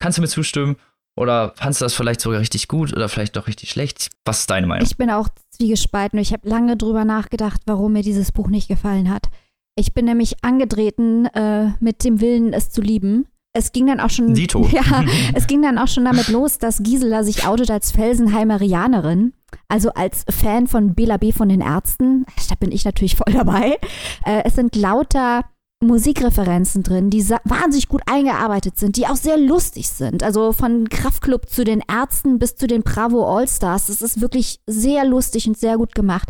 Kannst 0.00 0.18
du 0.18 0.22
mir 0.22 0.28
zustimmen? 0.28 0.76
Oder 1.16 1.52
fandest 1.56 1.80
du 1.80 1.84
das 1.84 1.94
vielleicht 1.94 2.20
sogar 2.20 2.38
richtig 2.38 2.68
gut 2.68 2.92
oder 2.92 3.08
vielleicht 3.08 3.36
doch 3.36 3.48
richtig 3.48 3.70
schlecht? 3.70 4.10
Was 4.24 4.40
ist 4.40 4.50
deine 4.50 4.68
Meinung? 4.68 4.86
Ich 4.86 4.96
bin 4.96 5.10
auch 5.10 5.28
zwiegespalten. 5.50 6.18
Ich 6.20 6.32
habe 6.32 6.48
lange 6.48 6.76
drüber 6.76 7.04
nachgedacht, 7.04 7.60
warum 7.66 7.94
mir 7.94 8.02
dieses 8.02 8.30
Buch 8.30 8.46
nicht 8.46 8.68
gefallen 8.68 9.10
hat. 9.10 9.26
Ich 9.74 9.94
bin 9.94 10.04
nämlich 10.04 10.44
angetreten 10.44 11.26
äh, 11.26 11.72
mit 11.80 12.04
dem 12.04 12.20
Willen, 12.20 12.52
es 12.52 12.70
zu 12.70 12.80
lieben. 12.80 13.26
Es 13.58 13.72
ging 13.72 13.86
dann 13.86 14.00
auch 14.00 14.10
schon. 14.10 14.34
Dito. 14.34 14.66
Ja, 14.72 15.04
es 15.34 15.46
ging 15.46 15.62
dann 15.62 15.78
auch 15.78 15.88
schon 15.88 16.04
damit 16.04 16.28
los, 16.28 16.58
dass 16.58 16.82
Gisela 16.82 17.24
sich 17.24 17.46
outet 17.46 17.70
als 17.70 17.90
Felsenheimerianerin, 17.90 19.32
also 19.68 19.90
als 19.90 20.24
Fan 20.30 20.66
von 20.66 20.94
Bela 20.94 21.16
B. 21.16 21.32
von 21.32 21.48
den 21.48 21.60
Ärzten. 21.60 22.26
Da 22.48 22.54
bin 22.54 22.70
ich 22.70 22.84
natürlich 22.84 23.16
voll 23.16 23.32
dabei. 23.32 23.78
Äh, 24.24 24.42
es 24.44 24.54
sind 24.54 24.76
lauter 24.76 25.42
Musikreferenzen 25.80 26.82
drin, 26.82 27.08
die 27.08 27.28
wahnsinnig 27.44 27.88
gut 27.88 28.02
eingearbeitet 28.06 28.78
sind, 28.78 28.96
die 28.96 29.06
auch 29.06 29.16
sehr 29.16 29.38
lustig 29.38 29.88
sind. 29.88 30.22
Also 30.22 30.52
von 30.52 30.88
Kraftklub 30.88 31.48
zu 31.48 31.64
den 31.64 31.82
Ärzten 31.88 32.38
bis 32.38 32.56
zu 32.56 32.66
den 32.66 32.82
Bravo 32.82 33.24
Allstars. 33.24 33.88
Es 33.88 34.02
ist 34.02 34.20
wirklich 34.20 34.60
sehr 34.66 35.04
lustig 35.04 35.46
und 35.46 35.56
sehr 35.56 35.76
gut 35.76 35.94
gemacht. 35.94 36.28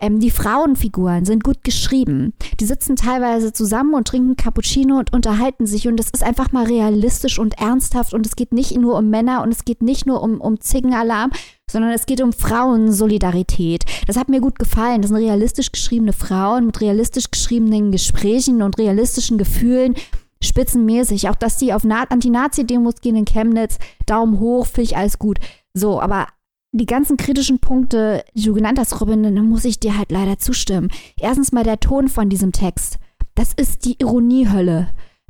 Ähm, 0.00 0.18
die 0.18 0.30
Frauenfiguren 0.30 1.26
sind 1.26 1.44
gut 1.44 1.62
geschrieben. 1.62 2.32
Die 2.58 2.64
sitzen 2.64 2.96
teilweise 2.96 3.52
zusammen 3.52 3.94
und 3.94 4.08
trinken 4.08 4.34
Cappuccino 4.34 4.98
und 4.98 5.12
unterhalten 5.12 5.66
sich. 5.66 5.86
Und 5.86 6.00
es 6.00 6.08
ist 6.10 6.22
einfach 6.22 6.52
mal 6.52 6.64
realistisch 6.64 7.38
und 7.38 7.58
ernsthaft. 7.58 8.14
Und 8.14 8.26
es 8.26 8.34
geht 8.34 8.52
nicht 8.52 8.76
nur 8.76 8.96
um 8.96 9.10
Männer 9.10 9.42
und 9.42 9.52
es 9.52 9.64
geht 9.64 9.82
nicht 9.82 10.06
nur 10.06 10.22
um, 10.22 10.40
um 10.40 10.58
Zickenalarm, 10.58 11.30
sondern 11.70 11.92
es 11.92 12.06
geht 12.06 12.22
um 12.22 12.32
Frauensolidarität. 12.32 13.84
Das 14.06 14.16
hat 14.16 14.30
mir 14.30 14.40
gut 14.40 14.58
gefallen. 14.58 15.02
Das 15.02 15.10
sind 15.10 15.18
realistisch 15.18 15.70
geschriebene 15.70 16.14
Frauen 16.14 16.66
mit 16.66 16.80
realistisch 16.80 17.30
geschriebenen 17.30 17.92
Gesprächen 17.92 18.62
und 18.62 18.78
realistischen 18.78 19.36
Gefühlen 19.36 19.94
spitzenmäßig. 20.42 21.28
Auch 21.28 21.36
dass 21.36 21.58
die 21.58 21.74
auf 21.74 21.84
Anti-Nazi-Demos 21.84 23.02
gehen 23.02 23.16
in 23.16 23.26
Chemnitz, 23.26 23.78
Daumen 24.06 24.40
hoch, 24.40 24.66
finde 24.66 24.82
ich 24.82 24.96
alles 24.96 25.18
gut. 25.18 25.38
So, 25.74 26.00
aber 26.00 26.26
die 26.72 26.86
ganzen 26.86 27.16
kritischen 27.16 27.58
Punkte, 27.58 28.24
die 28.34 28.44
du 28.44 28.54
genannt 28.54 28.78
hast, 28.78 29.00
Robin, 29.00 29.22
dann 29.22 29.48
muss 29.48 29.64
ich 29.64 29.80
dir 29.80 29.96
halt 29.96 30.12
leider 30.12 30.38
zustimmen. 30.38 30.88
Erstens 31.18 31.52
mal 31.52 31.64
der 31.64 31.80
Ton 31.80 32.08
von 32.08 32.28
diesem 32.28 32.52
Text. 32.52 32.98
Das 33.34 33.52
ist 33.52 33.84
die 33.84 33.96
Ironiehölle. 33.98 34.88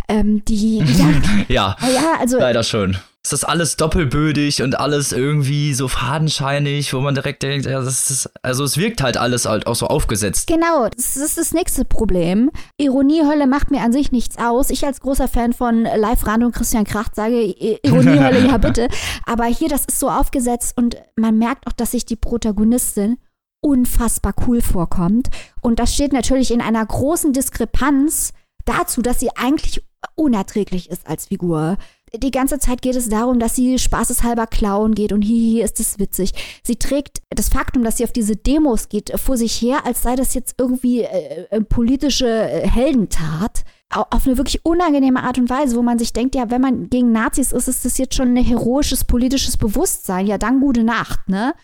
Ähm, 0.08 0.44
die, 0.44 0.78
ja, 1.48 1.76
ja, 1.78 1.88
ja, 1.94 2.14
also 2.18 2.38
leider 2.38 2.62
schon 2.64 2.96
ist 3.22 3.34
das 3.34 3.44
alles 3.44 3.76
doppelbödig 3.76 4.62
und 4.62 4.80
alles 4.80 5.12
irgendwie 5.12 5.74
so 5.74 5.88
fadenscheinig, 5.88 6.94
wo 6.94 7.00
man 7.00 7.14
direkt 7.14 7.42
denkt, 7.42 7.66
ja, 7.66 7.82
das 7.82 8.10
ist, 8.10 8.30
also 8.42 8.64
es 8.64 8.78
wirkt 8.78 9.02
halt 9.02 9.18
alles 9.18 9.44
halt 9.44 9.66
auch 9.66 9.74
so 9.74 9.88
aufgesetzt. 9.88 10.46
Genau, 10.46 10.88
das 10.88 11.18
ist 11.18 11.36
das 11.36 11.52
nächste 11.52 11.84
Problem. 11.84 12.50
Ironiehölle 12.78 13.46
macht 13.46 13.70
mir 13.70 13.82
an 13.82 13.92
sich 13.92 14.10
nichts 14.10 14.38
aus. 14.38 14.70
Ich 14.70 14.86
als 14.86 15.00
großer 15.00 15.28
Fan 15.28 15.52
von 15.52 15.82
Live 15.82 16.26
Rand 16.26 16.44
und 16.44 16.54
Christian 16.54 16.84
Kracht 16.84 17.14
sage, 17.14 17.42
Ironiehölle, 17.82 18.46
ja 18.46 18.56
bitte. 18.58 18.88
Aber 19.26 19.44
hier, 19.44 19.68
das 19.68 19.84
ist 19.84 20.00
so 20.00 20.08
aufgesetzt 20.08 20.78
und 20.78 20.96
man 21.16 21.36
merkt 21.36 21.66
auch, 21.66 21.72
dass 21.72 21.90
sich 21.90 22.06
die 22.06 22.16
Protagonistin 22.16 23.18
unfassbar 23.60 24.32
cool 24.46 24.62
vorkommt. 24.62 25.28
Und 25.60 25.78
das 25.78 25.92
steht 25.92 26.14
natürlich 26.14 26.52
in 26.52 26.62
einer 26.62 26.86
großen 26.86 27.34
Diskrepanz 27.34 28.32
dazu, 28.64 29.02
dass 29.02 29.20
sie 29.20 29.30
eigentlich 29.36 29.84
unerträglich 30.14 30.90
ist 30.90 31.06
als 31.06 31.26
Figur 31.26 31.76
die 32.16 32.30
ganze 32.30 32.58
Zeit 32.58 32.82
geht 32.82 32.96
es 32.96 33.08
darum, 33.08 33.38
dass 33.38 33.54
sie 33.54 33.78
spaßeshalber 33.78 34.46
klauen 34.46 34.94
geht 34.94 35.12
und 35.12 35.22
hihi, 35.22 35.62
ist 35.62 35.80
es 35.80 35.98
witzig. 35.98 36.32
Sie 36.62 36.76
trägt 36.76 37.22
das 37.30 37.48
Faktum, 37.48 37.84
dass 37.84 37.98
sie 37.98 38.04
auf 38.04 38.12
diese 38.12 38.36
Demos 38.36 38.88
geht, 38.88 39.12
vor 39.18 39.36
sich 39.36 39.60
her, 39.62 39.86
als 39.86 40.02
sei 40.02 40.16
das 40.16 40.34
jetzt 40.34 40.54
irgendwie 40.58 41.02
äh, 41.02 41.46
äh 41.50 41.60
politische 41.60 42.28
äh, 42.28 42.68
Heldentat. 42.68 43.64
Auf 43.92 44.24
eine 44.24 44.36
wirklich 44.36 44.64
unangenehme 44.64 45.20
Art 45.20 45.38
und 45.38 45.50
Weise, 45.50 45.74
wo 45.74 45.82
man 45.82 45.98
sich 45.98 46.12
denkt, 46.12 46.36
ja, 46.36 46.48
wenn 46.48 46.60
man 46.60 46.88
gegen 46.90 47.10
Nazis 47.10 47.50
ist, 47.50 47.66
ist 47.66 47.84
das 47.84 47.98
jetzt 47.98 48.14
schon 48.14 48.36
ein 48.36 48.44
heroisches 48.44 49.04
politisches 49.04 49.56
Bewusstsein. 49.56 50.28
Ja, 50.28 50.38
dann 50.38 50.60
gute 50.60 50.84
Nacht, 50.84 51.28
ne? 51.28 51.54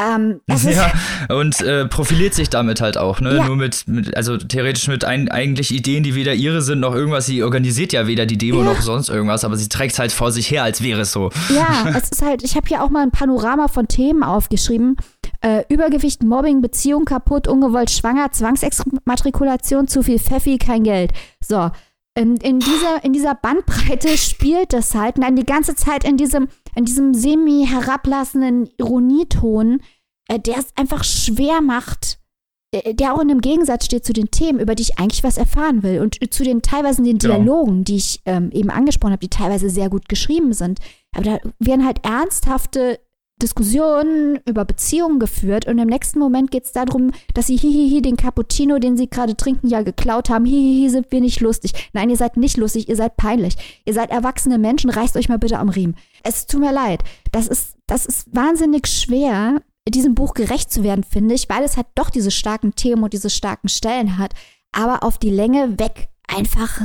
Ähm, 0.00 0.40
ja, 0.46 0.92
und 1.28 1.60
äh, 1.60 1.86
profiliert 1.86 2.32
sich 2.32 2.48
damit 2.48 2.80
halt 2.80 2.96
auch, 2.96 3.20
ne? 3.20 3.36
Ja. 3.36 3.46
Nur 3.46 3.56
mit, 3.56 3.88
mit, 3.88 4.16
also 4.16 4.36
theoretisch 4.36 4.86
mit 4.86 5.04
ein, 5.04 5.28
eigentlich 5.28 5.74
Ideen, 5.74 6.04
die 6.04 6.14
weder 6.14 6.34
ihre 6.34 6.62
sind 6.62 6.78
noch 6.78 6.94
irgendwas. 6.94 7.26
Sie 7.26 7.42
organisiert 7.42 7.92
ja 7.92 8.06
weder 8.06 8.24
die 8.24 8.38
Demo 8.38 8.60
ja. 8.60 8.64
noch 8.64 8.80
sonst 8.80 9.08
irgendwas, 9.08 9.44
aber 9.44 9.56
sie 9.56 9.68
trägt 9.68 9.94
es 9.94 9.98
halt 9.98 10.12
vor 10.12 10.30
sich 10.30 10.50
her, 10.52 10.62
als 10.62 10.84
wäre 10.84 11.00
es 11.00 11.12
so. 11.12 11.30
Ja, 11.48 11.88
es 11.96 12.10
ist 12.10 12.22
halt, 12.22 12.44
ich 12.44 12.54
habe 12.54 12.68
hier 12.68 12.84
auch 12.84 12.90
mal 12.90 13.02
ein 13.02 13.10
Panorama 13.10 13.66
von 13.66 13.88
Themen 13.88 14.22
aufgeschrieben. 14.22 14.96
Äh, 15.40 15.64
Übergewicht, 15.68 16.22
Mobbing, 16.22 16.60
Beziehung 16.60 17.04
kaputt, 17.04 17.48
ungewollt 17.48 17.90
schwanger, 17.90 18.30
Zwangsexmatrikulation, 18.30 19.88
zu 19.88 20.02
viel 20.02 20.20
Pfeffi, 20.20 20.58
kein 20.58 20.84
Geld. 20.84 21.12
So, 21.44 21.70
in, 22.18 22.36
in, 22.38 22.58
dieser, 22.58 23.04
in 23.04 23.12
dieser 23.12 23.34
Bandbreite 23.36 24.18
spielt 24.18 24.72
das 24.72 24.94
halt 24.94 25.18
dann 25.18 25.36
die 25.36 25.46
ganze 25.46 25.76
Zeit 25.76 26.02
in 26.02 26.16
diesem, 26.16 26.48
in 26.78 26.84
diesem 26.84 27.12
semi-herablassenden 27.12 28.68
Ironieton, 28.78 29.82
äh, 30.28 30.38
der 30.38 30.58
es 30.58 30.68
einfach 30.76 31.02
schwer 31.02 31.60
macht, 31.60 32.20
äh, 32.70 32.94
der 32.94 33.14
auch 33.14 33.20
in 33.20 33.30
einem 33.30 33.40
Gegensatz 33.40 33.84
steht 33.84 34.04
zu 34.04 34.12
den 34.12 34.30
Themen, 34.30 34.60
über 34.60 34.76
die 34.76 34.84
ich 34.84 34.98
eigentlich 34.98 35.24
was 35.24 35.38
erfahren 35.38 35.82
will 35.82 36.00
und 36.00 36.18
zu 36.32 36.44
den 36.44 36.62
teilweise 36.62 37.02
den 37.02 37.18
genau. 37.18 37.34
Dialogen, 37.34 37.82
die 37.82 37.96
ich 37.96 38.20
ähm, 38.26 38.50
eben 38.52 38.70
angesprochen 38.70 39.12
habe, 39.12 39.26
die 39.26 39.28
teilweise 39.28 39.70
sehr 39.70 39.90
gut 39.90 40.08
geschrieben 40.08 40.52
sind. 40.52 40.78
Aber 41.12 41.24
da 41.24 41.38
werden 41.58 41.84
halt 41.84 42.04
ernsthafte 42.04 43.00
Diskussionen 43.38 44.40
über 44.46 44.64
Beziehungen 44.64 45.18
geführt 45.18 45.66
und 45.66 45.78
im 45.78 45.88
nächsten 45.88 46.18
Moment 46.18 46.50
geht 46.50 46.64
es 46.64 46.72
darum, 46.72 47.10
dass 47.34 47.46
sie 47.46 47.56
hihihi 47.56 48.02
den 48.02 48.16
Cappuccino, 48.16 48.78
den 48.78 48.96
sie 48.96 49.08
gerade 49.08 49.36
trinken, 49.36 49.68
ja 49.68 49.82
geklaut 49.82 50.30
haben. 50.30 50.44
Hihihi 50.44 50.90
sind 50.90 51.10
wir 51.10 51.20
nicht 51.20 51.40
lustig. 51.40 51.72
Nein, 51.92 52.10
ihr 52.10 52.16
seid 52.16 52.36
nicht 52.36 52.56
lustig, 52.56 52.88
ihr 52.88 52.96
seid 52.96 53.16
peinlich. 53.16 53.56
Ihr 53.84 53.94
seid 53.94 54.10
erwachsene 54.10 54.58
Menschen, 54.58 54.90
reißt 54.90 55.16
euch 55.16 55.28
mal 55.28 55.38
bitte 55.38 55.58
am 55.58 55.68
Riemen. 55.68 55.96
Es 56.22 56.46
tut 56.46 56.60
mir 56.60 56.72
leid. 56.72 57.02
Das 57.32 57.46
ist, 57.46 57.76
das 57.86 58.06
ist 58.06 58.34
wahnsinnig 58.34 58.86
schwer, 58.86 59.60
diesem 59.90 60.14
Buch 60.14 60.34
gerecht 60.34 60.70
zu 60.70 60.82
werden, 60.82 61.04
finde 61.04 61.34
ich, 61.34 61.48
weil 61.48 61.64
es 61.64 61.76
halt 61.76 61.86
doch 61.94 62.10
diese 62.10 62.30
starken 62.30 62.74
Themen 62.74 63.02
und 63.02 63.12
diese 63.12 63.30
starken 63.30 63.68
Stellen 63.68 64.18
hat, 64.18 64.34
aber 64.72 65.02
auf 65.02 65.18
die 65.18 65.30
Länge 65.30 65.78
weg 65.78 66.08
einfach 66.26 66.82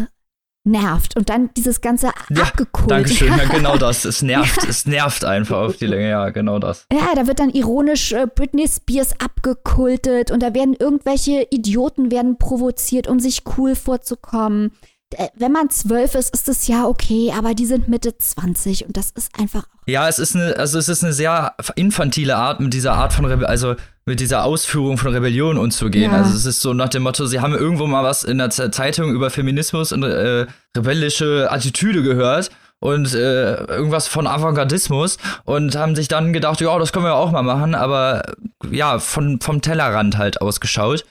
nervt 0.66 1.18
und 1.18 1.30
dann 1.30 1.50
dieses 1.56 1.82
ganze 1.82 2.12
ja, 2.30 2.44
abgekult. 2.44 2.90
Dankeschön, 2.90 3.30
ja, 3.30 3.46
genau 3.52 3.78
das. 3.78 4.06
Es 4.06 4.22
nervt, 4.22 4.64
ja. 4.64 4.70
es 4.70 4.86
nervt 4.86 5.26
einfach 5.26 5.58
auf 5.58 5.78
die 5.78 5.88
Länge, 5.88 6.10
ja, 6.10 6.30
genau 6.30 6.60
das. 6.60 6.86
Ja, 6.92 7.14
da 7.16 7.28
wird 7.28 7.40
dann 7.40 7.50
ironisch 7.50 8.14
äh, 8.14 8.28
Britney 8.34 8.68
Spears 8.68 9.20
abgekultet 9.20 10.32
und 10.32 10.42
da 10.42 10.54
werden 10.54 10.76
irgendwelche 10.78 11.48
Idioten 11.50 12.12
werden 12.12 12.38
provoziert, 12.38 13.08
um 13.08 13.20
sich 13.20 13.44
cool 13.58 13.76
vorzukommen. 13.76 14.72
Äh, 15.12 15.28
wenn 15.36 15.52
man 15.52 15.70
zwölf 15.70 16.16
ist, 16.16 16.34
ist 16.34 16.48
es 16.48 16.68
ja 16.68 16.86
okay, 16.86 17.34
aber 17.38 17.54
die 17.54 17.66
sind 17.66 17.88
Mitte 17.90 18.18
20 18.18 18.88
und 18.88 18.98
das 18.98 19.12
ist 19.12 19.38
einfach. 19.40 19.68
Ja, 19.86 20.08
es 20.08 20.20
ist 20.20 20.36
eine, 20.36 20.56
also 20.58 20.80
es 20.80 20.88
ist 20.88 21.04
eine 21.04 21.14
sehr 21.14 21.56
infantile 21.76 22.38
Art 22.38 22.60
mit 22.60 22.74
dieser 22.74 22.94
Art 22.94 23.14
von 23.14 23.26
Rebellion, 23.26 23.50
also 23.50 23.76
mit 24.06 24.20
dieser 24.20 24.44
Ausführung 24.44 24.98
von 24.98 25.14
Rebellion 25.14 25.58
umzugehen. 25.58 26.12
Ja. 26.12 26.18
Also 26.18 26.36
es 26.36 26.46
ist 26.46 26.62
so 26.62 26.74
nach 26.74 26.90
dem 26.90 27.04
Motto, 27.04 27.26
sie 27.26 27.40
haben 27.40 27.54
irgendwo 27.54 27.88
mal 27.88 28.04
was 28.04 28.24
in 28.24 28.38
der 28.38 28.50
Zeitung 28.50 29.12
über 29.14 29.30
Feminismus 29.30 29.92
und 29.92 30.04
äh, 30.04 30.46
rebellische 30.76 31.48
Attitüde 31.50 32.04
gehört 32.04 32.52
und 32.80 33.14
äh, 33.14 33.64
irgendwas 33.64 34.08
von 34.10 34.28
Avantgardismus 34.28 35.18
und 35.46 35.76
haben 35.76 35.96
sich 35.96 36.10
dann 36.10 36.34
gedacht, 36.34 36.60
ja, 36.60 36.78
das 36.78 36.92
können 36.92 37.06
wir 37.06 37.16
auch 37.16 37.32
mal 37.32 37.44
machen, 37.44 37.76
aber 37.76 38.24
ja, 38.70 39.00
von, 39.00 39.40
vom 39.40 39.62
Tellerrand 39.62 40.18
halt 40.18 40.42
ausgeschaut. 40.42 41.06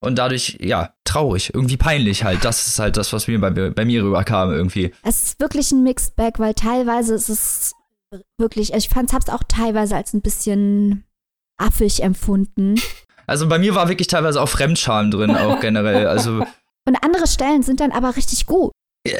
und 0.00 0.18
dadurch, 0.18 0.58
ja, 0.60 0.90
traurig, 1.04 1.52
irgendwie 1.54 1.78
peinlich 1.78 2.24
halt. 2.24 2.44
Das 2.44 2.66
ist 2.66 2.78
halt 2.78 2.96
das, 2.98 3.12
was 3.12 3.26
mir 3.26 3.40
bei, 3.40 3.50
bei 3.50 3.84
mir 3.84 4.04
rüberkam 4.04 4.52
irgendwie. 4.52 4.92
Es 5.02 5.24
ist 5.24 5.40
wirklich 5.40 5.72
ein 5.72 5.82
Mixed 5.82 6.14
Bag, 6.14 6.38
weil 6.38 6.52
teilweise 6.54 7.14
ist 7.14 7.30
es 7.30 7.72
wirklich, 8.36 8.74
also 8.74 8.84
ich 8.84 8.90
fand, 8.90 9.12
hab's 9.12 9.30
auch 9.30 9.42
teilweise 9.48 9.96
als 9.96 10.12
ein 10.12 10.20
bisschen 10.20 11.04
affig 11.56 12.02
empfunden. 12.02 12.74
Also 13.26 13.48
bei 13.48 13.58
mir 13.58 13.74
war 13.74 13.88
wirklich 13.88 14.08
teilweise 14.08 14.40
auch 14.40 14.48
Fremdscham 14.48 15.10
drin, 15.10 15.30
auch 15.34 15.60
generell. 15.60 16.06
Also. 16.06 16.44
Und 16.86 16.96
andere 17.02 17.26
Stellen 17.26 17.62
sind 17.62 17.80
dann 17.80 17.92
aber 17.92 18.16
richtig 18.16 18.44
gut. 18.46 18.72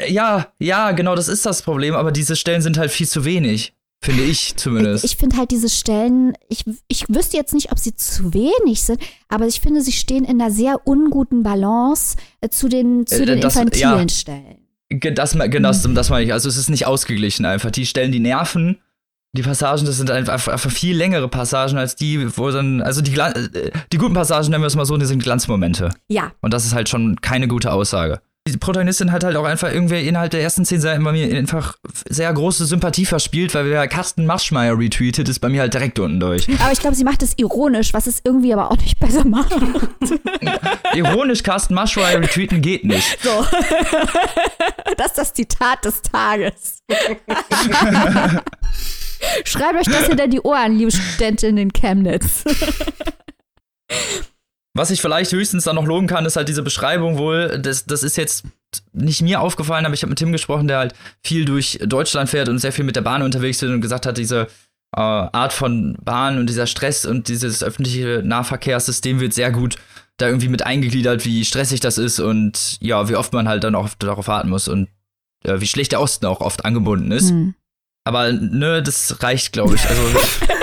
Ja, 0.07 0.47
ja, 0.59 0.91
genau, 0.91 1.15
das 1.15 1.27
ist 1.27 1.45
das 1.45 1.61
Problem, 1.61 1.95
aber 1.95 2.11
diese 2.11 2.35
Stellen 2.35 2.61
sind 2.61 2.77
halt 2.77 2.91
viel 2.91 3.07
zu 3.07 3.25
wenig. 3.25 3.73
Finde 4.03 4.23
ich 4.23 4.55
zumindest. 4.55 5.03
Ich, 5.03 5.13
ich 5.13 5.17
finde 5.17 5.37
halt 5.37 5.49
diese 5.51 5.69
Stellen, 5.69 6.33
ich, 6.49 6.63
ich 6.87 7.05
wüsste 7.09 7.37
jetzt 7.37 7.53
nicht, 7.53 7.71
ob 7.71 7.79
sie 7.79 7.95
zu 7.95 8.33
wenig 8.33 8.83
sind, 8.83 8.99
aber 9.29 9.47
ich 9.47 9.61
finde, 9.61 9.81
sie 9.81 9.93
stehen 9.93 10.25
in 10.25 10.39
einer 10.39 10.51
sehr 10.51 10.85
unguten 10.87 11.41
Balance 11.43 12.17
äh, 12.41 12.49
zu 12.49 12.67
den, 12.67 13.07
zu 13.07 13.23
Äh, 13.23 13.25
den 13.25 13.41
das- 13.41 13.55
infantilen 13.55 13.99
ja. 14.07 14.09
Stellen. 14.09 14.57
Das, 15.15 15.31
genau, 15.33 15.69
das, 15.69 15.81
das 15.91 16.09
meine 16.11 16.25
ich. 16.25 16.33
Also 16.33 16.47
es 16.47 16.57
ist 16.57 16.69
nicht 16.69 16.85
ausgeglichen 16.85 17.45
einfach. 17.45 17.71
Die 17.71 17.87
Stellen, 17.87 18.11
die 18.11 18.19
nerven, 18.19 18.77
die 19.35 19.43
Passagen, 19.43 19.85
das 19.85 19.97
sind 19.97 20.09
einfach, 20.09 20.47
einfach 20.47 20.71
viel 20.71 20.95
längere 20.95 21.27
Passagen 21.27 21.77
als 21.77 21.95
die, 21.95 22.37
wo 22.37 22.49
dann, 22.51 22.81
also 22.81 23.01
die, 23.01 23.15
äh, 23.17 23.71
die 23.91 23.97
guten 23.97 24.13
Passagen, 24.13 24.49
nennen 24.49 24.63
wir 24.63 24.67
es 24.67 24.75
mal 24.75 24.85
so, 24.85 24.97
die 24.97 25.05
sind 25.05 25.21
Glanzmomente. 25.21 25.89
Ja, 26.07 26.31
Und 26.41 26.53
das 26.53 26.65
ist 26.65 26.73
halt 26.73 26.89
schon 26.89 27.19
keine 27.21 27.47
gute 27.47 27.71
Aussage. 27.71 28.21
Die 28.47 28.57
Protagonistin 28.57 29.11
hat 29.11 29.23
halt 29.23 29.35
auch 29.37 29.43
einfach 29.43 29.71
irgendwie 29.73 30.07
innerhalb 30.07 30.29
der 30.29 30.39
ersten 30.43 30.65
zehn 30.65 30.79
Seiten 30.79 31.03
bei 31.03 31.11
mir 31.11 31.35
einfach 31.35 31.77
sehr 32.07 32.31
große 32.31 32.67
Sympathie 32.67 33.07
verspielt, 33.07 33.55
weil 33.55 33.65
wer 33.65 33.87
Carsten 33.87 34.27
Maschmeyer 34.27 34.77
retweetet, 34.77 35.27
ist 35.27 35.39
bei 35.39 35.49
mir 35.49 35.61
halt 35.61 35.73
direkt 35.73 35.97
unten 35.97 36.19
durch. 36.19 36.47
aber 36.61 36.71
ich 36.71 36.79
glaube, 36.79 36.95
sie 36.95 37.03
macht 37.03 37.23
es 37.23 37.33
ironisch, 37.37 37.91
was 37.95 38.05
es 38.05 38.21
irgendwie 38.23 38.53
aber 38.53 38.69
auch 38.69 38.77
nicht 38.77 38.99
besser 38.99 39.25
macht. 39.25 39.51
Ironisch 40.93 41.41
Carsten 41.41 41.73
Maschmeyer 41.73 42.21
retweeten 42.21 42.61
geht 42.61 42.85
nicht. 42.85 43.17
So. 43.23 43.45
Das 44.97 45.07
ist 45.07 45.17
das 45.17 45.33
Zitat 45.33 45.83
des 45.83 46.01
Tages. 46.03 46.83
Schreibt 49.43 49.79
euch 49.79 49.87
das 49.87 50.07
hinter 50.07 50.27
die 50.27 50.41
Ohren, 50.41 50.77
liebe 50.77 50.91
Studentinnen 50.91 51.57
in 51.57 51.73
Chemnitz. 51.73 52.43
Was 54.77 54.91
ich 54.91 54.99
vielleicht 55.01 55.31
höchstens 55.31 55.63
dann 55.63 55.75
noch 55.75 55.85
loben 55.85 56.05
kann, 56.05 56.25
ist 56.25 56.35
halt 56.35 56.49
diese 56.49 56.61
Beschreibung 56.61 57.17
wohl. 57.17 57.59
Das, 57.59 57.85
das 57.85 58.03
ist 58.03 58.17
jetzt 58.17 58.43
nicht 58.91 59.21
mir 59.21 59.39
aufgefallen, 59.39 59.85
aber 59.85 59.93
ich 59.93 60.01
habe 60.01 60.09
mit 60.09 60.19
Tim 60.19 60.33
gesprochen, 60.33 60.67
der 60.67 60.79
halt 60.79 60.93
viel 61.23 61.45
durch 61.45 61.79
Deutschland 61.81 62.29
fährt 62.29 62.49
und 62.49 62.59
sehr 62.59 62.73
viel 62.73 62.83
mit 62.83 62.97
der 62.97 63.01
Bahn 63.01 63.21
unterwegs 63.21 63.61
ist 63.61 63.69
und 63.69 63.79
gesagt 63.79 64.05
hat, 64.05 64.17
diese 64.17 64.47
äh, 64.95 64.99
Art 64.99 65.53
von 65.53 65.97
Bahn 66.03 66.39
und 66.39 66.47
dieser 66.47 66.67
Stress 66.67 67.05
und 67.05 67.29
dieses 67.29 67.63
öffentliche 67.63 68.21
Nahverkehrssystem 68.25 69.21
wird 69.21 69.33
sehr 69.33 69.51
gut 69.51 69.77
da 70.17 70.27
irgendwie 70.27 70.49
mit 70.49 70.65
eingegliedert, 70.65 71.25
wie 71.25 71.43
stressig 71.45 71.79
das 71.79 71.97
ist 71.97 72.19
und 72.19 72.77
ja, 72.81 73.09
wie 73.09 73.15
oft 73.15 73.33
man 73.33 73.47
halt 73.47 73.63
dann 73.63 73.75
auch 73.75 73.89
darauf 73.99 74.27
warten 74.27 74.49
muss 74.49 74.67
und 74.67 74.89
äh, 75.43 75.59
wie 75.59 75.67
schlecht 75.67 75.91
der 75.91 76.01
Osten 76.01 76.25
auch 76.25 76.41
oft 76.41 76.65
angebunden 76.65 77.11
ist. 77.11 77.29
Hm. 77.29 77.55
Aber 78.07 78.31
ne, 78.31 78.83
das 78.83 79.21
reicht, 79.23 79.51
glaube 79.51 79.75
ich. 79.75 79.89
Also 79.89 80.01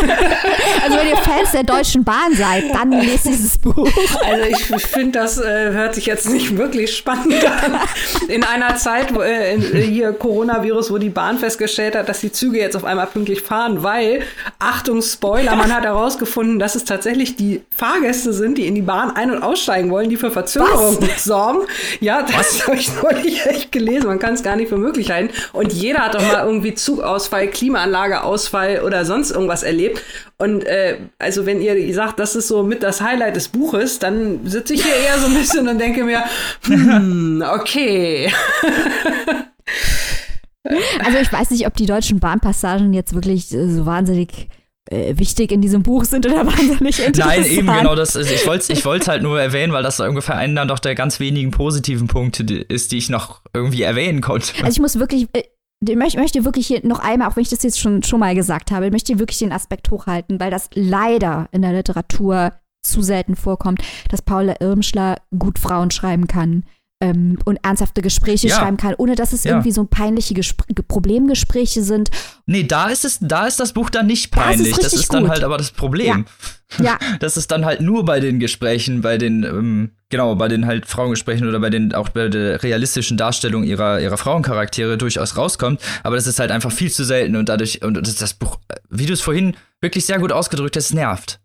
Also 0.83 0.97
wenn 0.97 1.09
ihr 1.09 1.17
Fans 1.17 1.53
der 1.53 1.63
Deutschen 1.65 2.05
Bahn 2.05 2.35
seid, 2.35 2.65
dann 2.75 2.91
lest 2.93 3.27
dieses 3.27 3.59
Buch. 3.59 3.89
Also 4.25 4.45
ich 4.49 4.87
finde, 4.87 5.19
das 5.19 5.39
äh, 5.39 5.73
hört 5.73 5.95
sich 5.95 6.07
jetzt 6.07 6.29
nicht 6.31 6.57
wirklich 6.57 6.97
spannend 6.97 7.45
an. 7.45 7.79
In 8.29 8.45
einer 8.45 8.77
Zeit, 8.77 9.15
wo 9.15 9.21
äh, 9.21 9.55
in, 9.55 9.75
äh, 9.75 9.81
hier 9.81 10.13
Coronavirus, 10.13 10.91
wo 10.91 10.99
die 10.99 11.11
Bahn 11.11 11.39
festgestellt 11.39 11.95
hat, 11.95 12.09
dass 12.09 12.21
die 12.21 12.33
Züge 12.33 12.59
jetzt 12.59 12.77
auf 12.77 12.85
einmal 12.85 13.07
pünktlich 13.07 13.43
fahren, 13.43 13.83
weil, 13.83 14.23
Achtung, 14.59 15.03
Spoiler, 15.03 15.57
man 15.57 15.75
hat 15.75 15.85
herausgefunden, 15.85 16.59
dass 16.59 16.75
es 16.75 16.85
tatsächlich 16.85 17.37
die 17.37 17.63
Fahrgäste 17.77 18.33
sind, 18.33 18.59
die 18.59 18.67
in 18.67 18.75
die 18.75 18.83
Bahn 18.83 19.11
ein- 19.11 19.31
und 19.31 19.43
aussteigen 19.43 19.91
wollen, 19.91 20.09
die 20.09 20.17
für 20.17 20.31
Verzögerung 20.31 20.99
sorgen. 21.17 21.61
Ja, 22.01 22.23
das 22.23 22.67
habe 22.67 22.77
ich 22.77 22.91
neulich 23.03 23.47
echt 23.47 23.73
gelesen. 23.73 24.07
Man 24.07 24.19
kann 24.19 24.35
es 24.35 24.43
gar 24.43 24.57
nicht 24.57 24.69
für 24.69 24.79
möglich 24.79 25.11
halten. 25.11 25.33
Und 25.53 25.73
jeder 25.73 26.01
hat 26.01 26.15
doch 26.15 26.23
mal 26.23 26.47
irgendwie 26.47 26.75
Zugausfall, 26.75 27.49
Klimaanlageausfall 27.49 28.83
oder 28.85 29.05
sonst 29.05 29.31
irgendwas 29.31 29.63
erlebt. 29.63 29.92
Und 30.39 30.65
äh, 30.65 30.99
also 31.19 31.47
wenn 31.47 31.61
ihr 31.61 31.95
sagt, 31.95 32.19
das 32.19 32.37
ist 32.37 32.49
so 32.49 32.63
mit 32.63 32.83
das 32.83 33.01
Highlight 33.01 33.37
des 33.37 33.49
Buches, 33.49 33.99
dann 33.99 34.47
sitze 34.47 34.75
ich 34.75 34.85
hier 34.85 34.95
eher 34.95 35.19
so 35.19 35.27
ein 35.27 35.35
bisschen 35.35 35.69
und 35.69 35.79
denke 35.79 36.05
mir, 36.05 36.25
hm, 36.63 37.45
okay. 37.55 38.33
Also 41.05 41.19
ich 41.19 41.33
weiß 41.33 41.51
nicht, 41.51 41.67
ob 41.67 41.75
die 41.77 41.87
deutschen 41.87 42.21
Bahnpassagen 42.21 42.93
jetzt 42.93 43.15
wirklich 43.15 43.53
äh, 43.53 43.69
so 43.69 43.85
wahnsinnig 43.85 44.49
äh, 44.91 45.17
wichtig 45.17 45.53
in 45.53 45.61
diesem 45.61 45.83
Buch 45.83 46.05
sind 46.05 46.27
oder 46.27 46.47
wahnsinnig 46.47 47.05
interessant. 47.05 47.17
Nein, 47.17 47.45
eben 47.45 47.67
genau 47.67 47.95
das. 47.95 48.17
Ist, 48.17 48.31
ich 48.31 48.47
wollte 48.47 48.73
ich 48.73 48.85
wollte 48.85 49.11
halt 49.11 49.23
nur 49.23 49.41
erwähnen, 49.41 49.73
weil 49.73 49.83
das 49.83 50.01
ungefähr 50.01 50.37
einer 50.37 50.67
doch 50.67 50.79
der 50.79 50.95
ganz 50.95 51.21
wenigen 51.21 51.51
positiven 51.51 52.09
Punkte 52.09 52.45
ist, 52.55 52.93
die 52.93 52.99
ich 52.99 53.09
noch 53.09 53.43
irgendwie 53.55 53.83
erwähnen 53.83 54.21
konnte. 54.21 54.53
Also 54.63 54.77
ich 54.77 54.81
muss 54.81 54.99
wirklich, 54.99 55.29
äh, 55.33 55.43
ich 55.89 56.17
möchte, 56.17 56.45
wirklich 56.45 56.67
hier 56.67 56.81
noch 56.87 57.01
einmal, 57.01 57.29
auch 57.29 57.37
wenn 57.37 57.43
ich 57.43 57.49
das 57.49 57.63
jetzt 57.63 57.81
schon, 57.81 58.03
schon 58.03 58.21
mal 58.21 58.35
gesagt 58.35 58.71
habe, 58.71 58.87
ich 58.87 58.93
möchte 58.93 59.13
hier 59.13 59.19
wirklich 59.19 59.39
den 59.39 59.53
Aspekt 59.53 59.91
hochhalten, 59.91 60.39
weil 60.39 60.51
das 60.51 60.71
leider 60.75 61.49
in 61.51 61.63
der 61.63 61.73
Literatur 61.73 62.53
zu 62.83 63.03
selten 63.03 63.37
vorkommt, 63.37 63.83
dass 64.09 64.23
Paula 64.23 64.57
Irmschler 64.61 65.17
gut 65.39 65.59
Frauen 65.59 65.91
schreiben 65.91 66.27
kann. 66.27 66.65
Ähm, 67.03 67.37
Und 67.45 67.59
ernsthafte 67.65 68.01
Gespräche 68.01 68.47
Ja. 68.49 68.57
schreiben 68.57 68.77
kann, 68.77 68.95
ohne 68.97 69.17
dass 69.17 69.33
es 69.33 69.43
Ja. 69.45 69.53
irgendwie 69.53 69.73
so 69.73 69.85
peinliche 69.85 70.35
Gespr 70.35 70.65
Problemgespräche 70.87 71.83
sind. 71.83 72.11
Nee, 72.47 72.63
da 72.63 72.89
ist 72.89 73.05
es, 73.05 73.19
da 73.21 73.47
ist 73.47 73.59
das 73.61 73.73
Buch 73.73 73.91
dann 73.91 74.07
nicht 74.07 74.35
Da 74.35 74.51
ist 74.51 74.57
peinlich. 74.59 74.77
Das 74.77 74.93
ist 74.93 75.13
dann 75.13 75.23
gut. 75.25 75.31
halt 75.33 75.45
aber 75.45 75.59
das 75.59 75.73
Problem. 75.73 76.27
Ja, 76.81 76.99
Das 77.21 77.37
ist 77.37 77.51
dann 77.51 77.65
halt 77.65 77.81
nur 77.81 78.05
bei 78.05 78.21
den 78.21 78.39
Gesprächen, 78.39 79.03
bei 79.03 79.19
den, 79.19 79.43
ähm, 79.43 79.91
genau, 80.11 80.35
bei 80.37 80.49
den 80.49 80.65
halt 80.67 80.87
Frauengesprächen 80.87 81.49
oder 81.49 81.59
bei 81.61 81.71
den, 81.71 81.93
auch 81.95 82.09
bei 82.11 82.29
der 82.29 82.63
realistischen 82.63 83.17
Darstellung 83.17 83.65
ihrer, 83.65 84.01
ihrer 84.01 84.17
Frauencharaktere 84.17 84.97
durchaus 84.97 85.37
rauskommt. 85.37 85.81
Aber 86.05 86.17
das 86.17 86.27
ist 86.27 86.39
halt 86.39 86.51
einfach 86.51 86.71
viel 86.73 86.91
zu 86.91 87.05
selten 87.05 87.37
und 87.37 87.49
dadurch, 87.49 87.83
und 87.83 87.95
das, 87.95 88.15
das 88.15 88.35
Buch, 88.35 88.59
wie 88.91 89.07
du 89.07 89.13
es 89.13 89.21
vorhin 89.21 89.57
wirklich 89.81 90.07
sehr 90.07 90.19
gut 90.19 90.31
ausgedrückt 90.33 90.77
hast, 90.77 90.95
nervt. 90.95 91.41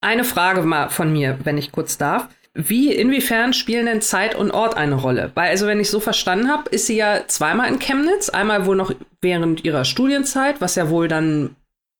Eine 0.00 0.24
Frage 0.24 0.62
mal 0.62 0.88
von 0.88 1.12
mir, 1.12 1.38
wenn 1.44 1.58
ich 1.58 1.70
kurz 1.70 1.96
darf. 1.98 2.28
Wie, 2.54 2.94
inwiefern 2.94 3.54
spielen 3.54 3.86
denn 3.86 4.02
Zeit 4.02 4.34
und 4.34 4.50
Ort 4.50 4.76
eine 4.76 4.96
Rolle? 4.96 5.30
Weil, 5.34 5.48
also 5.48 5.66
wenn 5.66 5.80
ich 5.80 5.88
so 5.88 6.00
verstanden 6.00 6.50
habe, 6.50 6.68
ist 6.68 6.86
sie 6.86 6.96
ja 6.96 7.26
zweimal 7.26 7.68
in 7.68 7.78
Chemnitz, 7.78 8.28
einmal 8.28 8.66
wohl 8.66 8.76
noch 8.76 8.94
während 9.22 9.64
ihrer 9.64 9.86
Studienzeit, 9.86 10.60
was 10.60 10.74
ja 10.74 10.90
wohl 10.90 11.08
dann 11.08 11.56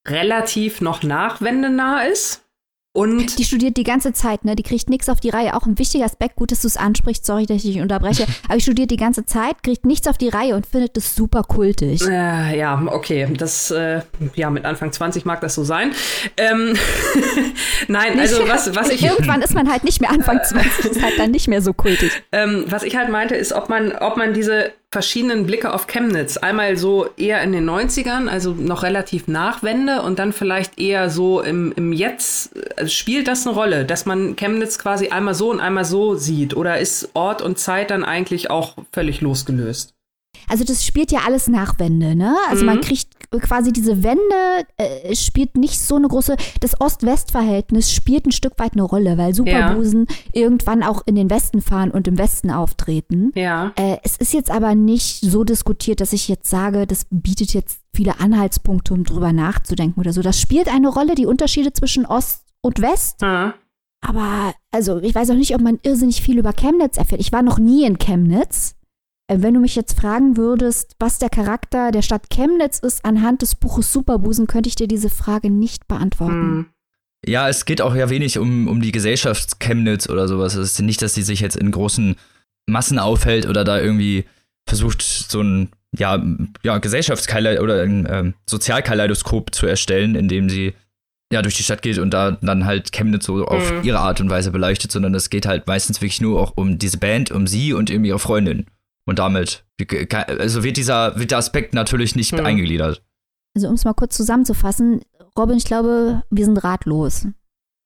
relativ 0.06 0.82
noch 0.82 1.02
nachwendenah 1.02 2.04
ist. 2.04 2.44
Und 2.94 3.38
die 3.38 3.44
studiert 3.44 3.78
die 3.78 3.84
ganze 3.84 4.12
Zeit, 4.12 4.44
ne? 4.44 4.54
Die 4.54 4.62
kriegt 4.62 4.90
nichts 4.90 5.08
auf 5.08 5.18
die 5.18 5.30
Reihe. 5.30 5.54
Auch 5.56 5.64
ein 5.64 5.78
wichtiger 5.78 6.04
Aspekt, 6.04 6.36
gut, 6.36 6.52
dass 6.52 6.60
du 6.60 6.68
es 6.68 6.76
ansprichst, 6.76 7.24
sorry, 7.24 7.46
dass 7.46 7.56
ich 7.58 7.62
dich 7.72 7.80
unterbreche. 7.80 8.26
Aber 8.44 8.56
die 8.56 8.60
studiert 8.60 8.90
die 8.90 8.98
ganze 8.98 9.24
Zeit, 9.24 9.62
kriegt 9.62 9.86
nichts 9.86 10.06
auf 10.06 10.18
die 10.18 10.28
Reihe 10.28 10.54
und 10.54 10.66
findet 10.66 10.96
es 10.98 11.14
super 11.14 11.42
kultig. 11.42 12.02
Äh, 12.06 12.58
ja, 12.58 12.82
okay, 12.86 13.28
das, 13.34 13.70
äh, 13.70 14.02
ja, 14.34 14.50
mit 14.50 14.66
Anfang 14.66 14.92
20 14.92 15.24
mag 15.24 15.40
das 15.40 15.54
so 15.54 15.64
sein. 15.64 15.92
Ähm, 16.36 16.74
Nein, 17.88 18.20
also 18.20 18.46
was, 18.46 18.74
was 18.74 18.90
ich, 18.90 19.02
Irgendwann 19.12 19.40
ist 19.40 19.54
man 19.54 19.70
halt 19.70 19.84
nicht 19.84 20.02
mehr 20.02 20.10
Anfang 20.10 20.40
20, 20.44 20.84
ist 20.92 21.02
halt 21.02 21.18
dann 21.18 21.30
nicht 21.30 21.48
mehr 21.48 21.62
so 21.62 21.72
kultig. 21.72 22.10
ähm, 22.30 22.66
was 22.68 22.82
ich 22.82 22.94
halt 22.94 23.08
meinte, 23.08 23.34
ist, 23.34 23.54
ob 23.54 23.70
man, 23.70 23.92
ob 23.92 24.18
man 24.18 24.34
diese 24.34 24.72
verschiedenen 24.92 25.46
Blicke 25.46 25.72
auf 25.72 25.86
Chemnitz 25.86 26.36
einmal 26.36 26.76
so 26.76 27.08
eher 27.16 27.42
in 27.42 27.52
den 27.52 27.68
90ern, 27.68 28.28
also 28.28 28.52
noch 28.52 28.82
relativ 28.82 29.26
Nachwende 29.26 30.02
und 30.02 30.18
dann 30.18 30.32
vielleicht 30.34 30.78
eher 30.78 31.08
so 31.08 31.40
im, 31.40 31.72
im 31.76 31.92
Jetzt, 31.94 32.54
äh, 32.76 32.86
spielt 32.86 33.26
das 33.26 33.46
eine 33.46 33.56
Rolle, 33.56 33.84
dass 33.86 34.04
man 34.04 34.36
Chemnitz 34.36 34.78
quasi 34.78 35.08
einmal 35.08 35.34
so 35.34 35.50
und 35.50 35.60
einmal 35.60 35.86
so 35.86 36.14
sieht? 36.14 36.54
Oder 36.54 36.78
ist 36.78 37.08
Ort 37.14 37.40
und 37.42 37.58
Zeit 37.58 37.90
dann 37.90 38.04
eigentlich 38.04 38.50
auch 38.50 38.76
völlig 38.92 39.22
losgelöst? 39.22 39.94
Also 40.48 40.64
das 40.64 40.84
spielt 40.84 41.10
ja 41.10 41.20
alles 41.26 41.48
Nachwende, 41.48 42.14
ne? 42.14 42.36
Also 42.50 42.62
Mhm. 42.62 42.66
man 42.66 42.80
kriegt 42.82 43.08
quasi 43.40 43.72
diese 43.72 44.02
Wende, 44.02 44.66
äh, 44.76 45.14
spielt 45.14 45.56
nicht 45.56 45.80
so 45.80 45.96
eine 45.96 46.08
große, 46.08 46.36
das 46.60 46.80
Ost-West-Verhältnis 46.80 47.92
spielt 47.92 48.26
ein 48.26 48.32
Stück 48.32 48.58
weit 48.58 48.72
eine 48.72 48.82
Rolle, 48.82 49.18
weil 49.18 49.34
Superbusen 49.34 50.06
irgendwann 50.32 50.82
auch 50.82 51.02
in 51.06 51.14
den 51.14 51.30
Westen 51.30 51.60
fahren 51.60 51.90
und 51.90 52.08
im 52.08 52.18
Westen 52.18 52.50
auftreten. 52.50 53.32
Ja. 53.34 53.72
Äh, 53.76 53.98
es 54.02 54.16
ist 54.16 54.32
jetzt 54.32 54.50
aber 54.50 54.74
nicht 54.74 55.20
so 55.20 55.44
diskutiert, 55.44 56.00
dass 56.00 56.12
ich 56.12 56.28
jetzt 56.28 56.48
sage, 56.48 56.86
das 56.86 57.06
bietet 57.10 57.54
jetzt 57.54 57.80
viele 57.94 58.20
Anhaltspunkte, 58.20 58.94
um 58.94 59.04
drüber 59.04 59.32
nachzudenken 59.32 60.00
oder 60.00 60.12
so. 60.12 60.22
Das 60.22 60.40
spielt 60.40 60.72
eine 60.72 60.88
Rolle, 60.88 61.14
die 61.14 61.26
Unterschiede 61.26 61.72
zwischen 61.72 62.06
Ost 62.06 62.44
und 62.60 62.80
West. 62.80 63.22
Ah. 63.22 63.54
Aber 64.00 64.54
also 64.70 64.98
ich 64.98 65.14
weiß 65.14 65.30
auch 65.30 65.34
nicht, 65.34 65.54
ob 65.54 65.60
man 65.60 65.78
irrsinnig 65.82 66.22
viel 66.22 66.38
über 66.38 66.52
Chemnitz 66.52 66.96
erfährt. 66.96 67.20
Ich 67.20 67.32
war 67.32 67.42
noch 67.42 67.58
nie 67.58 67.84
in 67.84 67.98
Chemnitz. 67.98 68.74
Äh, 69.28 69.38
Wenn 69.40 69.54
du 69.54 69.60
mich 69.60 69.76
jetzt 69.76 69.98
fragen 69.98 70.36
würdest, 70.36 70.94
was 70.98 71.18
der 71.18 71.30
Charakter 71.30 71.90
der 71.90 72.02
Stadt 72.02 72.28
Chemnitz 72.30 72.78
ist 72.78 73.04
anhand 73.04 73.42
des 73.42 73.54
Buches 73.54 73.92
Superbusen, 73.92 74.46
könnte 74.46 74.68
ich 74.68 74.74
dir 74.74 74.88
diese 74.88 75.10
Frage 75.10 75.50
nicht 75.50 75.86
beantworten. 75.88 76.32
Hm. 76.34 76.66
Ja, 77.24 77.48
es 77.48 77.64
geht 77.66 77.80
auch 77.80 77.94
ja 77.94 78.10
wenig 78.10 78.38
um, 78.38 78.66
um 78.66 78.82
die 78.82 78.90
Gesellschaft 78.90 79.60
Chemnitz 79.60 80.08
oder 80.08 80.26
sowas. 80.26 80.54
Es 80.56 80.72
ist 80.72 80.80
nicht, 80.80 81.02
dass 81.02 81.14
sie 81.14 81.22
sich 81.22 81.38
jetzt 81.40 81.56
in 81.56 81.70
großen 81.70 82.16
Massen 82.66 82.98
aufhält 82.98 83.46
oder 83.46 83.62
da 83.64 83.80
irgendwie 83.80 84.24
versucht, 84.68 85.02
so 85.02 85.40
ein 85.40 85.68
ja, 85.96 86.20
ja, 86.62 86.78
Gesellschaftskaleidoskop 86.78 87.62
oder 87.64 87.82
ein 87.82 88.06
ähm, 88.10 88.34
Sozialkaleidoskop 88.48 89.54
zu 89.54 89.66
erstellen, 89.66 90.14
indem 90.14 90.48
sie 90.48 90.74
ja, 91.32 91.42
durch 91.42 91.54
die 91.56 91.62
Stadt 91.62 91.82
geht 91.82 91.98
und 91.98 92.10
da 92.12 92.32
dann 92.32 92.64
halt 92.66 92.92
Chemnitz 92.92 93.26
so 93.26 93.44
auf 93.46 93.72
Mhm. 93.72 93.84
ihre 93.84 93.98
Art 94.00 94.20
und 94.20 94.28
Weise 94.28 94.50
beleuchtet, 94.50 94.90
sondern 94.92 95.14
es 95.14 95.30
geht 95.30 95.46
halt 95.46 95.66
meistens 95.66 96.00
wirklich 96.00 96.20
nur 96.20 96.40
auch 96.40 96.52
um 96.56 96.78
diese 96.78 96.98
Band, 96.98 97.30
um 97.30 97.46
sie 97.46 97.72
und 97.72 97.90
um 97.90 98.04
ihre 98.04 98.18
Freundin. 98.18 98.66
Und 99.04 99.18
damit, 99.18 99.64
also 100.38 100.62
wird 100.62 100.76
dieser, 100.76 101.18
wird 101.18 101.30
der 101.32 101.38
Aspekt 101.38 101.74
natürlich 101.74 102.14
nicht 102.14 102.32
Mhm. 102.32 102.46
eingegliedert. 102.46 103.02
Also 103.56 103.68
um 103.68 103.74
es 103.74 103.84
mal 103.84 103.94
kurz 103.94 104.16
zusammenzufassen, 104.16 105.02
Robin, 105.36 105.56
ich 105.56 105.64
glaube, 105.64 106.22
wir 106.30 106.44
sind 106.44 106.58
ratlos. 106.58 107.26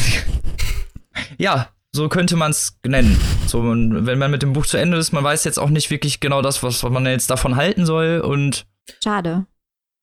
Ja, 1.37 1.69
so 1.93 2.07
könnte 2.07 2.35
man 2.35 2.51
es 2.51 2.77
nennen. 2.85 3.19
So, 3.47 3.63
wenn 3.63 4.17
man 4.19 4.31
mit 4.31 4.41
dem 4.43 4.53
Buch 4.53 4.65
zu 4.65 4.77
Ende 4.77 4.97
ist, 4.97 5.11
man 5.11 5.23
weiß 5.23 5.43
jetzt 5.43 5.59
auch 5.59 5.69
nicht 5.69 5.89
wirklich 5.89 6.19
genau 6.19 6.41
das, 6.41 6.63
was, 6.63 6.83
was 6.83 6.91
man 6.91 7.05
jetzt 7.05 7.29
davon 7.29 7.55
halten 7.55 7.85
soll 7.85 8.21
und 8.23 8.65
Schade. 9.03 9.45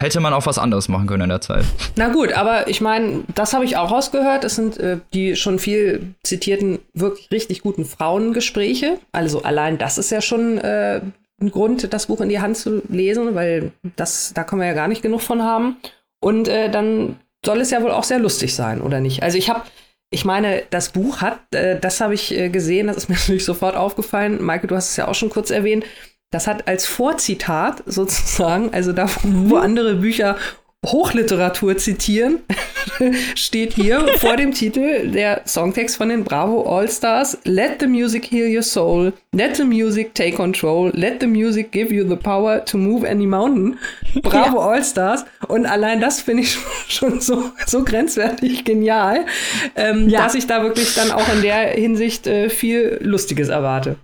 Hätte 0.00 0.20
man 0.20 0.32
auch 0.32 0.46
was 0.46 0.58
anderes 0.58 0.88
machen 0.88 1.06
können 1.06 1.24
in 1.24 1.28
der 1.28 1.40
Zeit. 1.40 1.64
Na 1.96 2.08
gut, 2.08 2.32
aber 2.32 2.68
ich 2.68 2.80
meine, 2.80 3.24
das 3.34 3.52
habe 3.52 3.64
ich 3.64 3.76
auch 3.76 3.90
rausgehört. 3.90 4.44
Das 4.44 4.54
sind 4.54 4.78
äh, 4.78 4.98
die 5.12 5.36
schon 5.36 5.58
viel 5.58 6.14
zitierten, 6.22 6.78
wirklich 6.94 7.30
richtig 7.30 7.62
guten 7.62 7.84
Frauengespräche. 7.84 8.98
Also 9.12 9.42
allein 9.42 9.78
das 9.78 9.98
ist 9.98 10.10
ja 10.10 10.20
schon 10.20 10.58
äh, 10.58 11.00
ein 11.40 11.50
Grund, 11.50 11.92
das 11.92 12.06
Buch 12.06 12.20
in 12.20 12.28
die 12.28 12.40
Hand 12.40 12.56
zu 12.56 12.82
lesen, 12.88 13.34
weil 13.34 13.72
das, 13.96 14.32
da 14.34 14.44
können 14.44 14.60
wir 14.60 14.68
ja 14.68 14.74
gar 14.74 14.88
nicht 14.88 15.02
genug 15.02 15.20
von 15.20 15.42
haben. 15.42 15.76
Und 16.20 16.48
äh, 16.48 16.70
dann 16.70 17.16
soll 17.44 17.60
es 17.60 17.70
ja 17.70 17.82
wohl 17.82 17.92
auch 17.92 18.04
sehr 18.04 18.18
lustig 18.18 18.54
sein, 18.54 18.80
oder 18.80 19.00
nicht? 19.00 19.22
Also 19.22 19.38
ich 19.38 19.48
habe, 19.48 19.62
ich 20.10 20.24
meine, 20.24 20.62
das 20.70 20.90
Buch 20.90 21.20
hat, 21.20 21.38
äh, 21.54 21.78
das 21.78 22.00
habe 22.00 22.14
ich 22.14 22.36
äh, 22.36 22.48
gesehen, 22.48 22.86
das 22.88 22.96
ist 22.96 23.08
mir 23.08 23.16
natürlich 23.16 23.44
sofort 23.44 23.76
aufgefallen. 23.76 24.42
Maike, 24.42 24.66
du 24.66 24.76
hast 24.76 24.90
es 24.90 24.96
ja 24.96 25.08
auch 25.08 25.14
schon 25.14 25.30
kurz 25.30 25.50
erwähnt. 25.50 25.84
Das 26.30 26.46
hat 26.46 26.68
als 26.68 26.86
Vorzitat 26.86 27.82
sozusagen, 27.86 28.70
also 28.72 28.92
da, 28.92 29.08
wo 29.22 29.56
andere 29.56 29.94
Bücher 29.94 30.36
Hochliteratur 30.86 31.76
zitieren, 31.76 32.38
steht 33.34 33.72
hier 33.72 34.06
vor 34.18 34.36
dem 34.36 34.52
Titel 34.52 35.08
der 35.10 35.42
Songtext 35.44 35.96
von 35.96 36.08
den 36.10 36.22
Bravo 36.22 36.62
All-Stars. 36.62 37.38
Let 37.44 37.80
the 37.80 37.88
music 37.88 38.30
heal 38.30 38.54
your 38.54 38.62
soul. 38.62 39.12
Let 39.32 39.56
the 39.56 39.64
music 39.64 40.14
take 40.14 40.36
control. 40.36 40.92
Let 40.94 41.20
the 41.20 41.26
music 41.26 41.72
give 41.72 41.92
you 41.92 42.06
the 42.08 42.14
power 42.14 42.64
to 42.66 42.76
move 42.78 43.04
any 43.08 43.26
mountain. 43.26 43.76
Bravo 44.22 44.60
All-Stars. 44.60 45.24
Und 45.48 45.66
allein 45.66 46.00
das 46.00 46.20
finde 46.20 46.44
ich 46.44 46.56
schon 46.88 47.20
so, 47.20 47.50
so 47.66 47.82
grenzwertig 47.82 48.64
genial, 48.64 49.26
ähm, 49.74 50.08
Ja. 50.08 50.22
dass 50.22 50.34
ich 50.36 50.46
da 50.46 50.62
wirklich 50.62 50.94
dann 50.94 51.10
auch 51.10 51.28
in 51.34 51.42
der 51.42 51.70
Hinsicht 51.72 52.26
äh, 52.28 52.50
viel 52.50 52.98
Lustiges 53.00 53.48
erwarte. 53.48 53.96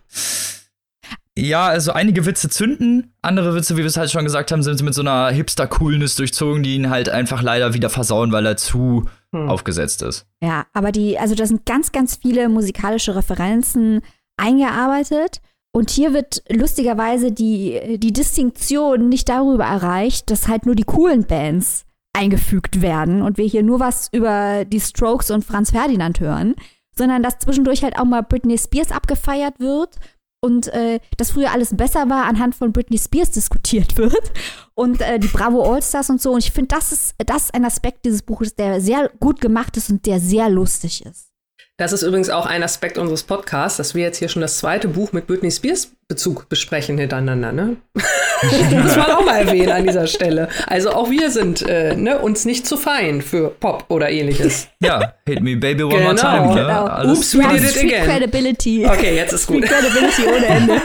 Ja, 1.36 1.66
also 1.66 1.92
einige 1.92 2.26
Witze 2.26 2.48
zünden, 2.48 3.12
andere 3.20 3.56
Witze, 3.56 3.74
wie 3.76 3.80
wir 3.80 3.86
es 3.86 3.96
halt 3.96 4.10
schon 4.10 4.24
gesagt 4.24 4.52
haben, 4.52 4.62
sind 4.62 4.80
mit 4.82 4.94
so 4.94 5.00
einer 5.00 5.30
Hipster-Coolness 5.30 6.14
durchzogen, 6.14 6.62
die 6.62 6.76
ihn 6.76 6.90
halt 6.90 7.08
einfach 7.08 7.42
leider 7.42 7.74
wieder 7.74 7.90
versauen, 7.90 8.30
weil 8.30 8.46
er 8.46 8.56
zu 8.56 9.06
Hm. 9.34 9.48
aufgesetzt 9.48 10.00
ist. 10.02 10.26
Ja, 10.40 10.66
aber 10.72 10.92
die, 10.92 11.18
also 11.18 11.34
da 11.34 11.44
sind 11.44 11.66
ganz, 11.66 11.90
ganz 11.90 12.16
viele 12.22 12.48
musikalische 12.48 13.16
Referenzen 13.16 14.00
eingearbeitet. 14.36 15.40
Und 15.72 15.90
hier 15.90 16.14
wird 16.14 16.44
lustigerweise 16.48 17.32
die, 17.32 17.98
die 17.98 18.12
Distinktion 18.12 19.08
nicht 19.08 19.28
darüber 19.28 19.64
erreicht, 19.64 20.30
dass 20.30 20.46
halt 20.46 20.66
nur 20.66 20.76
die 20.76 20.84
coolen 20.84 21.24
Bands 21.24 21.84
eingefügt 22.16 22.80
werden 22.80 23.22
und 23.22 23.38
wir 23.38 23.44
hier 23.46 23.64
nur 23.64 23.80
was 23.80 24.08
über 24.12 24.64
die 24.64 24.78
Strokes 24.78 25.32
und 25.32 25.44
Franz 25.44 25.72
Ferdinand 25.72 26.20
hören, 26.20 26.54
sondern 26.96 27.24
dass 27.24 27.40
zwischendurch 27.40 27.82
halt 27.82 27.98
auch 27.98 28.04
mal 28.04 28.22
Britney 28.22 28.56
Spears 28.56 28.92
abgefeiert 28.92 29.58
wird 29.58 29.96
und 30.44 30.68
äh, 30.68 31.00
dass 31.16 31.30
früher 31.30 31.52
alles 31.52 31.74
besser 31.74 32.10
war, 32.10 32.26
anhand 32.26 32.54
von 32.54 32.70
Britney 32.70 32.98
Spears 32.98 33.30
diskutiert 33.30 33.96
wird 33.96 34.32
und 34.74 35.00
äh, 35.00 35.18
die 35.18 35.28
Bravo 35.28 35.72
Allstars 35.72 36.10
und 36.10 36.20
so. 36.20 36.32
Und 36.32 36.44
ich 36.44 36.52
finde, 36.52 36.74
das 36.74 36.92
ist, 36.92 37.14
das 37.18 37.44
ist 37.44 37.54
ein 37.54 37.64
Aspekt 37.64 38.04
dieses 38.04 38.22
Buches, 38.22 38.54
der 38.54 38.80
sehr 38.82 39.10
gut 39.20 39.40
gemacht 39.40 39.76
ist 39.78 39.90
und 39.90 40.04
der 40.04 40.20
sehr 40.20 40.50
lustig 40.50 41.04
ist. 41.06 41.33
Das 41.76 41.92
ist 41.92 42.02
übrigens 42.02 42.30
auch 42.30 42.46
ein 42.46 42.62
Aspekt 42.62 42.98
unseres 42.98 43.24
Podcasts, 43.24 43.78
dass 43.78 43.96
wir 43.96 44.02
jetzt 44.04 44.18
hier 44.18 44.28
schon 44.28 44.42
das 44.42 44.58
zweite 44.58 44.86
Buch 44.86 45.12
mit 45.12 45.26
Britney 45.26 45.50
Spears 45.50 45.90
Bezug 46.06 46.48
besprechen 46.48 46.98
hintereinander. 46.98 47.50
Ne? 47.50 47.76
Muss 48.80 48.94
man 48.96 49.10
auch 49.10 49.24
mal 49.24 49.38
erwähnen 49.46 49.72
an 49.72 49.84
dieser 49.84 50.06
Stelle. 50.06 50.48
Also 50.68 50.90
auch 50.92 51.10
wir 51.10 51.30
sind 51.32 51.62
äh, 51.62 51.96
ne, 51.96 52.20
uns 52.20 52.44
nicht 52.44 52.64
zu 52.66 52.76
fein 52.76 53.22
für 53.22 53.48
Pop 53.50 53.86
oder 53.88 54.08
ähnliches. 54.10 54.68
Ja, 54.80 55.14
Hit 55.26 55.40
Me 55.40 55.56
Baby 55.56 55.82
One 55.82 55.94
Genau, 55.96 56.04
More 56.12 56.14
Time, 56.16 56.46
ne? 56.48 56.54
genau. 56.60 56.84
Alles 56.84 57.18
Ups, 57.18 57.34
we 57.34 57.38
Wir 57.40 57.46
haben 57.48 57.56
did 57.56 57.64
it 57.64 57.70
Street 57.70 57.92
again. 57.94 58.06
Credibility. 58.06 58.86
Okay, 58.86 59.16
jetzt 59.16 59.32
ist 59.32 59.46
gut. 59.48 59.64
Street 59.64 59.70
Credibility 59.80 60.22
ohne 60.28 60.46
Ende. 60.46 60.82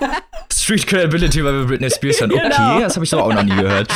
Street 0.52 0.86
Credibility, 0.88 1.44
weil 1.44 1.52
wir 1.60 1.66
Britney 1.66 1.90
Spears 1.90 2.20
hören. 2.20 2.32
Okay, 2.32 2.42
Genau. 2.42 2.80
das 2.80 2.96
habe 2.96 3.04
ich 3.04 3.10
so 3.10 3.20
auch 3.20 3.32
noch 3.32 3.44
nie 3.44 3.54
gehört. 3.54 3.92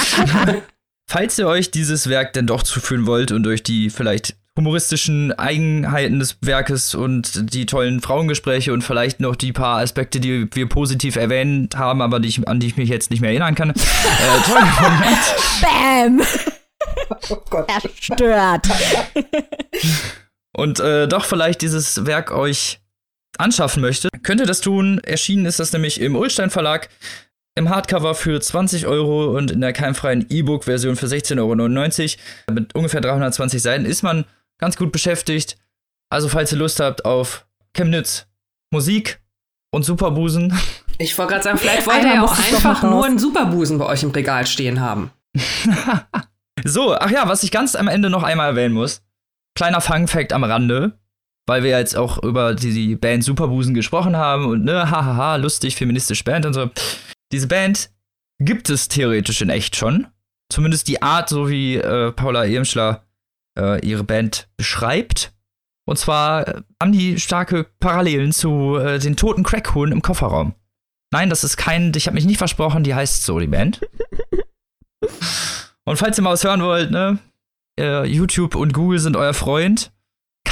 Falls 1.10 1.38
ihr 1.40 1.48
euch 1.48 1.72
dieses 1.72 2.08
Werk 2.08 2.34
denn 2.34 2.46
doch 2.46 2.62
zuführen 2.62 3.06
wollt 3.06 3.32
und 3.32 3.42
durch 3.42 3.62
die 3.64 3.90
vielleicht 3.90 4.36
humoristischen 4.56 5.32
Eigenheiten 5.32 6.18
des 6.18 6.38
Werkes 6.40 6.94
und 6.94 7.52
die 7.54 7.66
tollen 7.66 8.00
Frauengespräche 8.00 8.72
und 8.72 8.82
vielleicht 8.82 9.20
noch 9.20 9.36
die 9.36 9.52
paar 9.52 9.80
Aspekte, 9.80 10.18
die 10.18 10.48
wir 10.52 10.68
positiv 10.68 11.16
erwähnt 11.16 11.76
haben, 11.76 12.00
aber 12.00 12.20
die 12.20 12.28
ich, 12.28 12.48
an 12.48 12.58
die 12.58 12.66
ich 12.66 12.76
mich 12.76 12.88
jetzt 12.88 13.10
nicht 13.10 13.20
mehr 13.20 13.30
erinnern 13.30 13.54
kann, 13.54 13.70
äh, 13.70 13.74
toll. 14.44 14.62
Bam! 15.62 16.22
Oh 17.30 17.36
Gott. 17.50 17.68
Erstört. 17.68 18.68
und 20.56 20.78
äh, 20.80 21.08
doch 21.08 21.24
vielleicht 21.24 21.62
dieses 21.62 22.06
Werk 22.06 22.30
euch 22.30 22.80
anschaffen 23.38 23.80
möchte, 23.80 24.08
könnt 24.22 24.40
ihr 24.40 24.46
das 24.46 24.60
tun. 24.60 25.00
Erschienen 25.02 25.46
ist 25.46 25.58
das 25.58 25.72
nämlich 25.72 26.00
im 26.00 26.16
Ulstein 26.16 26.50
Verlag 26.50 26.88
im 27.56 27.70
Hardcover 27.70 28.14
für 28.14 28.40
20 28.40 28.86
Euro 28.86 29.36
und 29.36 29.50
in 29.50 29.60
der 29.60 29.72
keimfreien 29.72 30.26
E-Book-Version 30.28 30.96
für 30.96 31.06
16,99 31.06 32.18
Euro. 32.48 32.54
Mit 32.54 32.74
ungefähr 32.74 33.00
320 33.00 33.62
Seiten 33.62 33.84
ist 33.84 34.02
man 34.02 34.26
ganz 34.58 34.76
gut 34.76 34.92
beschäftigt. 34.92 35.56
Also 36.10 36.28
falls 36.28 36.52
ihr 36.52 36.58
Lust 36.58 36.80
habt 36.80 37.04
auf 37.04 37.46
Chemnitz, 37.74 38.26
Musik 38.70 39.20
und 39.72 39.84
Superbusen, 39.84 40.58
Ich 40.98 41.16
wollte 41.18 41.32
gerade 41.32 41.44
sagen, 41.44 41.58
vielleicht 41.58 41.86
wollt 41.86 42.04
ihr 42.04 42.14
ja 42.14 42.24
auch 42.24 42.38
einfach 42.38 42.82
nur 42.82 43.04
einen 43.04 43.18
Superbusen 43.18 43.78
bei 43.78 43.86
euch 43.86 44.02
im 44.02 44.10
Regal 44.10 44.46
stehen 44.46 44.80
haben. 44.80 45.10
So, 46.64 46.96
ach 46.96 47.10
ja, 47.10 47.28
was 47.28 47.42
ich 47.42 47.50
ganz 47.50 47.76
am 47.76 47.86
Ende 47.86 48.08
noch 48.08 48.22
einmal 48.22 48.48
erwähnen 48.48 48.74
muss. 48.74 49.02
Kleiner 49.54 49.82
Fun-Fact 49.82 50.32
am 50.32 50.42
Rande, 50.42 50.98
weil 51.46 51.62
wir 51.62 51.78
jetzt 51.78 51.94
auch 51.94 52.20
über 52.22 52.54
die, 52.54 52.72
die 52.72 52.96
Band 52.96 53.22
Superbusen 53.22 53.74
gesprochen 53.74 54.16
haben 54.16 54.46
und 54.46 54.64
ne, 54.64 54.90
hahaha, 54.90 55.36
lustig, 55.36 55.76
feministisch 55.76 56.24
Band 56.24 56.46
und 56.46 56.54
so. 56.54 56.70
Diese 57.30 57.46
Band 57.46 57.90
gibt 58.40 58.70
es 58.70 58.88
theoretisch 58.88 59.42
in 59.42 59.50
echt 59.50 59.76
schon. 59.76 60.06
Zumindest 60.50 60.88
die 60.88 61.02
Art, 61.02 61.28
so 61.28 61.50
wie 61.50 61.76
äh, 61.76 62.10
Paula 62.12 62.46
Ehmschler 62.46 63.05
äh, 63.56 63.84
ihre 63.86 64.04
Band 64.04 64.48
beschreibt. 64.56 65.32
Und 65.86 65.98
zwar 65.98 66.48
äh, 66.48 66.62
haben 66.80 66.92
die 66.92 67.20
starke 67.20 67.64
Parallelen 67.80 68.32
zu 68.32 68.76
äh, 68.76 68.98
den 68.98 69.16
toten 69.16 69.42
Crackhuhn 69.42 69.92
im 69.92 70.02
Kofferraum. 70.02 70.54
Nein, 71.12 71.30
das 71.30 71.44
ist 71.44 71.56
kein, 71.56 71.92
ich 71.94 72.06
habe 72.06 72.16
mich 72.16 72.26
nicht 72.26 72.38
versprochen, 72.38 72.82
die 72.82 72.94
heißt 72.94 73.24
so, 73.24 73.38
die 73.38 73.46
Band. 73.46 73.80
Und 75.84 75.96
falls 75.96 76.18
ihr 76.18 76.22
mal 76.22 76.32
was 76.32 76.44
hören 76.44 76.62
wollt, 76.62 76.90
ne, 76.90 77.18
äh, 77.78 78.04
YouTube 78.04 78.56
und 78.56 78.72
Google 78.72 78.98
sind 78.98 79.16
euer 79.16 79.34
Freund, 79.34 79.92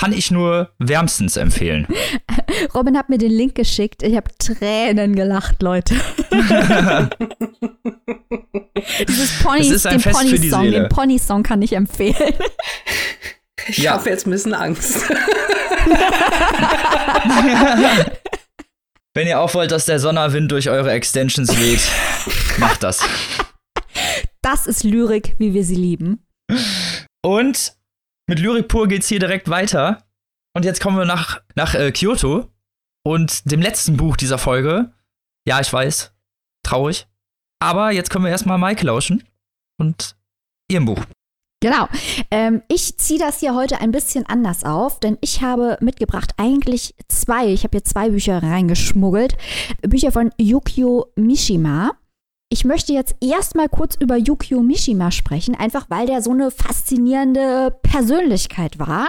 kann 0.05 0.13
ich 0.13 0.31
nur 0.31 0.71
wärmstens 0.79 1.37
empfehlen. 1.39 1.87
Robin 2.75 2.97
hat 2.99 3.09
mir 3.09 3.17
den 3.19 3.31
Link 3.33 3.55
geschickt. 3.55 4.03
Ich 4.03 4.15
habe 4.17 4.31
Tränen 4.39 5.17
gelacht, 5.17 5.63
Leute. 5.63 5.95
Dieses 9.09 9.43
Pony, 9.43 9.61
Es 9.61 9.71
ist 9.71 9.87
ein 9.87 9.95
den 9.95 10.01
Fest 10.01 10.19
für 10.21 10.27
die 10.27 10.51
Pony-Song, 10.51 10.63
Seele. 10.65 10.81
den 10.81 10.89
Pony-Song 10.91 11.43
kann 11.43 11.63
ich 11.63 11.73
empfehlen. 11.73 12.35
Ich 13.69 13.79
Ja. 13.79 13.93
habe 13.93 14.11
jetzt 14.11 14.27
ein 14.27 14.31
bisschen 14.31 14.53
Angst. 14.53 15.05
Wenn 19.15 19.27
ihr 19.29 19.41
auch 19.41 19.55
wollt, 19.55 19.71
dass 19.71 19.87
der 19.87 20.01
Sonderwind 20.01 20.51
durch 20.53 20.69
eure 20.69 20.91
Extensions 20.91 21.49
weht, 21.59 21.81
macht 22.59 22.83
das. 22.83 23.01
Das 24.43 24.67
ist 24.67 24.83
Lyrik, 24.85 25.35
wie 25.39 25.55
wir 25.55 25.65
sie 25.65 25.77
lieben. 25.77 26.27
Und 27.23 27.73
mit 28.27 28.39
Lyrik 28.39 28.69
pur 28.69 28.89
geht's 28.89 29.09
hier 29.09 29.21
direkt 29.21 29.49
weiter. 29.49 30.05
Und 30.57 30.65
jetzt 30.65 30.81
kommen 30.81 30.97
wir 30.97 31.05
nach, 31.05 31.41
nach 31.57 31.75
äh, 31.75 31.91
Kyoto 31.93 32.51
und 33.05 33.51
dem 33.51 33.61
letzten 33.61 33.97
Buch 33.97 34.17
dieser 34.17 34.39
Folge. 34.39 34.93
Ja, 35.47 35.61
ich 35.61 35.73
weiß, 35.73 36.15
traurig. 36.65 37.07
Aber 37.61 37.91
jetzt 37.91 38.11
können 38.11 38.25
wir 38.25 38.31
erstmal 38.31 38.59
Mike 38.59 38.85
lauschen 38.87 39.25
und 39.79 40.17
ihrem 40.71 40.87
Buch. 40.87 41.05
Genau. 41.61 41.89
Ähm, 42.31 42.63
ich 42.69 42.99
ziehe 42.99 43.19
das 43.19 43.41
hier 43.41 43.55
heute 43.55 43.81
ein 43.81 43.91
bisschen 43.91 44.27
anders 44.27 44.65
auf, 44.65 45.01
denn 45.01 45.17
ich 45.23 45.41
habe 45.41 45.79
mitgebracht 45.81 46.33
eigentlich 46.37 46.95
zwei, 47.09 47.47
ich 47.47 47.65
habe 47.65 47.79
hier 47.79 47.85
zwei 47.85 48.11
Bücher 48.11 48.43
reingeschmuggelt. 48.43 49.37
Bücher 49.81 50.13
von 50.13 50.31
Yukio 50.37 51.07
Mishima. 51.17 51.93
Ich 52.55 52.65
möchte 52.65 52.93
jetzt 52.93 53.17
erstmal 53.21 53.69
kurz 53.69 53.97
über 53.97 54.17
Yukio 54.17 54.61
Mishima 54.61 55.11
sprechen, 55.11 55.57
einfach 55.57 55.87
weil 55.91 56.07
der 56.07 56.23
so 56.23 56.31
eine 56.31 56.53
faszinierende 56.53 57.77
Persönlichkeit 57.83 58.79
war 58.79 59.09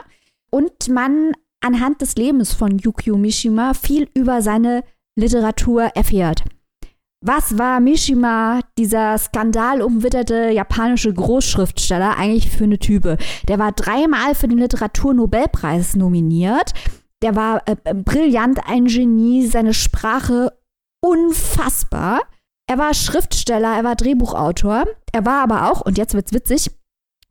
und 0.50 0.90
man 0.90 1.34
anhand 1.64 2.02
des 2.02 2.16
Lebens 2.16 2.54
von 2.54 2.80
Yukio 2.80 3.18
Mishima 3.18 3.76
viel 3.76 4.10
über 4.16 4.42
seine 4.42 4.84
Literatur 5.16 5.84
erfährt. 5.94 6.44
Was 7.24 7.60
war 7.60 7.80
Mishima, 7.82 8.62
dieser 8.80 9.16
skandalumwitterte 9.20 10.50
japanische 10.50 11.14
Großschriftsteller, 11.14 12.18
eigentlich 12.18 12.50
für 12.50 12.64
eine 12.64 12.80
Type? 12.80 13.16
Der 13.48 13.60
war 13.60 13.74
dreimal 13.74 14.34
für 14.34 14.48
den 14.48 14.58
Literaturnobelpreis 14.58 15.96
nominiert. 15.96 16.74
Der 17.22 17.36
war 17.36 17.62
äh, 17.68 17.76
äh, 17.84 17.94
brillant, 17.94 18.62
ein 18.66 18.86
Genie, 18.86 19.46
seine 19.46 19.76
Sprache 19.76 20.52
unfassbar. 21.00 22.22
Er 22.68 22.78
war 22.78 22.94
Schriftsteller, 22.94 23.76
er 23.76 23.84
war 23.84 23.96
Drehbuchautor. 23.96 24.86
Er 25.12 25.26
war 25.26 25.44
aber 25.44 25.72
auch, 25.72 25.82
und 25.82 25.98
jetzt 25.98 26.14
wird's 26.14 26.34
witzig, 26.34 26.72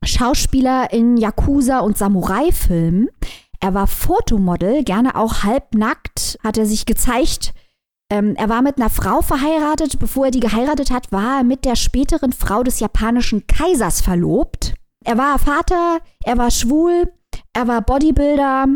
Schauspieler 0.03 0.91
in 0.93 1.17
Yakuza- 1.17 1.79
und 1.79 1.97
Samurai-Filmen. 1.97 3.09
Er 3.59 3.73
war 3.73 3.87
Fotomodel, 3.87 4.83
gerne 4.83 5.15
auch 5.15 5.43
halbnackt, 5.43 6.37
hat 6.43 6.57
er 6.57 6.65
sich 6.65 6.85
gezeigt. 6.85 7.53
Ähm, 8.11 8.35
er 8.35 8.49
war 8.49 8.61
mit 8.61 8.77
einer 8.77 8.89
Frau 8.89 9.21
verheiratet. 9.21 9.99
Bevor 9.99 10.25
er 10.25 10.31
die 10.31 10.39
geheiratet 10.39 10.91
hat, 10.91 11.11
war 11.11 11.39
er 11.39 11.43
mit 11.43 11.65
der 11.65 11.75
späteren 11.75 12.31
Frau 12.31 12.63
des 12.63 12.79
japanischen 12.79 13.47
Kaisers 13.47 14.01
verlobt. 14.01 14.75
Er 15.03 15.17
war 15.17 15.39
Vater, 15.39 15.99
er 16.23 16.37
war 16.37 16.51
schwul, 16.51 17.11
er 17.53 17.67
war 17.67 17.81
Bodybuilder, 17.81 18.67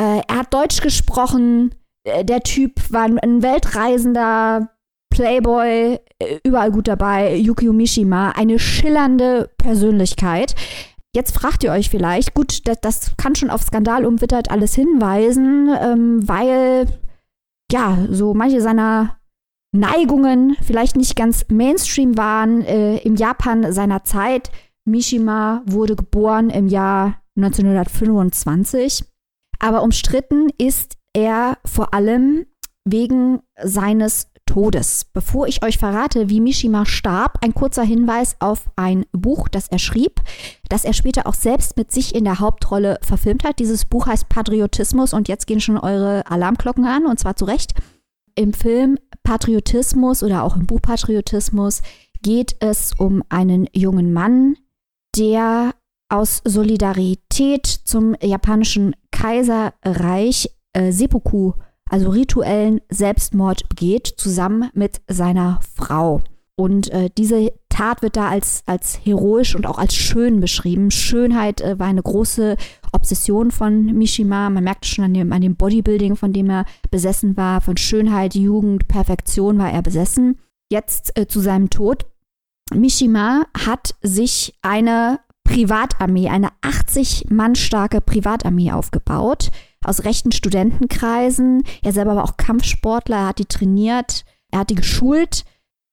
äh, 0.00 0.20
er 0.26 0.36
hat 0.36 0.52
Deutsch 0.52 0.80
gesprochen. 0.80 1.74
Äh, 2.04 2.24
der 2.24 2.40
Typ 2.40 2.80
war 2.90 3.04
ein 3.04 3.42
Weltreisender, 3.42 4.75
Playboy, 5.16 5.98
äh, 6.18 6.38
überall 6.44 6.70
gut 6.70 6.88
dabei, 6.88 7.36
Yukio 7.36 7.72
Mishima, 7.72 8.32
eine 8.32 8.58
schillernde 8.58 9.48
Persönlichkeit. 9.56 10.54
Jetzt 11.14 11.34
fragt 11.34 11.64
ihr 11.64 11.72
euch 11.72 11.88
vielleicht, 11.88 12.34
gut, 12.34 12.68
das, 12.68 12.82
das 12.82 13.16
kann 13.16 13.34
schon 13.34 13.48
auf 13.48 13.62
Skandal 13.62 14.04
umwittert 14.04 14.50
alles 14.50 14.74
hinweisen, 14.74 15.70
ähm, 15.80 16.28
weil 16.28 16.86
ja, 17.72 17.96
so 18.10 18.34
manche 18.34 18.60
seiner 18.60 19.16
Neigungen 19.72 20.54
vielleicht 20.60 20.96
nicht 20.96 21.16
ganz 21.16 21.46
Mainstream 21.50 22.18
waren 22.18 22.60
äh, 22.60 22.98
im 22.98 23.16
Japan 23.16 23.72
seiner 23.72 24.04
Zeit. 24.04 24.50
Mishima 24.84 25.62
wurde 25.64 25.96
geboren 25.96 26.50
im 26.50 26.68
Jahr 26.68 27.22
1925, 27.36 29.02
aber 29.60 29.82
umstritten 29.82 30.50
ist 30.58 30.98
er 31.14 31.56
vor 31.64 31.94
allem 31.94 32.44
wegen 32.84 33.40
seines 33.62 34.30
Todes. 34.46 35.06
Bevor 35.12 35.46
ich 35.46 35.62
euch 35.62 35.76
verrate, 35.78 36.30
wie 36.30 36.40
Mishima 36.40 36.86
starb, 36.86 37.38
ein 37.42 37.52
kurzer 37.52 37.82
Hinweis 37.82 38.36
auf 38.38 38.70
ein 38.76 39.04
Buch, 39.12 39.48
das 39.48 39.68
er 39.68 39.78
schrieb, 39.78 40.22
das 40.68 40.84
er 40.84 40.94
später 40.94 41.26
auch 41.26 41.34
selbst 41.34 41.76
mit 41.76 41.92
sich 41.92 42.14
in 42.14 42.24
der 42.24 42.40
Hauptrolle 42.40 42.98
verfilmt 43.02 43.44
hat. 43.44 43.58
Dieses 43.58 43.84
Buch 43.84 44.06
heißt 44.06 44.28
Patriotismus 44.28 45.12
und 45.12 45.28
jetzt 45.28 45.46
gehen 45.46 45.60
schon 45.60 45.76
eure 45.76 46.26
Alarmglocken 46.30 46.86
an 46.86 47.06
und 47.06 47.20
zwar 47.20 47.36
zu 47.36 47.44
Recht. 47.44 47.74
Im 48.34 48.52
Film 48.52 48.98
Patriotismus 49.22 50.22
oder 50.22 50.42
auch 50.42 50.56
im 50.56 50.66
Buch 50.66 50.80
Patriotismus 50.80 51.82
geht 52.22 52.56
es 52.60 52.92
um 52.96 53.22
einen 53.28 53.66
jungen 53.72 54.12
Mann, 54.12 54.56
der 55.16 55.74
aus 56.08 56.42
Solidarität 56.44 57.66
zum 57.66 58.14
japanischen 58.22 58.94
Kaiserreich 59.10 60.50
äh, 60.72 60.92
Seppuku 60.92 61.52
also 61.88 62.10
rituellen 62.10 62.80
Selbstmord 62.88 63.68
begeht, 63.68 64.06
zusammen 64.16 64.70
mit 64.74 65.00
seiner 65.08 65.60
Frau. 65.74 66.20
Und 66.58 66.90
äh, 66.90 67.10
diese 67.16 67.52
Tat 67.68 68.00
wird 68.00 68.16
da 68.16 68.30
als, 68.30 68.62
als 68.64 68.98
heroisch 69.04 69.54
und 69.54 69.66
auch 69.66 69.76
als 69.78 69.94
schön 69.94 70.40
beschrieben. 70.40 70.90
Schönheit 70.90 71.60
äh, 71.60 71.78
war 71.78 71.86
eine 71.86 72.02
große 72.02 72.56
Obsession 72.92 73.50
von 73.50 73.84
Mishima. 73.92 74.48
Man 74.48 74.64
merkt 74.64 74.86
schon 74.86 75.04
an 75.04 75.14
dem, 75.14 75.32
an 75.32 75.42
dem 75.42 75.56
Bodybuilding, 75.56 76.16
von 76.16 76.32
dem 76.32 76.48
er 76.48 76.64
besessen 76.90 77.36
war. 77.36 77.60
Von 77.60 77.76
Schönheit, 77.76 78.34
Jugend, 78.34 78.88
Perfektion 78.88 79.58
war 79.58 79.70
er 79.70 79.82
besessen. 79.82 80.38
Jetzt 80.70 81.16
äh, 81.18 81.26
zu 81.26 81.40
seinem 81.40 81.68
Tod. 81.68 82.06
Mishima 82.72 83.44
hat 83.54 83.94
sich 84.00 84.54
eine 84.62 85.20
Privatarmee, 85.44 86.28
eine 86.28 86.48
80 86.62 87.26
Mann 87.30 87.54
starke 87.54 88.00
Privatarmee 88.00 88.72
aufgebaut 88.72 89.50
aus 89.86 90.04
rechten 90.04 90.32
Studentenkreisen. 90.32 91.62
Er 91.82 91.92
selber 91.92 92.16
war 92.16 92.24
auch 92.24 92.36
Kampfsportler, 92.36 93.16
er 93.16 93.26
hat 93.28 93.38
die 93.38 93.46
trainiert, 93.46 94.24
er 94.50 94.60
hat 94.60 94.70
die 94.70 94.74
geschult. 94.74 95.44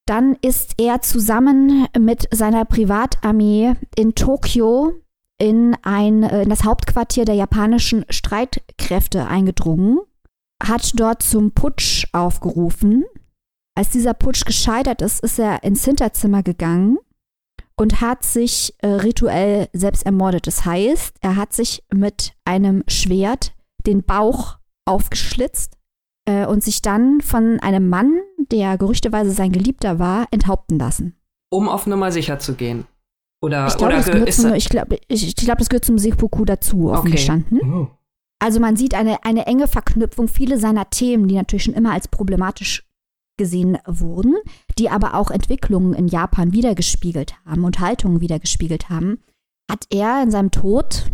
Dann 0.05 0.35
ist 0.41 0.73
er 0.77 1.01
zusammen 1.01 1.87
mit 1.97 2.27
seiner 2.31 2.65
Privatarmee 2.65 3.73
in 3.95 4.15
Tokio 4.15 4.93
in, 5.37 5.77
ein, 5.81 6.23
in 6.23 6.49
das 6.49 6.63
Hauptquartier 6.63 7.25
der 7.25 7.35
japanischen 7.35 8.05
Streitkräfte 8.09 9.27
eingedrungen, 9.27 9.99
hat 10.61 10.91
dort 10.95 11.23
zum 11.23 11.51
Putsch 11.51 12.05
aufgerufen. 12.11 13.05
Als 13.75 13.89
dieser 13.89 14.13
Putsch 14.13 14.45
gescheitert 14.45 15.01
ist, 15.01 15.21
ist 15.21 15.39
er 15.39 15.63
ins 15.63 15.83
Hinterzimmer 15.85 16.43
gegangen 16.43 16.97
und 17.75 18.01
hat 18.01 18.23
sich 18.23 18.73
äh, 18.79 18.87
rituell 18.87 19.67
selbst 19.73 20.05
ermordet. 20.05 20.47
Das 20.47 20.65
heißt, 20.65 21.15
er 21.21 21.35
hat 21.35 21.53
sich 21.53 21.83
mit 21.91 22.33
einem 22.45 22.83
Schwert 22.87 23.53
den 23.85 24.03
Bauch 24.03 24.57
aufgeschlitzt 24.85 25.77
äh, 26.25 26.45
und 26.45 26.63
sich 26.63 26.81
dann 26.81 27.21
von 27.21 27.59
einem 27.59 27.89
Mann, 27.89 28.19
der 28.51 28.77
gerüchteweise 28.77 29.31
sein 29.31 29.51
Geliebter 29.51 29.99
war, 29.99 30.27
enthaupten 30.31 30.77
lassen. 30.77 31.15
Um 31.49 31.69
auf 31.69 31.85
Nummer 31.87 32.11
sicher 32.11 32.39
zu 32.39 32.55
gehen. 32.55 32.85
Oder, 33.41 33.67
ich 33.67 33.77
glaube, 33.77 33.93
das, 33.93 34.05
gehört 34.05 34.33
zum, 34.33 34.53
ich 34.53 34.69
glaub, 34.69 34.93
ich, 35.09 35.27
ich 35.27 35.35
glaub, 35.35 35.57
das 35.57 35.67
gehört 35.67 35.85
zum 35.85 35.97
Seppuku 35.97 36.45
dazu, 36.45 36.89
offen 36.89 37.07
okay. 37.07 37.11
gestanden. 37.11 37.59
Oh. 37.61 37.87
Also 38.39 38.59
man 38.59 38.75
sieht 38.75 38.93
eine, 38.93 39.23
eine 39.25 39.45
enge 39.45 39.67
Verknüpfung. 39.67 40.27
Viele 40.27 40.57
seiner 40.57 40.89
Themen, 40.89 41.27
die 41.27 41.35
natürlich 41.35 41.63
schon 41.63 41.73
immer 41.73 41.91
als 41.91 42.07
problematisch 42.07 42.87
gesehen 43.37 43.77
wurden, 43.85 44.35
die 44.77 44.89
aber 44.89 45.15
auch 45.15 45.31
Entwicklungen 45.31 45.93
in 45.93 46.07
Japan 46.07 46.53
wiedergespiegelt 46.53 47.35
haben 47.45 47.63
und 47.63 47.79
Haltungen 47.79 48.21
wiedergespiegelt 48.21 48.89
haben, 48.89 49.19
hat 49.69 49.87
er 49.89 50.21
in 50.21 50.31
seinem 50.31 50.51
Tod 50.51 51.07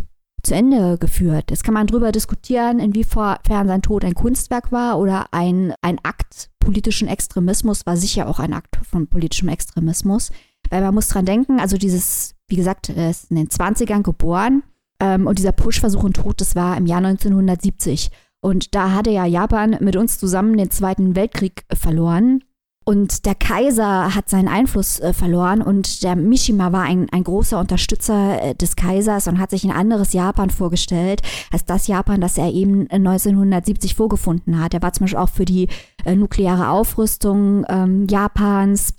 zu 0.44 0.56
Ende 0.56 0.98
geführt. 0.98 1.52
Jetzt 1.52 1.64
kann 1.64 1.74
man 1.74 1.88
darüber 1.88 2.12
diskutieren, 2.12 2.80
inwiefern 2.80 3.38
sein 3.48 3.82
Tod 3.82 4.06
ein 4.06 4.16
Kunstwerk 4.16 4.72
war 4.72 5.00
oder 5.00 5.28
ein, 5.32 5.74
ein 5.82 6.00
Akt 6.04 6.50
politischen 6.60 7.08
Extremismus, 7.08 7.86
war 7.86 7.98
sicher 7.98 8.28
auch 8.28 8.40
ein 8.40 8.54
Akt 8.54 8.78
von 8.84 9.08
politischem 9.08 9.50
Extremismus. 9.50 10.32
Weil 10.70 10.82
man 10.82 10.94
muss 10.94 11.08
dran 11.08 11.26
denken, 11.26 11.60
also 11.60 11.78
dieses, 11.78 12.36
wie 12.48 12.56
gesagt, 12.56 12.90
er 12.90 13.10
ist 13.10 13.32
in 13.32 13.38
den 13.38 13.48
20ern 13.48 14.04
geboren 14.04 14.64
ähm, 15.00 15.26
und 15.26 15.40
dieser 15.40 15.52
Push-Versuch 15.52 16.04
und 16.04 16.18
Tod, 16.18 16.42
das 16.42 16.56
war 16.56 16.78
im 16.78 16.86
Jahr 16.86 17.04
1970. 17.04 18.12
Und 18.42 18.76
da 18.76 18.94
hatte 18.94 19.10
ja 19.10 19.26
Japan 19.26 19.78
mit 19.80 19.96
uns 19.96 20.18
zusammen 20.18 20.58
den 20.58 20.72
Zweiten 20.72 21.16
Weltkrieg 21.16 21.66
verloren. 21.74 22.44
Und 22.90 23.28
der 23.28 23.36
Kaiser 23.36 24.16
hat 24.16 24.32
seinen 24.32 24.48
Einfluss 24.48 25.00
äh, 25.00 25.14
verloren 25.14 25.62
und 25.62 26.02
der 26.02 26.16
Mishima 26.16 26.72
war 26.72 26.82
ein, 26.82 27.08
ein 27.12 27.24
großer 27.24 27.60
Unterstützer 27.60 28.42
äh, 28.42 28.56
des 28.56 28.76
Kaisers 28.76 29.28
und 29.28 29.38
hat 29.38 29.52
sich 29.52 29.64
ein 29.64 29.70
anderes 29.70 30.12
Japan 30.12 30.50
vorgestellt, 30.50 31.22
als 31.52 31.66
das 31.66 31.86
Japan, 31.86 32.20
das 32.20 32.40
er 32.40 32.52
eben 32.52 32.90
1970 32.90 33.94
vorgefunden 33.94 34.60
hat. 34.60 34.74
Er 34.74 34.82
war 34.82 34.92
zum 34.92 35.04
Beispiel 35.04 35.20
auch 35.20 35.30
für 35.30 35.46
die 35.46 35.68
äh, 36.04 36.16
nukleare 36.16 36.70
Aufrüstung 36.70 37.64
ähm, 37.70 38.08
Japans 38.10 38.96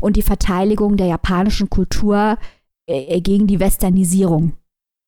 und 0.00 0.16
die 0.16 0.22
Verteidigung 0.22 0.96
der 0.96 1.06
japanischen 1.06 1.70
Kultur 1.70 2.36
äh, 2.88 3.20
gegen 3.20 3.46
die 3.46 3.60
Westernisierung. 3.60 4.54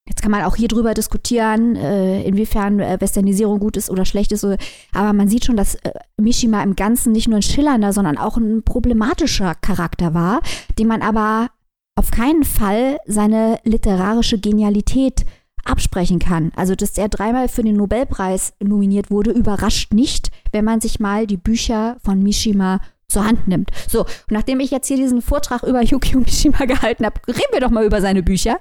Jetzt 0.08 0.22
kann 0.22 0.30
man 0.30 0.44
auch 0.44 0.56
hier 0.56 0.68
drüber 0.68 0.94
diskutieren, 0.94 1.74
äh, 1.74 2.22
inwiefern 2.22 2.80
äh, 2.80 2.96
Westernisierung 3.00 3.58
gut 3.58 3.76
ist 3.76 3.90
oder 3.90 4.04
schlecht 4.04 4.32
ist. 4.32 4.44
Aber 4.44 5.12
man 5.12 5.28
sieht 5.28 5.44
schon, 5.44 5.56
dass 5.56 5.74
äh, 5.76 5.92
Mishima 6.16 6.62
im 6.62 6.76
Ganzen 6.76 7.12
nicht 7.12 7.28
nur 7.28 7.38
ein 7.38 7.42
schillernder, 7.42 7.92
sondern 7.92 8.16
auch 8.16 8.36
ein 8.36 8.62
problematischer 8.62 9.54
Charakter 9.56 10.14
war, 10.14 10.40
dem 10.78 10.88
man 10.88 11.02
aber 11.02 11.48
auf 11.96 12.10
keinen 12.10 12.44
Fall 12.44 12.98
seine 13.06 13.58
literarische 13.64 14.38
Genialität 14.38 15.24
absprechen 15.64 16.20
kann. 16.20 16.52
Also, 16.54 16.76
dass 16.76 16.96
er 16.96 17.08
dreimal 17.08 17.48
für 17.48 17.62
den 17.62 17.76
Nobelpreis 17.76 18.52
nominiert 18.62 19.10
wurde, 19.10 19.32
überrascht 19.32 19.92
nicht, 19.92 20.30
wenn 20.52 20.64
man 20.64 20.80
sich 20.80 21.00
mal 21.00 21.26
die 21.26 21.36
Bücher 21.36 21.96
von 22.04 22.22
Mishima 22.22 22.80
zur 23.08 23.24
Hand 23.24 23.48
nimmt. 23.48 23.70
So, 23.88 24.00
und 24.00 24.30
nachdem 24.30 24.60
ich 24.60 24.70
jetzt 24.70 24.88
hier 24.88 24.96
diesen 24.96 25.22
Vortrag 25.22 25.62
über 25.62 25.82
Yukio 25.82 26.20
Mishima 26.20 26.64
gehalten 26.66 27.04
habe, 27.04 27.20
reden 27.26 27.52
wir 27.52 27.60
doch 27.60 27.70
mal 27.70 27.84
über 27.84 28.00
seine 28.00 28.22
Bücher 28.22 28.58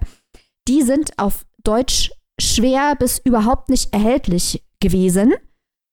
die 0.68 0.82
sind 0.82 1.18
auf 1.18 1.46
Deutsch 1.64 2.12
schwer 2.40 2.96
bis 2.98 3.20
überhaupt 3.20 3.70
nicht 3.70 3.94
erhältlich 3.94 4.64
gewesen. 4.80 5.34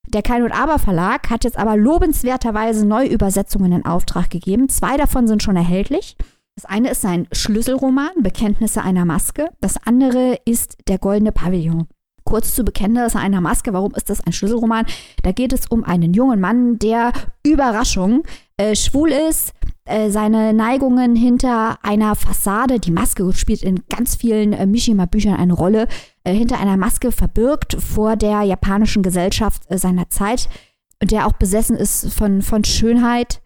Der 0.08 0.22
Kein 0.22 0.42
und 0.42 0.52
Aber 0.52 0.78
Verlag 0.78 1.30
hat 1.30 1.44
jetzt 1.44 1.56
aber 1.56 1.76
lobenswerterweise 1.76 2.86
Neuübersetzungen 2.86 3.72
in 3.72 3.86
Auftrag 3.86 4.28
gegeben. 4.30 4.68
Zwei 4.68 4.96
davon 4.96 5.26
sind 5.26 5.42
schon 5.42 5.56
erhältlich. 5.56 6.16
Das 6.54 6.66
eine 6.66 6.90
ist 6.90 7.00
sein 7.00 7.28
Schlüsselroman 7.32 8.10
Bekenntnisse 8.20 8.82
einer 8.82 9.06
Maske. 9.06 9.48
Das 9.60 9.78
andere 9.86 10.38
ist 10.44 10.76
Der 10.88 10.98
goldene 10.98 11.32
Pavillon. 11.32 11.86
Kurz 12.24 12.54
zu 12.54 12.62
Bekenntnisse 12.62 13.18
einer 13.18 13.40
Maske. 13.40 13.72
Warum 13.72 13.94
ist 13.94 14.10
das 14.10 14.20
ein 14.20 14.32
Schlüsselroman? 14.32 14.84
Da 15.22 15.32
geht 15.32 15.52
es 15.52 15.66
um 15.68 15.82
einen 15.82 16.12
jungen 16.12 16.40
Mann, 16.40 16.78
der 16.78 17.12
Überraschung 17.42 18.22
äh, 18.58 18.76
schwul 18.76 19.10
ist, 19.10 19.54
äh, 19.84 20.10
seine 20.10 20.52
Neigungen 20.52 21.16
hinter 21.16 21.78
einer 21.82 22.14
Fassade, 22.14 22.78
die 22.78 22.92
Maske 22.92 23.32
spielt 23.32 23.62
in 23.62 23.82
ganz 23.88 24.14
vielen 24.14 24.52
äh, 24.52 24.66
Mishima-Büchern 24.66 25.34
eine 25.34 25.54
Rolle, 25.54 25.88
äh, 26.24 26.32
hinter 26.32 26.60
einer 26.60 26.76
Maske 26.76 27.10
verbirgt 27.10 27.76
vor 27.80 28.16
der 28.16 28.42
japanischen 28.42 29.02
Gesellschaft 29.02 29.64
äh, 29.68 29.78
seiner 29.78 30.08
Zeit 30.08 30.48
und 31.02 31.10
der 31.10 31.26
auch 31.26 31.32
besessen 31.32 31.76
ist 31.76 32.14
von, 32.14 32.42
von 32.42 32.62
Schönheit 32.62 33.42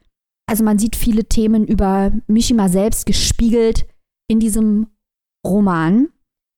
Also 0.47 0.63
man 0.63 0.79
sieht 0.79 0.95
viele 0.95 1.25
Themen 1.25 1.67
über 1.67 2.13
Mishima 2.27 2.69
selbst 2.69 3.07
gespiegelt 3.07 3.87
in 4.29 4.39
diesem 4.39 4.89
Roman. 5.47 6.09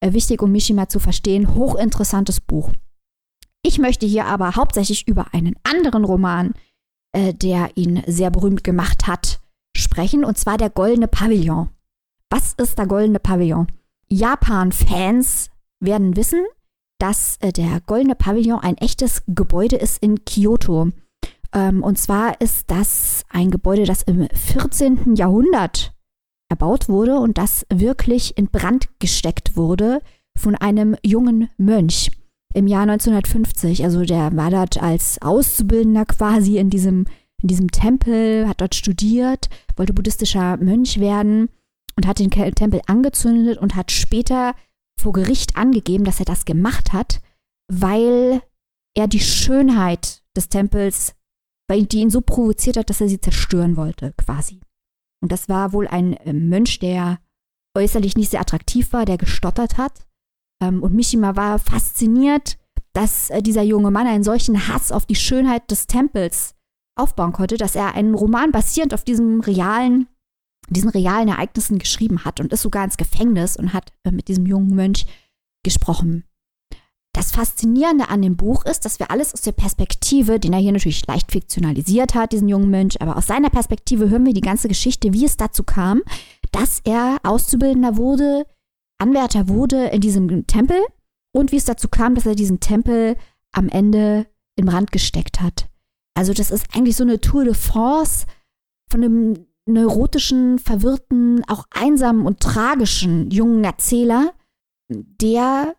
Äh, 0.01 0.13
wichtig, 0.13 0.43
um 0.43 0.51
Mishima 0.51 0.89
zu 0.89 0.99
verstehen. 0.99 1.55
Hochinteressantes 1.55 2.41
Buch. 2.41 2.73
Ich 3.63 3.79
möchte 3.79 4.07
hier 4.07 4.27
aber 4.27 4.57
hauptsächlich 4.57 5.07
über 5.07 5.35
einen 5.35 5.55
anderen 5.63 6.05
Roman, 6.05 6.55
äh, 7.13 7.33
der 7.33 7.77
ihn 7.77 8.03
sehr 8.07 8.31
berühmt 8.31 8.65
gemacht 8.65 9.07
hat, 9.07 9.38
sprechen, 9.79 10.25
und 10.25 10.39
zwar 10.39 10.59
der 10.59 10.71
Goldene 10.71 11.09
Pavillon. 11.09 11.69
Was 12.31 12.55
ist 12.55 12.79
der 12.79 12.87
Goldene 12.87 13.21
Pavillon? 13.21 13.67
Japan-Fans 14.09 15.51
werden 15.81 16.17
wissen, 16.17 16.45
dass 16.99 17.37
äh, 17.41 17.53
der 17.53 17.81
Goldene 17.87 18.15
Pavillon 18.15 18.61
ein 18.61 18.77
echtes 18.79 19.23
Gebäude 19.27 19.77
ist 19.77 20.03
in 20.03 20.25
Kyoto. 20.25 20.91
Ähm, 21.53 21.83
und 21.83 21.99
zwar 21.99 22.41
ist 22.41 22.71
das 22.71 23.25
ein 23.31 23.51
Gebäude, 23.51 23.85
das 23.85 24.03
im 24.03 24.29
14. 24.29 25.15
Jahrhundert 25.15 25.95
erbaut 26.51 26.89
wurde 26.89 27.19
und 27.19 27.39
das 27.39 27.67
wirklich 27.73 28.37
in 28.37 28.49
Brand 28.49 28.89
gesteckt 28.99 29.57
wurde 29.57 30.01
von 30.37 30.55
einem 30.55 30.97
jungen 31.05 31.51
Mönch 31.59 32.11
im 32.55 32.67
Jahr 32.67 32.83
1950. 32.83 33.85
Also 33.85 34.05
der 34.05 34.35
war 34.37 34.51
dort 34.51 34.83
als 34.83 35.21
Auszubildender 35.21 36.07
quasi 36.07 36.59
in 36.59 36.71
diesem, 36.71 37.07
in 37.43 37.49
diesem 37.49 37.71
Tempel, 37.71 38.49
hat 38.49 38.61
dort 38.61 38.75
studiert, 38.75 39.49
wollte 39.77 39.93
buddhistischer 39.93 40.57
Mönch 40.57 40.99
werden 40.99 41.49
und 41.97 42.07
hat 42.07 42.19
den 42.19 42.31
Tempel 42.31 42.81
angezündet 42.87 43.59
und 43.59 43.77
hat 43.77 43.93
später 43.93 44.55
vor 45.01 45.13
Gericht 45.13 45.57
angegeben, 45.57 46.05
dass 46.05 46.19
er 46.19 46.27
das 46.27 46.45
gemacht 46.45 46.93
hat, 46.93 47.21
weil 47.73 48.43
er 48.97 49.07
die 49.07 49.21
Schönheit 49.21 50.23
des 50.37 50.49
Tempels, 50.49 51.15
weil 51.69 51.87
die 51.87 51.99
ihn 51.99 52.11
so 52.11 52.21
provoziert 52.21 52.77
hat, 52.77 52.91
dass 52.91 53.01
er 53.01 53.09
sie 53.09 53.21
zerstören 53.21 53.77
wollte, 53.77 54.13
quasi. 54.17 54.61
Und 55.23 55.33
das 55.33 55.49
war 55.49 55.73
wohl 55.73 55.87
ein 55.87 56.15
äh, 56.15 56.33
Mönch, 56.33 56.79
der 56.79 57.19
äußerlich 57.77 58.17
nicht 58.17 58.31
sehr 58.31 58.41
attraktiv 58.41 58.93
war, 58.93 59.05
der 59.05 59.19
gestottert 59.19 59.77
hat. 59.77 60.07
Ähm, 60.63 60.83
und 60.83 60.95
Mishima 60.95 61.37
war 61.37 61.59
fasziniert, 61.59 62.59
dass 62.93 63.31
äh, 63.31 63.43
dieser 63.43 63.63
junge 63.63 63.91
Mann 63.91 64.07
einen 64.07 64.25
solchen 64.25 64.69
Hass 64.69 64.91
auf 64.91 65.07
die 65.07 65.15
Schönheit 65.15 65.71
des 65.71 65.87
Tempels 65.87 66.55
aufbauen 66.99 67.33
konnte, 67.33 67.57
dass 67.57 67.75
er 67.75 67.95
einen 67.95 68.15
Roman 68.15 68.53
basierend 68.53 68.95
auf 68.95 69.05
diesem 69.05 69.41
realen, 69.41 70.09
diesen 70.69 70.91
realen 70.91 71.29
Ereignissen 71.29 71.79
geschrieben 71.79 72.25
hat 72.25 72.41
und 72.41 72.53
ist 72.53 72.63
sogar 72.63 72.85
ins 72.85 72.97
Gefängnis 72.97 73.57
und 73.57 73.73
hat 73.73 73.93
äh, 74.05 74.11
mit 74.11 74.29
diesem 74.29 74.47
jungen 74.47 74.75
Mönch 74.75 75.07
gesprochen. 75.65 76.25
Das 77.15 77.33
Faszinierende 77.33 78.11
an 78.11 78.23
dem 78.23 78.37
Buch 78.37 78.65
ist, 78.65 78.85
dass 78.85 79.01
wir 79.01 79.11
alles 79.11 79.35
aus 79.35 79.41
der 79.41 79.53
Perspektive, 79.53 80.39
den 80.39 80.53
er 80.53 80.61
hier 80.61 80.73
natürlich 80.73 81.07
leicht 81.07 81.33
fiktionalisiert 81.33 82.15
hat, 82.15 82.33
diesen 82.33 82.49
jungen 82.49 82.71
Mönch, 82.71 83.01
aber 83.01 83.17
aus 83.17 83.27
seiner 83.27 83.51
Perspektive 83.51 84.09
hören 84.09 84.27
wir 84.27 84.35
die 84.35 84.41
ganze 84.41 84.69
Geschichte, 84.69 85.13
wie 85.13 85.25
es 85.25 85.37
dazu 85.37 85.65
kam, 85.65 86.03
dass 86.53 86.81
er 86.85 87.19
Auszubildender 87.25 87.97
wurde, 87.97 88.47
Anwärter 88.99 89.49
wurde 89.49 89.87
in 89.87 90.01
diesem 90.01 90.47
Tempel 90.47 90.79
und 91.33 91.51
wie 91.53 91.57
es 91.57 91.65
dazu 91.65 91.89
kam, 91.89 92.15
dass 92.15 92.27
er 92.27 92.35
diesen 92.35 92.61
Tempel 92.61 93.17
am 93.53 93.69
Ende 93.69 94.27
in 94.57 94.67
Brand 94.67 94.93
gesteckt 94.93 95.41
hat. 95.41 95.69
Also 96.19 96.33
das 96.33 96.51
ist 96.51 96.67
eigentlich 96.75 96.97
so 96.97 97.05
eine 97.05 97.21
Tour 97.21 97.45
de 97.45 97.55
force 97.55 98.27
von 98.91 99.05
einem 99.05 99.47
neurotischen, 99.67 100.59
verwirrten, 100.59 101.45
auch 101.47 101.67
einsamen 101.71 102.27
und 102.27 102.41
tragischen 102.41 103.31
jungen 103.31 103.63
Erzähler, 103.63 104.33
der 104.89 105.77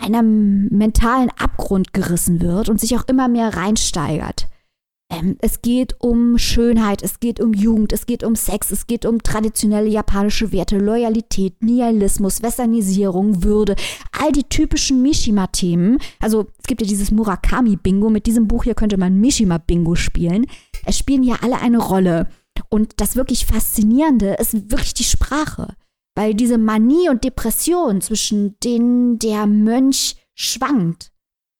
einem 0.00 0.68
mentalen 0.68 1.30
Abgrund 1.30 1.92
gerissen 1.92 2.40
wird 2.40 2.68
und 2.68 2.78
sich 2.78 2.96
auch 2.96 3.08
immer 3.08 3.26
mehr 3.26 3.56
reinsteigert. 3.56 4.46
Ähm, 5.10 5.36
es 5.40 5.60
geht 5.60 5.96
um 5.98 6.38
Schönheit, 6.38 7.02
es 7.02 7.18
geht 7.18 7.40
um 7.40 7.52
Jugend, 7.52 7.92
es 7.92 8.06
geht 8.06 8.22
um 8.22 8.36
Sex, 8.36 8.70
es 8.70 8.86
geht 8.86 9.04
um 9.04 9.22
traditionelle 9.22 9.88
japanische 9.88 10.52
Werte, 10.52 10.78
Loyalität, 10.78 11.62
Nihilismus, 11.62 12.42
Westernisierung, 12.42 13.42
Würde, 13.42 13.74
all 14.12 14.30
die 14.30 14.44
typischen 14.44 15.02
Mishima-Themen. 15.02 15.98
Also 16.20 16.46
es 16.58 16.66
gibt 16.66 16.80
ja 16.80 16.86
dieses 16.86 17.10
Murakami-Bingo, 17.10 18.08
mit 18.08 18.26
diesem 18.26 18.46
Buch 18.46 18.64
hier 18.64 18.74
könnte 18.74 18.98
man 18.98 19.20
Mishima-Bingo 19.20 19.96
spielen. 19.96 20.46
Es 20.86 20.96
spielen 20.96 21.24
hier 21.24 21.42
alle 21.42 21.60
eine 21.60 21.78
Rolle. 21.78 22.28
Und 22.68 23.00
das 23.00 23.16
wirklich 23.16 23.46
Faszinierende 23.46 24.34
ist 24.34 24.70
wirklich 24.70 24.94
die 24.94 25.04
Sprache. 25.04 25.74
Weil 26.14 26.34
diese 26.34 26.58
Manie 26.58 27.08
und 27.08 27.24
Depression, 27.24 28.00
zwischen 28.00 28.56
denen 28.62 29.18
der 29.18 29.46
Mönch 29.46 30.16
schwankt, 30.34 31.12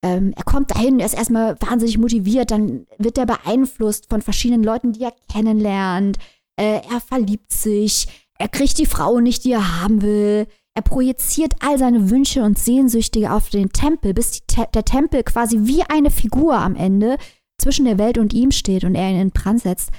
ähm, 0.03 0.33
er 0.37 0.45
kommt 0.45 0.71
dahin, 0.71 1.01
er 1.01 1.07
ist 1.07 1.17
erstmal 1.17 1.61
wahnsinnig 1.61 1.99
motiviert, 1.99 2.51
dann 2.51 2.87
wird 2.99 3.19
er 3.19 3.27
beeinflusst 3.27 4.09
von 4.09 4.23
verschiedenen 4.23 4.63
Leuten, 4.63 4.93
die 4.93 5.03
er 5.03 5.15
kennenlernt. 5.31 6.19
Äh, 6.57 6.81
er 6.91 7.01
verliebt 7.07 7.53
sich, 7.53 8.07
er 8.39 8.49
kriegt 8.49 8.79
die 8.79 8.87
Frau 8.87 9.21
nicht, 9.21 9.45
die 9.45 9.53
er 9.53 9.83
haben 9.83 10.03
will. 10.03 10.47
Er 10.75 10.83
projiziert 10.83 11.55
all 11.61 11.79
seine 11.79 12.11
Wünsche 12.11 12.43
und 12.43 12.59
Sehnsüchtige 12.59 13.33
auf 13.33 13.51
den 13.51 13.71
Tempel, 13.71 14.15
bis 14.15 14.41
Te 14.47 14.67
der 14.73 14.85
Tempel 14.85 15.23
quasi 15.25 15.59
wie 15.63 15.83
eine 15.83 16.11
Figur 16.11 16.55
am 16.55 16.77
Ende 16.77 17.17
zwischen 17.59 17.85
der 17.85 17.99
Welt 17.99 18.17
und 18.17 18.33
ihm 18.33 18.51
steht 18.51 18.85
und 18.85 18.95
er 18.95 19.11
ihn 19.11 19.21
in 19.21 19.31
Brand 19.31 19.61
setzt. 19.61 19.91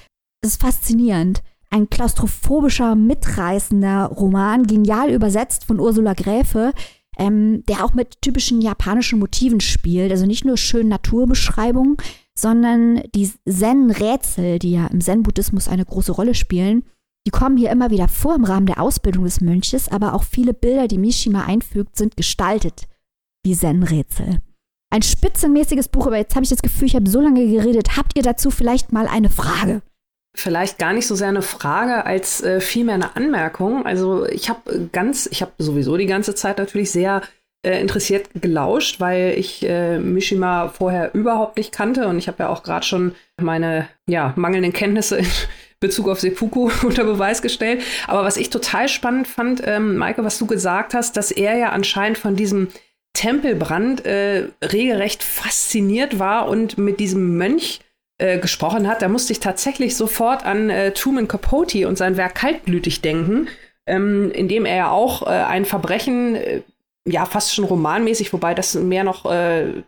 Das 0.42 0.54
ist 0.54 0.62
faszinierend 0.62 1.44
ein 1.72 1.90
klaustrophobischer, 1.90 2.96
mitreißender 2.96 4.08
Roman, 4.08 4.68
genial 4.68 5.10
übersetzt 5.10 5.66
von 5.66 5.80
Ursula 5.80 6.14
Gräfe, 6.14 6.74
ähm, 7.18 7.64
der 7.68 7.84
auch 7.84 7.94
mit 7.94 8.22
typischen 8.22 8.62
japanischen 8.62 9.20
Motiven 9.20 9.60
spielt. 9.60 10.12
Also 10.12 10.26
nicht 10.26 10.46
nur 10.46 10.58
schön 10.58 10.88
Naturbeschreibungen, 10.88 11.98
sondern 12.38 13.02
die 13.14 13.32
Zen-Rätsel, 13.48 14.60
die 14.60 14.72
ja 14.72 14.88
im 14.88 15.02
Zen-Buddhismus 15.02 15.68
eine 15.68 15.86
große 15.86 16.12
Rolle 16.12 16.36
spielen, 16.36 16.84
die 17.28 17.32
kommen 17.32 17.58
hier 17.58 17.70
immer 17.70 17.92
wieder 17.92 18.08
vor 18.08 18.36
im 18.36 18.46
Rahmen 18.46 18.66
der 18.66 18.82
Ausbildung 18.82 19.26
des 19.26 19.42
Mönches, 19.42 19.90
aber 19.90 20.14
auch 20.14 20.24
viele 20.24 20.54
Bilder, 20.54 20.88
die 20.88 20.98
Mishima 20.98 21.46
einfügt, 21.46 21.96
sind 21.96 22.18
gestaltet 22.18 22.88
wie 23.44 23.56
Zen-Rätsel. 23.56 24.40
Ein 24.90 25.04
spitzenmäßiges 25.04 25.88
Buch, 25.88 26.08
aber 26.08 26.18
jetzt 26.18 26.36
habe 26.36 26.44
ich 26.44 26.50
das 26.50 26.62
Gefühl, 26.62 26.88
ich 26.88 26.96
habe 26.96 27.10
so 27.10 27.22
lange 27.22 27.48
geredet. 27.48 27.96
Habt 27.96 28.18
ihr 28.18 28.24
dazu 28.24 28.52
vielleicht 28.52 28.92
mal 28.92 29.08
eine 29.08 29.30
Frage? 29.30 29.82
Vielleicht 30.34 30.78
gar 30.78 30.94
nicht 30.94 31.08
so 31.08 31.16
sehr 31.16 31.28
eine 31.28 31.42
Frage 31.42 32.06
als 32.06 32.42
äh, 32.42 32.62
vielmehr 32.62 32.96
eine 32.96 33.16
Anmerkung. 33.16 33.86
Also 33.86 34.26
ich 34.28 34.50
habe 34.50 34.90
ganz, 34.92 35.28
ich 35.30 35.42
habe 35.42 35.52
sowieso 35.58 35.98
die 35.98 36.06
ganze 36.06 36.36
Zeit 36.36 36.58
natürlich 36.58 36.92
sehr 36.92 37.22
äh, 37.64 37.80
interessiert 37.80 38.30
gelauscht, 38.34 39.00
weil 39.00 39.36
ich 39.38 39.64
äh, 39.68 40.00
Mishima 40.00 40.70
vorher 40.70 41.14
überhaupt 41.14 41.58
nicht 41.58 41.72
kannte 41.72 42.08
und 42.08 42.18
ich 42.18 42.28
habe 42.28 42.44
ja 42.44 42.50
auch 42.50 42.64
gerade 42.64 42.86
schon 42.86 43.14
meine 43.40 43.88
ja, 44.08 44.34
mangelnden 44.36 44.74
Kenntnisse 44.74 45.18
in 45.18 45.28
Bezug 45.80 46.08
auf 46.08 46.20
Seppuku 46.22 46.72
unter 46.84 47.04
Beweis 47.04 47.42
gestellt. 47.42 47.84
Aber 48.08 48.24
was 48.24 48.38
ich 48.38 48.50
total 48.50 48.88
spannend 48.88 49.28
fand, 49.28 49.62
ähm, 49.66 49.98
Maike, 49.98 50.24
was 50.24 50.40
du 50.40 50.48
gesagt 50.48 50.94
hast, 50.94 51.18
dass 51.18 51.32
er 51.32 51.58
ja 51.58 51.70
anscheinend 51.70 52.18
von 52.18 52.36
diesem 52.36 52.70
Tempelbrand 53.14 54.06
äh, 54.06 54.48
regelrecht 54.64 55.22
fasziniert 55.22 56.18
war 56.18 56.48
und 56.48 56.78
mit 56.78 57.00
diesem 57.00 57.38
Mönch 57.38 57.82
äh, 58.22 58.38
gesprochen 58.38 58.88
hat, 58.88 59.02
da 59.02 59.08
musste 59.08 59.34
ich 59.34 59.40
tatsächlich 59.40 59.96
sofort 59.96 60.46
an 60.46 60.70
äh, 60.70 60.92
Truman 60.92 61.28
Capote 61.28 61.88
und 61.88 61.98
sein 61.98 62.18
Werk 62.18 62.36
Kaltblütig 62.36 63.02
denken, 63.02 63.48
ähm, 63.88 64.32
in 64.32 64.48
dem 64.48 64.66
er 64.66 64.76
ja 64.76 64.92
auch 64.92 65.24
äh, 65.24 65.30
ein 65.30 65.66
Verbrechen, 65.66 66.36
äh, 66.36 66.62
ja 67.08 67.26
fast 67.26 67.56
schon 67.56 67.66
romanmäßig, 67.66 68.32
wobei 68.32 68.54
das 68.54 68.76
mehr 68.76 69.04
noch 69.04 69.26
äh, 69.26 69.82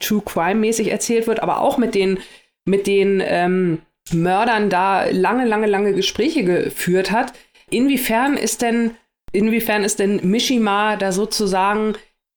True 0.00 0.22
Crime-mäßig 0.24 0.90
erzählt 0.90 1.26
wird, 1.26 1.42
aber 1.42 1.60
auch 1.60 1.76
mit 1.76 1.94
den, 1.94 2.18
mit 2.64 2.86
den 2.86 3.22
ähm, 3.22 3.82
Mördern 4.10 4.70
da 4.70 5.04
lange, 5.10 5.44
lange, 5.44 5.66
lange 5.66 5.92
Gespräche 5.92 6.44
geführt 6.44 7.10
hat. 7.10 7.34
Inwiefern 7.68 8.38
ist 8.38 8.62
denn, 8.62 8.92
inwiefern 9.32 9.84
ist 9.84 9.98
denn 9.98 10.20
Mishima 10.22 10.96
da 10.96 11.12
sozusagen, 11.12 11.92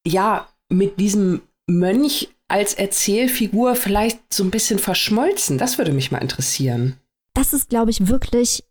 ja, 0.05 0.49
mit 0.67 0.99
diesem 0.99 1.43
Mönch 1.65 2.29
als 2.53 2.75
Erzählfigur 2.75 3.75
vielleicht 3.75 4.31
so 4.31 4.43
ein 4.43 4.51
bisschen 4.51 4.77
verschmolzen? 4.77 5.57
Das 5.57 5.79
würde 5.79 5.91
mich 5.91 6.11
mal 6.11 6.19
interessieren. 6.19 6.97
Das 7.33 7.51
ist, 7.51 7.69
glaube 7.69 7.89
ich, 7.89 8.07
wirklich 8.07 8.63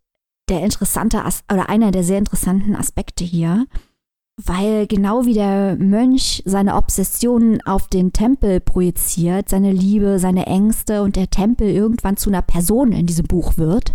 der 0.48 0.60
interessante 0.62 1.24
As 1.24 1.42
oder 1.52 1.68
einer 1.68 1.90
der 1.90 2.04
sehr 2.04 2.18
interessanten 2.18 2.76
Aspekte 2.76 3.24
hier, 3.24 3.66
weil 4.36 4.86
genau 4.86 5.24
wie 5.24 5.34
der 5.34 5.76
Mönch 5.76 6.44
seine 6.46 6.76
Obsessionen 6.76 7.60
auf 7.62 7.88
den 7.88 8.12
Tempel 8.12 8.60
projiziert, 8.60 9.48
seine 9.48 9.72
Liebe, 9.72 10.20
seine 10.20 10.46
Ängste 10.46 11.02
und 11.02 11.16
der 11.16 11.30
Tempel 11.30 11.68
irgendwann 11.68 12.16
zu 12.16 12.30
einer 12.30 12.42
Person 12.42 12.92
in 12.92 13.06
diesem 13.06 13.26
Buch 13.26 13.58
wird, 13.58 13.92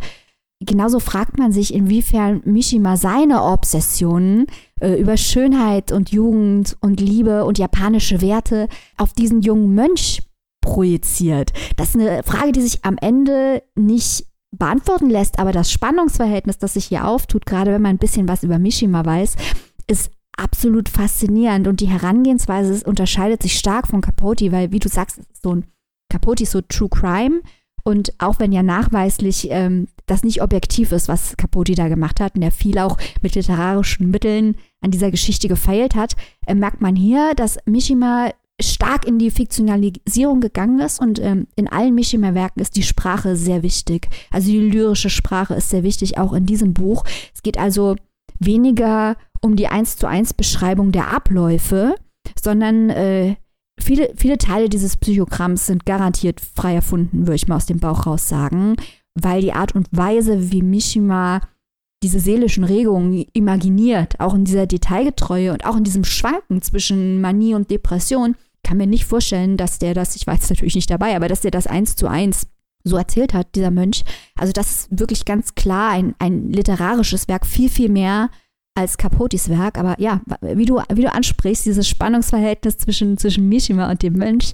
genauso 0.60 1.00
fragt 1.00 1.38
man 1.38 1.54
sich, 1.54 1.74
inwiefern 1.74 2.42
Mishima 2.44 2.98
seine 2.98 3.42
Obsessionen 3.42 4.48
über 4.82 5.18
Schönheit 5.18 5.92
und 5.92 6.12
Jugend 6.12 6.78
und 6.82 7.00
Liebe 7.00 7.46
und 7.46 7.58
japanische 7.58 8.22
Werte 8.22 8.68
auf 8.98 9.14
diesen 9.14 9.42
jungen 9.42 9.74
Mönch 9.74 10.24
projiziert. 10.62 11.54
Das 11.78 11.90
ist 11.90 12.02
eine 12.02 12.24
Frage, 12.24 12.52
die 12.52 12.62
sich 12.62 12.84
am 12.86 12.98
Ende 13.00 13.64
nicht 13.76 14.26
beantworten 14.52 15.10
lässt, 15.10 15.40
aber 15.40 15.52
das 15.52 15.72
Spannungsverhältnis, 15.72 16.58
das 16.58 16.74
sich 16.74 16.86
hier 16.86 17.08
auftut, 17.08 17.46
gerade 17.46 17.72
wenn 17.72 17.82
man 17.82 17.96
ein 17.96 18.00
bisschen 18.00 18.28
was 18.28 18.44
über 18.44 18.60
Mishima 18.60 19.06
weiß, 19.06 19.36
ist 19.88 20.12
absolut 20.38 20.90
faszinierend 20.90 21.68
und 21.68 21.82
die 21.82 21.88
Herangehensweise 21.88 22.86
unterscheidet 22.88 23.42
sich 23.42 23.58
stark 23.58 23.88
von 23.88 24.02
Capote, 24.02 24.52
weil 24.52 24.72
wie 24.72 24.80
du 24.80 24.90
sagst, 24.90 25.20
so 25.42 25.56
ein 25.56 25.66
Capote 26.10 26.44
ist 26.44 26.52
so 26.52 26.62
True 26.62 26.90
Crime 26.90 27.42
Und 27.88 28.12
auch 28.18 28.38
wenn 28.40 28.52
ja 28.52 28.64
nachweislich 28.64 29.48
ähm, 29.50 29.88
das 30.08 30.22
nicht 30.22 30.42
objektiv 30.42 30.92
ist, 30.92 31.08
was 31.08 31.38
Capote 31.38 31.74
da 31.74 31.88
gemacht 31.88 32.20
hat, 32.20 32.36
und 32.36 32.42
er 32.42 32.52
viel 32.52 32.80
auch 32.80 32.98
mit 33.22 33.36
literarischen 33.36 34.12
Mitteln 34.12 34.58
an 34.82 34.92
dieser 34.92 35.10
Geschichte 35.10 35.48
gefeilt 35.48 35.96
hat, 35.96 36.18
äh, 36.48 36.54
merkt 36.54 36.82
man 36.82 36.98
hier, 36.98 37.32
dass 37.34 37.58
Mishima 37.66 38.32
stark 38.62 39.08
in 39.08 39.20
die 39.20 39.32
Fiktionalisierung 39.32 40.42
gegangen 40.42 40.82
ist 40.82 41.00
und 41.00 41.18
ähm, 41.20 41.48
in 41.56 41.70
allen 41.70 41.96
Mishima-Werken 41.96 42.60
ist 42.60 42.76
die 42.76 42.84
Sprache 42.84 43.38
sehr 43.38 43.64
wichtig. 43.64 44.10
Also 44.32 44.52
die 44.52 44.60
lyrische 44.60 45.10
Sprache 45.10 45.54
ist 45.54 45.70
sehr 45.70 45.84
wichtig, 45.84 46.18
auch 46.18 46.34
in 46.34 46.46
diesem 46.46 46.74
Buch. 46.74 47.06
Es 47.34 47.42
geht 47.42 47.58
also 47.58 47.96
weniger 48.38 49.16
um 49.40 49.56
die 49.56 49.70
eins 49.70 49.96
zu 49.96 50.08
eins 50.08 50.34
Beschreibung 50.34 50.92
der 50.92 51.14
Abläufe, 51.14 51.96
sondern 52.38 52.90
äh, 52.90 53.36
viele, 53.80 54.12
viele 54.16 54.38
Teile 54.38 54.70
dieses 54.70 54.98
Psychogramms 54.98 55.66
sind 55.68 55.86
garantiert 55.86 56.42
frei 56.42 56.76
erfunden, 56.76 57.22
würde 57.22 57.36
ich 57.36 57.48
mal 57.48 57.58
aus 57.58 57.66
dem 57.66 57.80
Bauch 57.80 58.06
raus 58.06 58.28
sagen, 58.28 58.76
weil 59.16 59.42
die 59.42 59.54
Art 59.54 59.76
und 59.76 59.88
Weise, 59.92 60.52
wie 60.52 60.62
Mishima 60.62 61.42
diese 62.04 62.20
seelischen 62.20 62.64
Regungen 62.64 63.26
imaginiert, 63.34 64.20
auch 64.20 64.36
in 64.36 64.46
dieser 64.46 64.68
Detailgetreue 64.68 65.52
und 65.52 65.66
auch 65.66 65.78
in 65.78 65.84
diesem 65.84 66.04
Schwanken 66.04 66.62
zwischen 66.62 67.22
Manie 67.22 67.56
und 67.56 67.72
Depression, 67.72 68.36
kann 68.64 68.78
mir 68.78 68.88
nicht 68.88 69.06
vorstellen, 69.06 69.58
dass 69.58 69.80
der 69.80 69.94
das, 69.94 70.16
ich 70.16 70.28
war 70.28 70.36
jetzt 70.36 70.50
natürlich 70.50 70.76
nicht 70.76 70.92
dabei, 70.92 71.16
aber 71.16 71.28
dass 71.28 71.42
der 71.42 71.52
das 71.52 71.68
eins 71.68 71.96
zu 71.96 72.08
eins 72.08 72.48
so 72.84 72.98
erzählt 72.98 73.34
hat, 73.34 73.56
dieser 73.56 73.72
Mönch. 73.72 74.04
Also 74.36 74.54
das 74.54 74.72
ist 74.72 75.00
wirklich 75.00 75.26
ganz 75.26 75.56
klar 75.56 75.92
ein, 75.92 76.16
ein 76.20 76.52
literarisches 76.52 77.28
Werk, 77.28 77.46
viel, 77.46 77.70
viel 77.70 77.90
mehr 77.90 78.30
als 78.78 78.98
Capotis 78.98 79.50
Werk. 79.50 79.78
Aber 79.78 79.96
ja, 80.00 80.22
wie 80.42 80.66
du, 80.66 80.82
wie 80.94 81.02
du 81.02 81.12
ansprichst, 81.12 81.66
dieses 81.66 81.88
Spannungsverhältnis 81.88 82.78
zwischen, 82.78 83.18
zwischen 83.18 83.50
Mishima 83.50 83.90
und 83.90 84.04
dem 84.04 84.14
Mönch, 84.14 84.54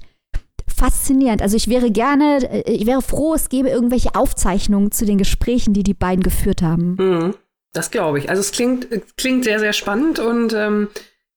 faszinierend. 0.73 1.41
Also 1.41 1.57
ich 1.57 1.67
wäre 1.67 1.91
gerne, 1.91 2.39
äh, 2.49 2.71
ich 2.71 2.85
wäre 2.85 3.01
froh, 3.01 3.33
es 3.33 3.49
gäbe 3.49 3.69
irgendwelche 3.69 4.15
Aufzeichnungen 4.15 4.91
zu 4.91 5.05
den 5.05 5.17
Gesprächen, 5.17 5.73
die 5.73 5.83
die 5.83 5.93
beiden 5.93 6.23
geführt 6.23 6.61
haben. 6.61 6.95
Mhm, 6.97 7.35
das 7.73 7.91
glaube 7.91 8.19
ich. 8.19 8.29
Also 8.29 8.39
es 8.39 8.51
klingt, 8.51 8.87
klingt 9.17 9.43
sehr, 9.43 9.59
sehr 9.59 9.73
spannend 9.73 10.19
und 10.19 10.53
ähm, 10.53 10.87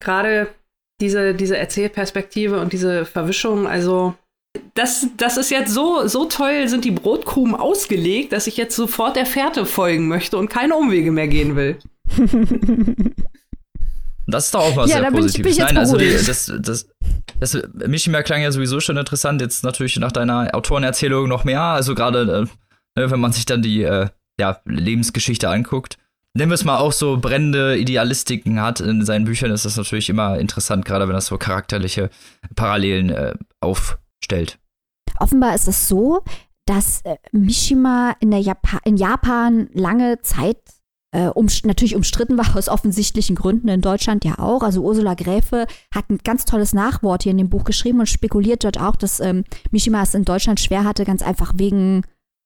gerade 0.00 0.48
diese, 1.00 1.34
diese 1.34 1.56
Erzählperspektive 1.56 2.60
und 2.60 2.72
diese 2.72 3.04
Verwischung, 3.04 3.66
also 3.66 4.14
das, 4.74 5.08
das 5.16 5.36
ist 5.36 5.50
jetzt 5.50 5.72
so, 5.72 6.06
so 6.06 6.24
toll, 6.24 6.68
sind 6.68 6.84
die 6.84 6.90
Brotkrumen 6.90 7.54
ausgelegt, 7.54 8.32
dass 8.32 8.46
ich 8.46 8.56
jetzt 8.56 8.74
sofort 8.74 9.16
der 9.16 9.26
Fährte 9.26 9.66
folgen 9.66 10.08
möchte 10.08 10.38
und 10.38 10.48
keine 10.48 10.76
Umwege 10.76 11.12
mehr 11.12 11.28
gehen 11.28 11.56
will. 11.56 11.78
Das 14.28 14.46
ist 14.46 14.54
doch 14.54 14.62
auch 14.62 14.76
was 14.76 14.90
ja, 14.90 14.98
sehr 14.98 15.12
Positives. 15.12 15.56
Nein, 15.56 15.76
also 15.78 15.96
die, 15.96 16.10
das, 16.10 16.52
das, 16.58 16.88
das 17.38 17.62
Mishima 17.86 18.22
klang 18.22 18.42
ja 18.42 18.50
sowieso 18.50 18.80
schon 18.80 18.96
interessant, 18.96 19.40
jetzt 19.40 19.62
natürlich 19.62 20.00
nach 20.00 20.10
deiner 20.10 20.52
Autorenerzählung 20.52 21.28
noch 21.28 21.44
mehr. 21.44 21.60
Also 21.60 21.94
gerade, 21.94 22.48
äh, 22.96 23.08
wenn 23.08 23.20
man 23.20 23.30
sich 23.30 23.46
dann 23.46 23.62
die 23.62 23.84
äh, 23.84 24.08
ja, 24.40 24.60
Lebensgeschichte 24.64 25.48
anguckt 25.48 25.96
nennen 26.36 26.50
wir 26.50 26.54
es 26.54 26.64
mal 26.64 26.78
auch 26.78 26.92
so 26.92 27.16
brennende 27.16 27.76
Idealistiken 27.76 28.60
hat 28.60 28.80
in 28.80 29.04
seinen 29.04 29.24
Büchern, 29.24 29.50
ist 29.50 29.64
das 29.64 29.76
natürlich 29.76 30.08
immer 30.08 30.38
interessant, 30.38 30.84
gerade 30.84 31.08
wenn 31.08 31.14
das 31.14 31.26
so 31.26 31.38
charakterliche 31.38 32.10
Parallelen 32.54 33.10
äh, 33.10 33.34
aufstellt. 33.60 34.58
Offenbar 35.18 35.54
ist 35.54 35.66
es 35.66 35.88
so, 35.88 36.22
dass 36.66 37.00
äh, 37.02 37.16
Mishima 37.32 38.14
in, 38.20 38.32
Japa 38.32 38.78
in 38.84 38.96
Japan 38.96 39.68
lange 39.72 40.20
Zeit 40.20 40.58
äh, 41.16 41.28
um, 41.28 41.46
natürlich 41.64 41.96
umstritten 41.96 42.36
war, 42.36 42.56
aus 42.56 42.68
offensichtlichen 42.68 43.36
Gründen, 43.36 43.68
in 43.68 43.80
Deutschland 43.80 44.24
ja 44.24 44.38
auch. 44.38 44.62
Also 44.62 44.82
Ursula 44.82 45.14
Gräfe 45.14 45.66
hat 45.94 46.10
ein 46.10 46.18
ganz 46.22 46.44
tolles 46.44 46.74
Nachwort 46.74 47.22
hier 47.22 47.32
in 47.32 47.38
dem 47.38 47.48
Buch 47.48 47.64
geschrieben 47.64 48.00
und 48.00 48.08
spekuliert 48.08 48.64
dort 48.64 48.78
auch, 48.78 48.96
dass 48.96 49.20
ähm, 49.20 49.44
Mishima 49.70 50.02
es 50.02 50.14
in 50.14 50.26
Deutschland 50.26 50.60
schwer 50.60 50.84
hatte, 50.84 51.04
ganz 51.04 51.22
einfach 51.22 51.54
wegen 51.56 52.02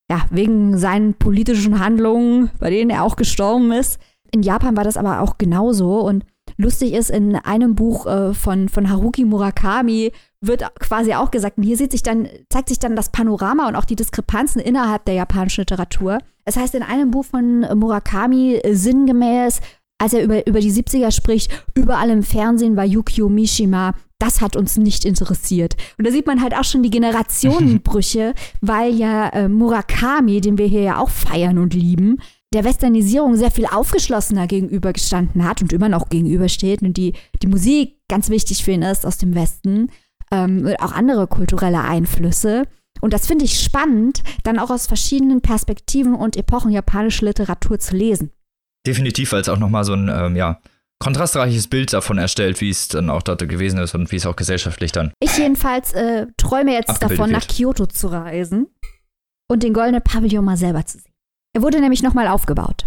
ja, 0.09 0.25
wegen 0.31 0.77
seinen 0.77 1.15
politischen 1.15 1.79
Handlungen, 1.79 2.51
bei 2.59 2.69
denen 2.69 2.91
er 2.91 3.05
auch 3.05 3.15
gestorben 3.15 3.71
ist. 3.71 4.01
In 4.33 4.43
Japan 4.43 4.77
war 4.77 4.83
das 4.83 4.97
aber 4.97 5.21
auch 5.21 5.39
genauso 5.39 6.01
und 6.01 6.25
lustig 6.57 6.95
ist, 6.95 7.11
in 7.11 7.37
einem 7.37 7.77
Buch 7.77 8.07
äh, 8.07 8.35
von, 8.35 8.69
von 8.69 8.91
Haruki 8.91 9.25
Murakami 9.25 10.13
wird 10.41 10.65
quasi 10.81 11.15
auch 11.15 11.31
gesagt, 11.31 11.59
und 11.59 11.65
hier 11.65 11.77
sieht 11.77 11.93
sich 11.93 12.03
dann, 12.03 12.29
zeigt 12.49 12.69
sich 12.69 12.79
dann 12.79 12.97
das 12.97 13.11
Panorama 13.11 13.69
und 13.69 13.77
auch 13.77 13.85
die 13.85 13.97
Diskrepanzen 13.97 14.61
innerhalb 14.61 15.05
der 15.05 15.15
japanischen 15.15 15.63
Literatur. 15.63 16.19
Es 16.45 16.57
heißt 16.57 16.75
in 16.75 16.83
einem 16.83 17.11
Buch 17.11 17.25
von 17.25 17.61
Murakami 17.79 18.55
äh, 18.57 18.75
sinngemäß, 18.75 19.61
als 19.99 20.13
er 20.15 20.25
über, 20.25 20.47
über 20.47 20.61
die 20.61 20.73
70er 20.73 21.11
spricht, 21.11 21.51
überall 21.75 22.11
im 22.11 22.23
Fernsehen 22.23 22.77
war 22.77 22.85
Yukio 22.85 23.29
Mishima 23.29 23.95
das 24.21 24.41
hat 24.41 24.55
uns 24.55 24.77
nicht 24.77 25.05
interessiert. 25.05 25.77
Und 25.99 26.07
da 26.07 26.13
sieht 26.13 26.27
man 26.27 26.43
halt 26.43 26.55
auch 26.55 26.65
schon 26.65 26.83
die 26.85 26.91
Generationenbrüche, 26.91 28.35
weil 28.61 28.95
ja 28.95 29.29
äh, 29.31 29.49
Murakami, 29.49 30.41
den 30.41 30.59
wir 30.59 30.67
hier 30.67 30.83
ja 30.83 30.99
auch 30.99 31.11
feiern 31.11 31.59
und 31.59 31.75
lieben, 31.75 32.19
der 32.53 32.65
Westernisierung 32.65 33.37
sehr 33.37 33.51
viel 33.51 33.67
aufgeschlossener 33.67 34.47
gegenübergestanden 34.47 35.45
hat 35.45 35.63
und 35.63 35.73
immer 35.73 35.89
noch 35.89 36.09
gegenübersteht 36.09 36.83
und 36.83 36.97
die, 36.97 37.15
die 37.43 37.47
Musik 37.47 37.97
ganz 38.09 38.29
wichtig 38.29 38.65
für 38.65 38.73
ihn 38.73 38.83
ist 38.83 39.07
aus 39.07 39.19
dem 39.19 39.35
Westen 39.35 39.91
ähm, 40.31 40.67
und 40.67 40.77
auch 40.81 40.93
andere 40.93 41.27
kulturelle 41.27 41.81
Einflüsse. 41.81 42.65
Und 43.01 43.13
das 43.13 43.27
finde 43.27 43.45
ich 43.45 43.61
spannend, 43.61 44.23
dann 44.43 44.59
auch 44.59 44.71
aus 44.71 44.87
verschiedenen 44.87 45.41
Perspektiven 45.41 46.15
und 46.15 46.37
Epochen 46.37 46.71
japanische 46.71 47.25
Literatur 47.25 47.79
zu 47.79 47.97
lesen. 47.97 48.31
Definitiv, 48.87 49.33
weil 49.33 49.41
es 49.41 49.49
auch 49.49 49.59
nochmal 49.59 49.85
so 49.85 49.95
ein, 49.95 50.09
ähm, 50.09 50.37
ja, 50.37 50.61
kontrastreiches 51.03 51.69
Bild 51.69 51.93
davon 51.93 52.19
erstellt, 52.19 52.61
wie 52.61 52.71
es 52.71 52.89
dann 52.89 53.11
auch 53.11 53.23
dort 53.23 53.47
gewesen 53.49 53.79
ist 53.79 53.95
und 53.95 54.13
wie 54.13 54.17
es 54.17 54.27
auch 54.27 54.37
gesellschaftlich 54.37 54.93
dann. 54.93 55.13
Ich 55.21 55.37
jedenfalls 55.37 55.93
äh, 55.93 56.27
träume 56.37 56.73
jetzt 56.73 57.03
davon, 57.03 57.31
nach 57.31 57.47
Kyoto 57.47 57.87
zu 57.87 58.09
reisen 58.09 58.69
und 59.49 59.63
den 59.63 59.73
goldenen 59.73 60.03
Pavillon 60.03 60.45
mal 60.45 60.57
selber 60.57 60.85
zu 60.85 60.99
sehen. 60.99 61.13
Er 61.55 61.63
wurde 61.63 61.81
nämlich 61.81 62.03
nochmal 62.03 62.29
aufgebaut. 62.29 62.85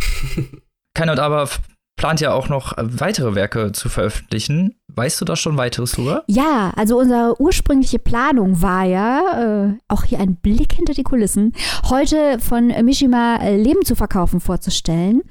Keiner 0.96 1.20
aber 1.20 1.50
plant 1.96 2.20
ja 2.22 2.34
auch 2.34 2.50
noch 2.50 2.74
weitere 2.78 3.36
Werke 3.36 3.72
zu 3.72 3.90
veröffentlichen. 3.90 4.76
Weißt 4.88 5.20
du 5.22 5.26
da 5.26 5.36
schon 5.36 5.58
weiteres 5.58 5.94
drüber? 5.94 6.24
Ja, 6.28 6.72
also 6.76 7.00
unsere 7.00 7.40
ursprüngliche 7.40 8.00
Planung 8.00 8.62
war 8.62 8.84
ja, 8.84 9.70
äh, 9.70 9.74
auch 9.88 10.04
hier 10.04 10.20
ein 10.20 10.36
Blick 10.36 10.74
hinter 10.74 10.94
die 10.94 11.04
Kulissen, 11.04 11.54
heute 11.90 12.40
von 12.40 12.68
Mishima 12.84 13.38
äh, 13.38 13.58
Leben 13.58 13.86
zu 13.86 13.96
verkaufen 13.96 14.40
vorzustellen. 14.40 15.22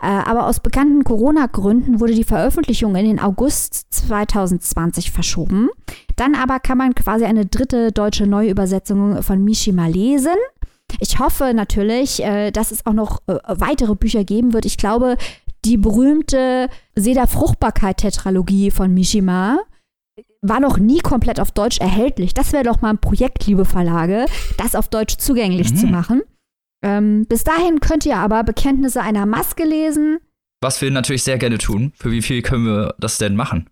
Äh, 0.00 0.06
aber 0.06 0.46
aus 0.46 0.60
bekannten 0.60 1.04
Corona-Gründen 1.04 2.00
wurde 2.00 2.14
die 2.14 2.24
Veröffentlichung 2.24 2.96
in 2.96 3.06
den 3.06 3.20
August 3.20 3.86
2020 3.90 5.12
verschoben. 5.12 5.68
Dann 6.16 6.34
aber 6.34 6.60
kann 6.60 6.78
man 6.78 6.94
quasi 6.94 7.24
eine 7.24 7.46
dritte 7.46 7.92
deutsche 7.92 8.26
Neuübersetzung 8.26 9.22
von 9.22 9.42
Mishima 9.44 9.86
lesen. 9.86 10.36
Ich 11.00 11.18
hoffe 11.18 11.52
natürlich, 11.54 12.22
äh, 12.22 12.50
dass 12.50 12.70
es 12.70 12.84
auch 12.86 12.92
noch 12.92 13.20
äh, 13.26 13.38
weitere 13.46 13.94
Bücher 13.94 14.24
geben 14.24 14.52
wird. 14.52 14.64
Ich 14.64 14.76
glaube, 14.76 15.16
die 15.64 15.76
berühmte 15.76 16.68
Seda 16.96 17.26
Fruchtbarkeit-Tetralogie 17.26 18.70
von 18.70 18.92
Mishima 18.92 19.58
war 20.42 20.60
noch 20.60 20.78
nie 20.78 20.98
komplett 20.98 21.38
auf 21.38 21.52
Deutsch 21.52 21.78
erhältlich. 21.78 22.34
Das 22.34 22.52
wäre 22.52 22.64
doch 22.64 22.80
mal 22.80 22.90
ein 22.90 22.98
Projekt, 22.98 23.46
liebe 23.46 23.64
Verlage, 23.64 24.26
das 24.58 24.74
auf 24.74 24.88
Deutsch 24.88 25.16
zugänglich 25.18 25.70
mhm. 25.72 25.76
zu 25.76 25.86
machen. 25.86 26.22
Ähm, 26.84 27.26
bis 27.28 27.44
dahin 27.44 27.78
könnt 27.78 28.04
ihr 28.06 28.16
aber 28.16 28.42
Bekenntnisse 28.42 29.00
einer 29.00 29.24
Maske 29.24 29.64
lesen. 29.64 30.18
Was 30.60 30.80
wir 30.80 30.90
natürlich 30.90 31.22
sehr 31.22 31.38
gerne 31.38 31.58
tun. 31.58 31.92
Für 31.96 32.10
wie 32.10 32.22
viel 32.22 32.42
können 32.42 32.66
wir 32.66 32.94
das 32.98 33.18
denn 33.18 33.36
machen? 33.36 33.70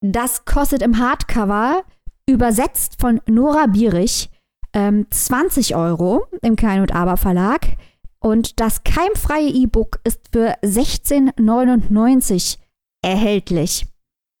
Das 0.00 0.44
kostet 0.44 0.82
im 0.82 0.98
Hardcover, 0.98 1.82
übersetzt 2.28 3.00
von 3.00 3.20
Nora 3.26 3.66
Bierich, 3.66 4.30
ähm, 4.72 5.06
20 5.10 5.76
Euro 5.76 6.26
im 6.42 6.56
Kein 6.56 6.80
und 6.80 6.94
Aber 6.94 7.16
Verlag. 7.16 7.76
Und 8.22 8.60
das 8.60 8.84
keimfreie 8.84 9.48
E-Book 9.48 10.00
ist 10.04 10.20
für 10.32 10.54
16,99 10.62 12.58
erhältlich. 13.04 13.86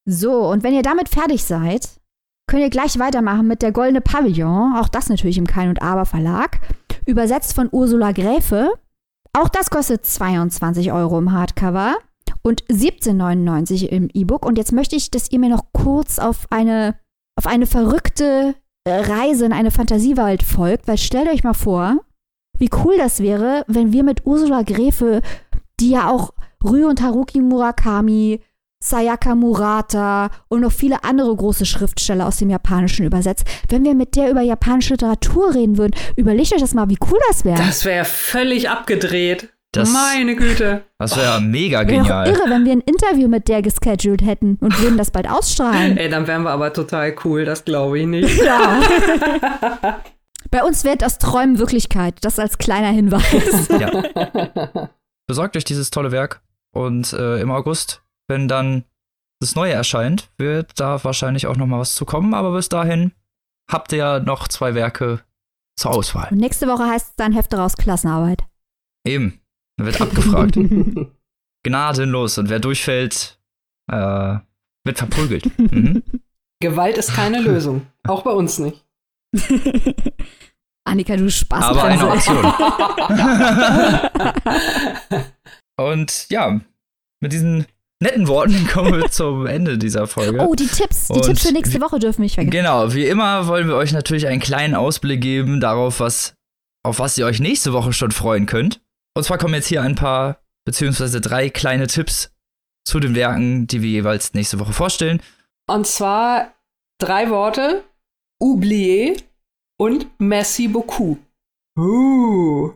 So, 0.08 0.48
und 0.48 0.62
wenn 0.62 0.74
ihr 0.74 0.82
damit 0.82 1.08
fertig 1.08 1.42
seid, 1.42 1.88
könnt 2.48 2.62
ihr 2.62 2.70
gleich 2.70 2.98
weitermachen 2.98 3.46
mit 3.46 3.60
der 3.60 3.72
Goldene 3.72 4.00
Pavillon, 4.00 4.76
auch 4.76 4.88
das 4.88 5.08
natürlich 5.08 5.36
im 5.36 5.48
Kein 5.48 5.68
und 5.68 5.82
Aber 5.82 6.04
Verlag 6.04 6.60
übersetzt 7.06 7.54
von 7.54 7.68
Ursula 7.72 8.12
Gräfe. 8.12 8.72
Auch 9.32 9.48
das 9.48 9.70
kostet 9.70 10.06
22 10.06 10.92
Euro 10.92 11.18
im 11.18 11.32
Hardcover 11.32 11.96
und 12.42 12.64
17,99 12.66 13.86
im 13.86 14.10
E-Book. 14.12 14.46
Und 14.46 14.58
jetzt 14.58 14.72
möchte 14.72 14.94
ich, 14.94 15.10
dass 15.10 15.30
ihr 15.32 15.40
mir 15.40 15.48
noch 15.48 15.72
kurz 15.72 16.20
auf 16.20 16.46
eine, 16.50 16.96
auf 17.36 17.46
eine 17.46 17.66
verrückte 17.66 18.54
Reise 18.86 19.44
in 19.46 19.52
eine 19.52 19.70
Fantasiewelt 19.70 20.42
folgt, 20.44 20.86
weil 20.86 20.98
stellt 20.98 21.28
euch 21.28 21.42
mal 21.42 21.54
vor, 21.54 21.98
wie 22.62 22.70
cool 22.84 22.96
das 22.96 23.20
wäre, 23.20 23.64
wenn 23.66 23.92
wir 23.92 24.04
mit 24.04 24.24
Ursula 24.24 24.62
Gräfe, 24.62 25.20
die 25.80 25.90
ja 25.90 26.08
auch 26.08 26.32
Rü 26.62 26.84
und 26.84 27.02
Haruki 27.02 27.40
Murakami, 27.40 28.40
Sayaka 28.78 29.34
Murata 29.34 30.30
und 30.48 30.60
noch 30.60 30.70
viele 30.70 31.02
andere 31.02 31.34
große 31.34 31.66
Schriftsteller 31.66 32.24
aus 32.24 32.36
dem 32.36 32.50
Japanischen 32.50 33.04
übersetzt. 33.04 33.44
Wenn 33.68 33.84
wir 33.84 33.96
mit 33.96 34.14
der 34.14 34.30
über 34.30 34.42
japanische 34.42 34.94
Literatur 34.94 35.52
reden 35.52 35.76
würden, 35.76 35.94
überlegt 36.14 36.52
euch 36.54 36.60
das 36.60 36.72
mal, 36.72 36.88
wie 36.88 36.98
cool 37.10 37.18
das 37.28 37.44
wäre. 37.44 37.58
Das 37.58 37.84
wäre 37.84 38.04
völlig 38.04 38.70
abgedreht. 38.70 39.48
Das, 39.72 39.90
Meine 39.90 40.36
Güte. 40.36 40.84
Das 40.98 41.16
wäre 41.16 41.40
mega 41.40 41.82
genial. 41.82 42.26
Wäre 42.26 42.36
irre, 42.36 42.50
wenn 42.50 42.64
wir 42.64 42.72
ein 42.72 42.82
Interview 42.82 43.26
mit 43.26 43.48
der 43.48 43.62
gescheduled 43.62 44.22
hätten 44.24 44.56
und 44.60 44.80
würden 44.80 44.98
das 44.98 45.10
bald 45.10 45.28
ausstrahlen. 45.28 45.96
Ey, 45.96 46.08
dann 46.08 46.28
wären 46.28 46.42
wir 46.44 46.50
aber 46.50 46.72
total 46.72 47.16
cool, 47.24 47.44
das 47.44 47.64
glaube 47.64 47.98
ich 47.98 48.06
nicht. 48.06 48.40
Ja. 48.40 48.80
Bei 50.52 50.62
uns 50.62 50.84
wird 50.84 51.00
das 51.00 51.18
Träumen 51.18 51.58
Wirklichkeit. 51.58 52.18
Das 52.20 52.38
als 52.38 52.58
kleiner 52.58 52.90
Hinweis. 52.90 53.68
Ja. 53.80 54.90
Besorgt 55.26 55.56
euch 55.56 55.64
dieses 55.64 55.90
tolle 55.90 56.12
Werk 56.12 56.42
und 56.74 57.12
äh, 57.14 57.40
im 57.40 57.50
August, 57.50 58.02
wenn 58.28 58.48
dann 58.48 58.84
das 59.40 59.54
Neue 59.54 59.72
erscheint, 59.72 60.30
wird 60.36 60.78
da 60.78 61.02
wahrscheinlich 61.02 61.46
auch 61.46 61.56
noch 61.56 61.66
mal 61.66 61.80
was 61.80 61.94
zu 61.94 62.04
kommen. 62.04 62.34
Aber 62.34 62.52
bis 62.52 62.68
dahin 62.68 63.12
habt 63.70 63.92
ihr 63.92 63.98
ja 63.98 64.20
noch 64.20 64.46
zwei 64.46 64.74
Werke 64.74 65.22
zur 65.76 65.92
Auswahl. 65.92 66.28
Und 66.30 66.38
nächste 66.38 66.68
Woche 66.68 66.84
heißt 66.84 67.08
es 67.10 67.16
dann 67.16 67.32
Hefte 67.32 67.56
raus 67.56 67.76
Klassenarbeit. 67.76 68.42
Eben. 69.06 69.40
Dann 69.78 69.86
wird 69.86 70.00
abgefragt. 70.02 70.58
Gnadenlos. 71.64 72.36
Und 72.36 72.50
wer 72.50 72.60
durchfällt, 72.60 73.38
äh, 73.90 74.36
wird 74.84 74.98
verprügelt. 74.98 75.50
Mhm. 75.58 76.02
Gewalt 76.60 76.96
ist 76.96 77.12
keine 77.14 77.40
Lösung. 77.40 77.86
Auch 78.06 78.22
bei 78.22 78.30
uns 78.30 78.60
nicht. 78.60 78.81
Annika, 80.84 81.16
du 81.16 81.30
Spaß. 81.30 81.64
Aber 81.64 81.84
eine 81.84 82.08
Option. 82.08 82.44
Und 85.76 86.28
ja, 86.28 86.60
mit 87.20 87.32
diesen 87.32 87.66
netten 88.02 88.28
Worten 88.28 88.66
kommen 88.72 89.00
wir 89.00 89.10
zum 89.10 89.46
Ende 89.46 89.78
dieser 89.78 90.06
Folge. 90.06 90.40
Oh, 90.40 90.54
die 90.54 90.66
Tipps. 90.66 91.08
Die 91.08 91.14
Und 91.14 91.22
Tipps 91.22 91.46
für 91.46 91.52
nächste 91.52 91.80
Woche 91.80 91.98
dürfen 91.98 92.22
nicht 92.22 92.34
vergessen. 92.34 92.50
Genau, 92.50 92.92
wie 92.92 93.06
immer 93.06 93.46
wollen 93.46 93.68
wir 93.68 93.76
euch 93.76 93.92
natürlich 93.92 94.26
einen 94.26 94.40
kleinen 94.40 94.74
Ausblick 94.74 95.20
geben 95.20 95.60
darauf, 95.60 96.00
was, 96.00 96.34
auf 96.84 96.98
was 96.98 97.16
ihr 97.16 97.26
euch 97.26 97.40
nächste 97.40 97.72
Woche 97.72 97.92
schon 97.92 98.10
freuen 98.10 98.46
könnt. 98.46 98.80
Und 99.14 99.24
zwar 99.24 99.38
kommen 99.38 99.54
jetzt 99.54 99.68
hier 99.68 99.82
ein 99.82 99.94
paar, 99.94 100.42
beziehungsweise 100.64 101.20
drei 101.20 101.48
kleine 101.48 101.86
Tipps 101.86 102.32
zu 102.84 102.98
den 102.98 103.14
Werken, 103.14 103.66
die 103.68 103.82
wir 103.82 103.90
jeweils 103.90 104.34
nächste 104.34 104.58
Woche 104.58 104.72
vorstellen. 104.72 105.22
Und 105.68 105.86
zwar 105.86 106.52
drei 106.98 107.30
Worte: 107.30 107.84
oublier 108.42 109.16
und 109.78 110.06
merci 110.18 110.68
beaucoup. 110.68 111.18
Uh. 111.78 112.72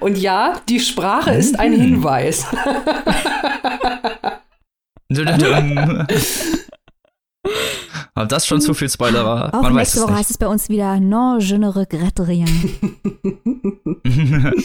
Und 0.00 0.18
ja, 0.18 0.60
die 0.68 0.80
Sprache 0.80 1.30
ist 1.32 1.58
ein 1.58 1.72
Mhm. 1.72 1.80
Hinweis. 1.80 2.44
Ob 8.14 8.28
das 8.34 8.46
schon 8.46 8.60
zu 8.60 8.74
viel 8.74 8.90
Spoiler 8.90 9.24
war, 9.24 9.54
Auch 9.54 9.62
man 9.62 9.74
weiß 9.74 9.94
es 9.94 10.02
Woche 10.02 10.16
heißt 10.16 10.30
es 10.30 10.38
bei 10.38 10.46
uns 10.46 10.68
wieder 10.68 11.00
Non, 11.00 11.40
je 11.40 11.56
ne 11.56 11.74
regrette 11.74 12.26
rien. 12.26 12.46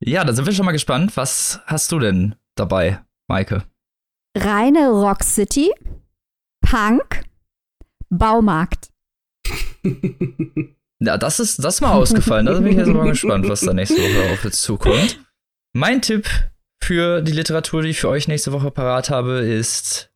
ja, 0.00 0.24
da 0.24 0.32
sind 0.34 0.44
wir 0.44 0.52
schon 0.52 0.66
mal 0.66 0.72
gespannt. 0.72 1.16
Was 1.16 1.60
hast 1.66 1.90
du 1.92 1.98
denn 1.98 2.34
dabei, 2.56 3.02
Maike? 3.28 3.64
Reine 4.36 4.90
Rock 4.90 5.24
City, 5.24 5.72
Punk, 6.60 7.22
Baumarkt. 8.10 8.90
Ja, 10.98 11.18
das 11.18 11.40
ist, 11.40 11.62
das 11.62 11.74
ist 11.74 11.80
mal 11.82 11.92
ausgefallen. 11.92 12.46
Da 12.46 12.54
bin 12.54 12.68
ich 12.68 12.76
jetzt 12.76 12.88
mal 12.88 13.06
gespannt, 13.08 13.48
was 13.48 13.60
da 13.60 13.74
nächste 13.74 14.00
Woche 14.00 14.32
auf 14.32 14.44
uns 14.44 14.62
zukommt. 14.62 15.20
Mein 15.74 16.00
Tipp 16.00 16.26
für 16.82 17.20
die 17.20 17.32
Literatur, 17.32 17.82
die 17.82 17.90
ich 17.90 18.00
für 18.00 18.08
euch 18.08 18.28
nächste 18.28 18.52
Woche 18.52 18.70
parat 18.70 19.10
habe, 19.10 19.40
ist 19.40 20.10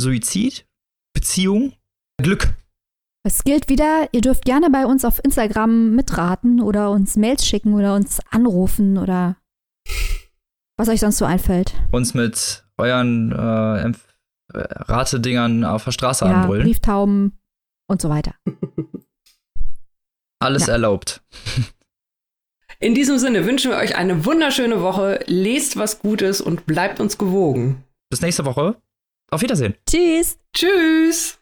Suizid, 0.00 0.66
Beziehung, 1.14 1.74
Glück. 2.22 2.54
Es 3.24 3.44
gilt 3.44 3.68
wieder, 3.68 4.08
ihr 4.12 4.20
dürft 4.20 4.44
gerne 4.44 4.70
bei 4.70 4.86
uns 4.86 5.04
auf 5.04 5.22
Instagram 5.22 5.94
mitraten 5.94 6.60
oder 6.60 6.90
uns 6.90 7.16
Mails 7.16 7.46
schicken 7.46 7.74
oder 7.74 7.94
uns 7.94 8.20
anrufen 8.30 8.98
oder 8.98 9.36
was 10.78 10.88
euch 10.88 11.00
sonst 11.00 11.18
so 11.18 11.24
einfällt. 11.24 11.74
Uns 11.92 12.14
mit 12.14 12.64
euren 12.78 13.30
äh, 13.32 13.88
äh, 13.88 13.92
Ratedingern 14.54 15.64
auf 15.64 15.84
der 15.84 15.92
Straße 15.92 16.24
Ja, 16.24 16.42
anbrüllen. 16.42 16.64
Brieftauben 16.64 17.38
und 17.86 18.00
so 18.00 18.08
weiter. 18.08 18.34
Alles 20.42 20.66
Ja. 20.66 20.74
erlaubt. 20.74 21.22
In 22.80 22.94
diesem 22.94 23.18
Sinne 23.18 23.44
wünschen 23.46 23.70
wir 23.70 23.78
euch 23.78 23.96
eine 23.96 24.24
wunderschöne 24.24 24.82
Woche. 24.82 25.20
Lest 25.26 25.76
was 25.76 26.00
Gutes 26.00 26.40
und 26.40 26.66
bleibt 26.66 26.98
uns 27.00 27.16
gewogen. 27.16 27.84
Bis 28.10 28.20
nächste 28.22 28.44
Woche. 28.44 28.76
Auf 29.30 29.40
Wiedersehen. 29.42 29.74
Tschüss! 29.88 30.36
Tschüss! 30.52 31.38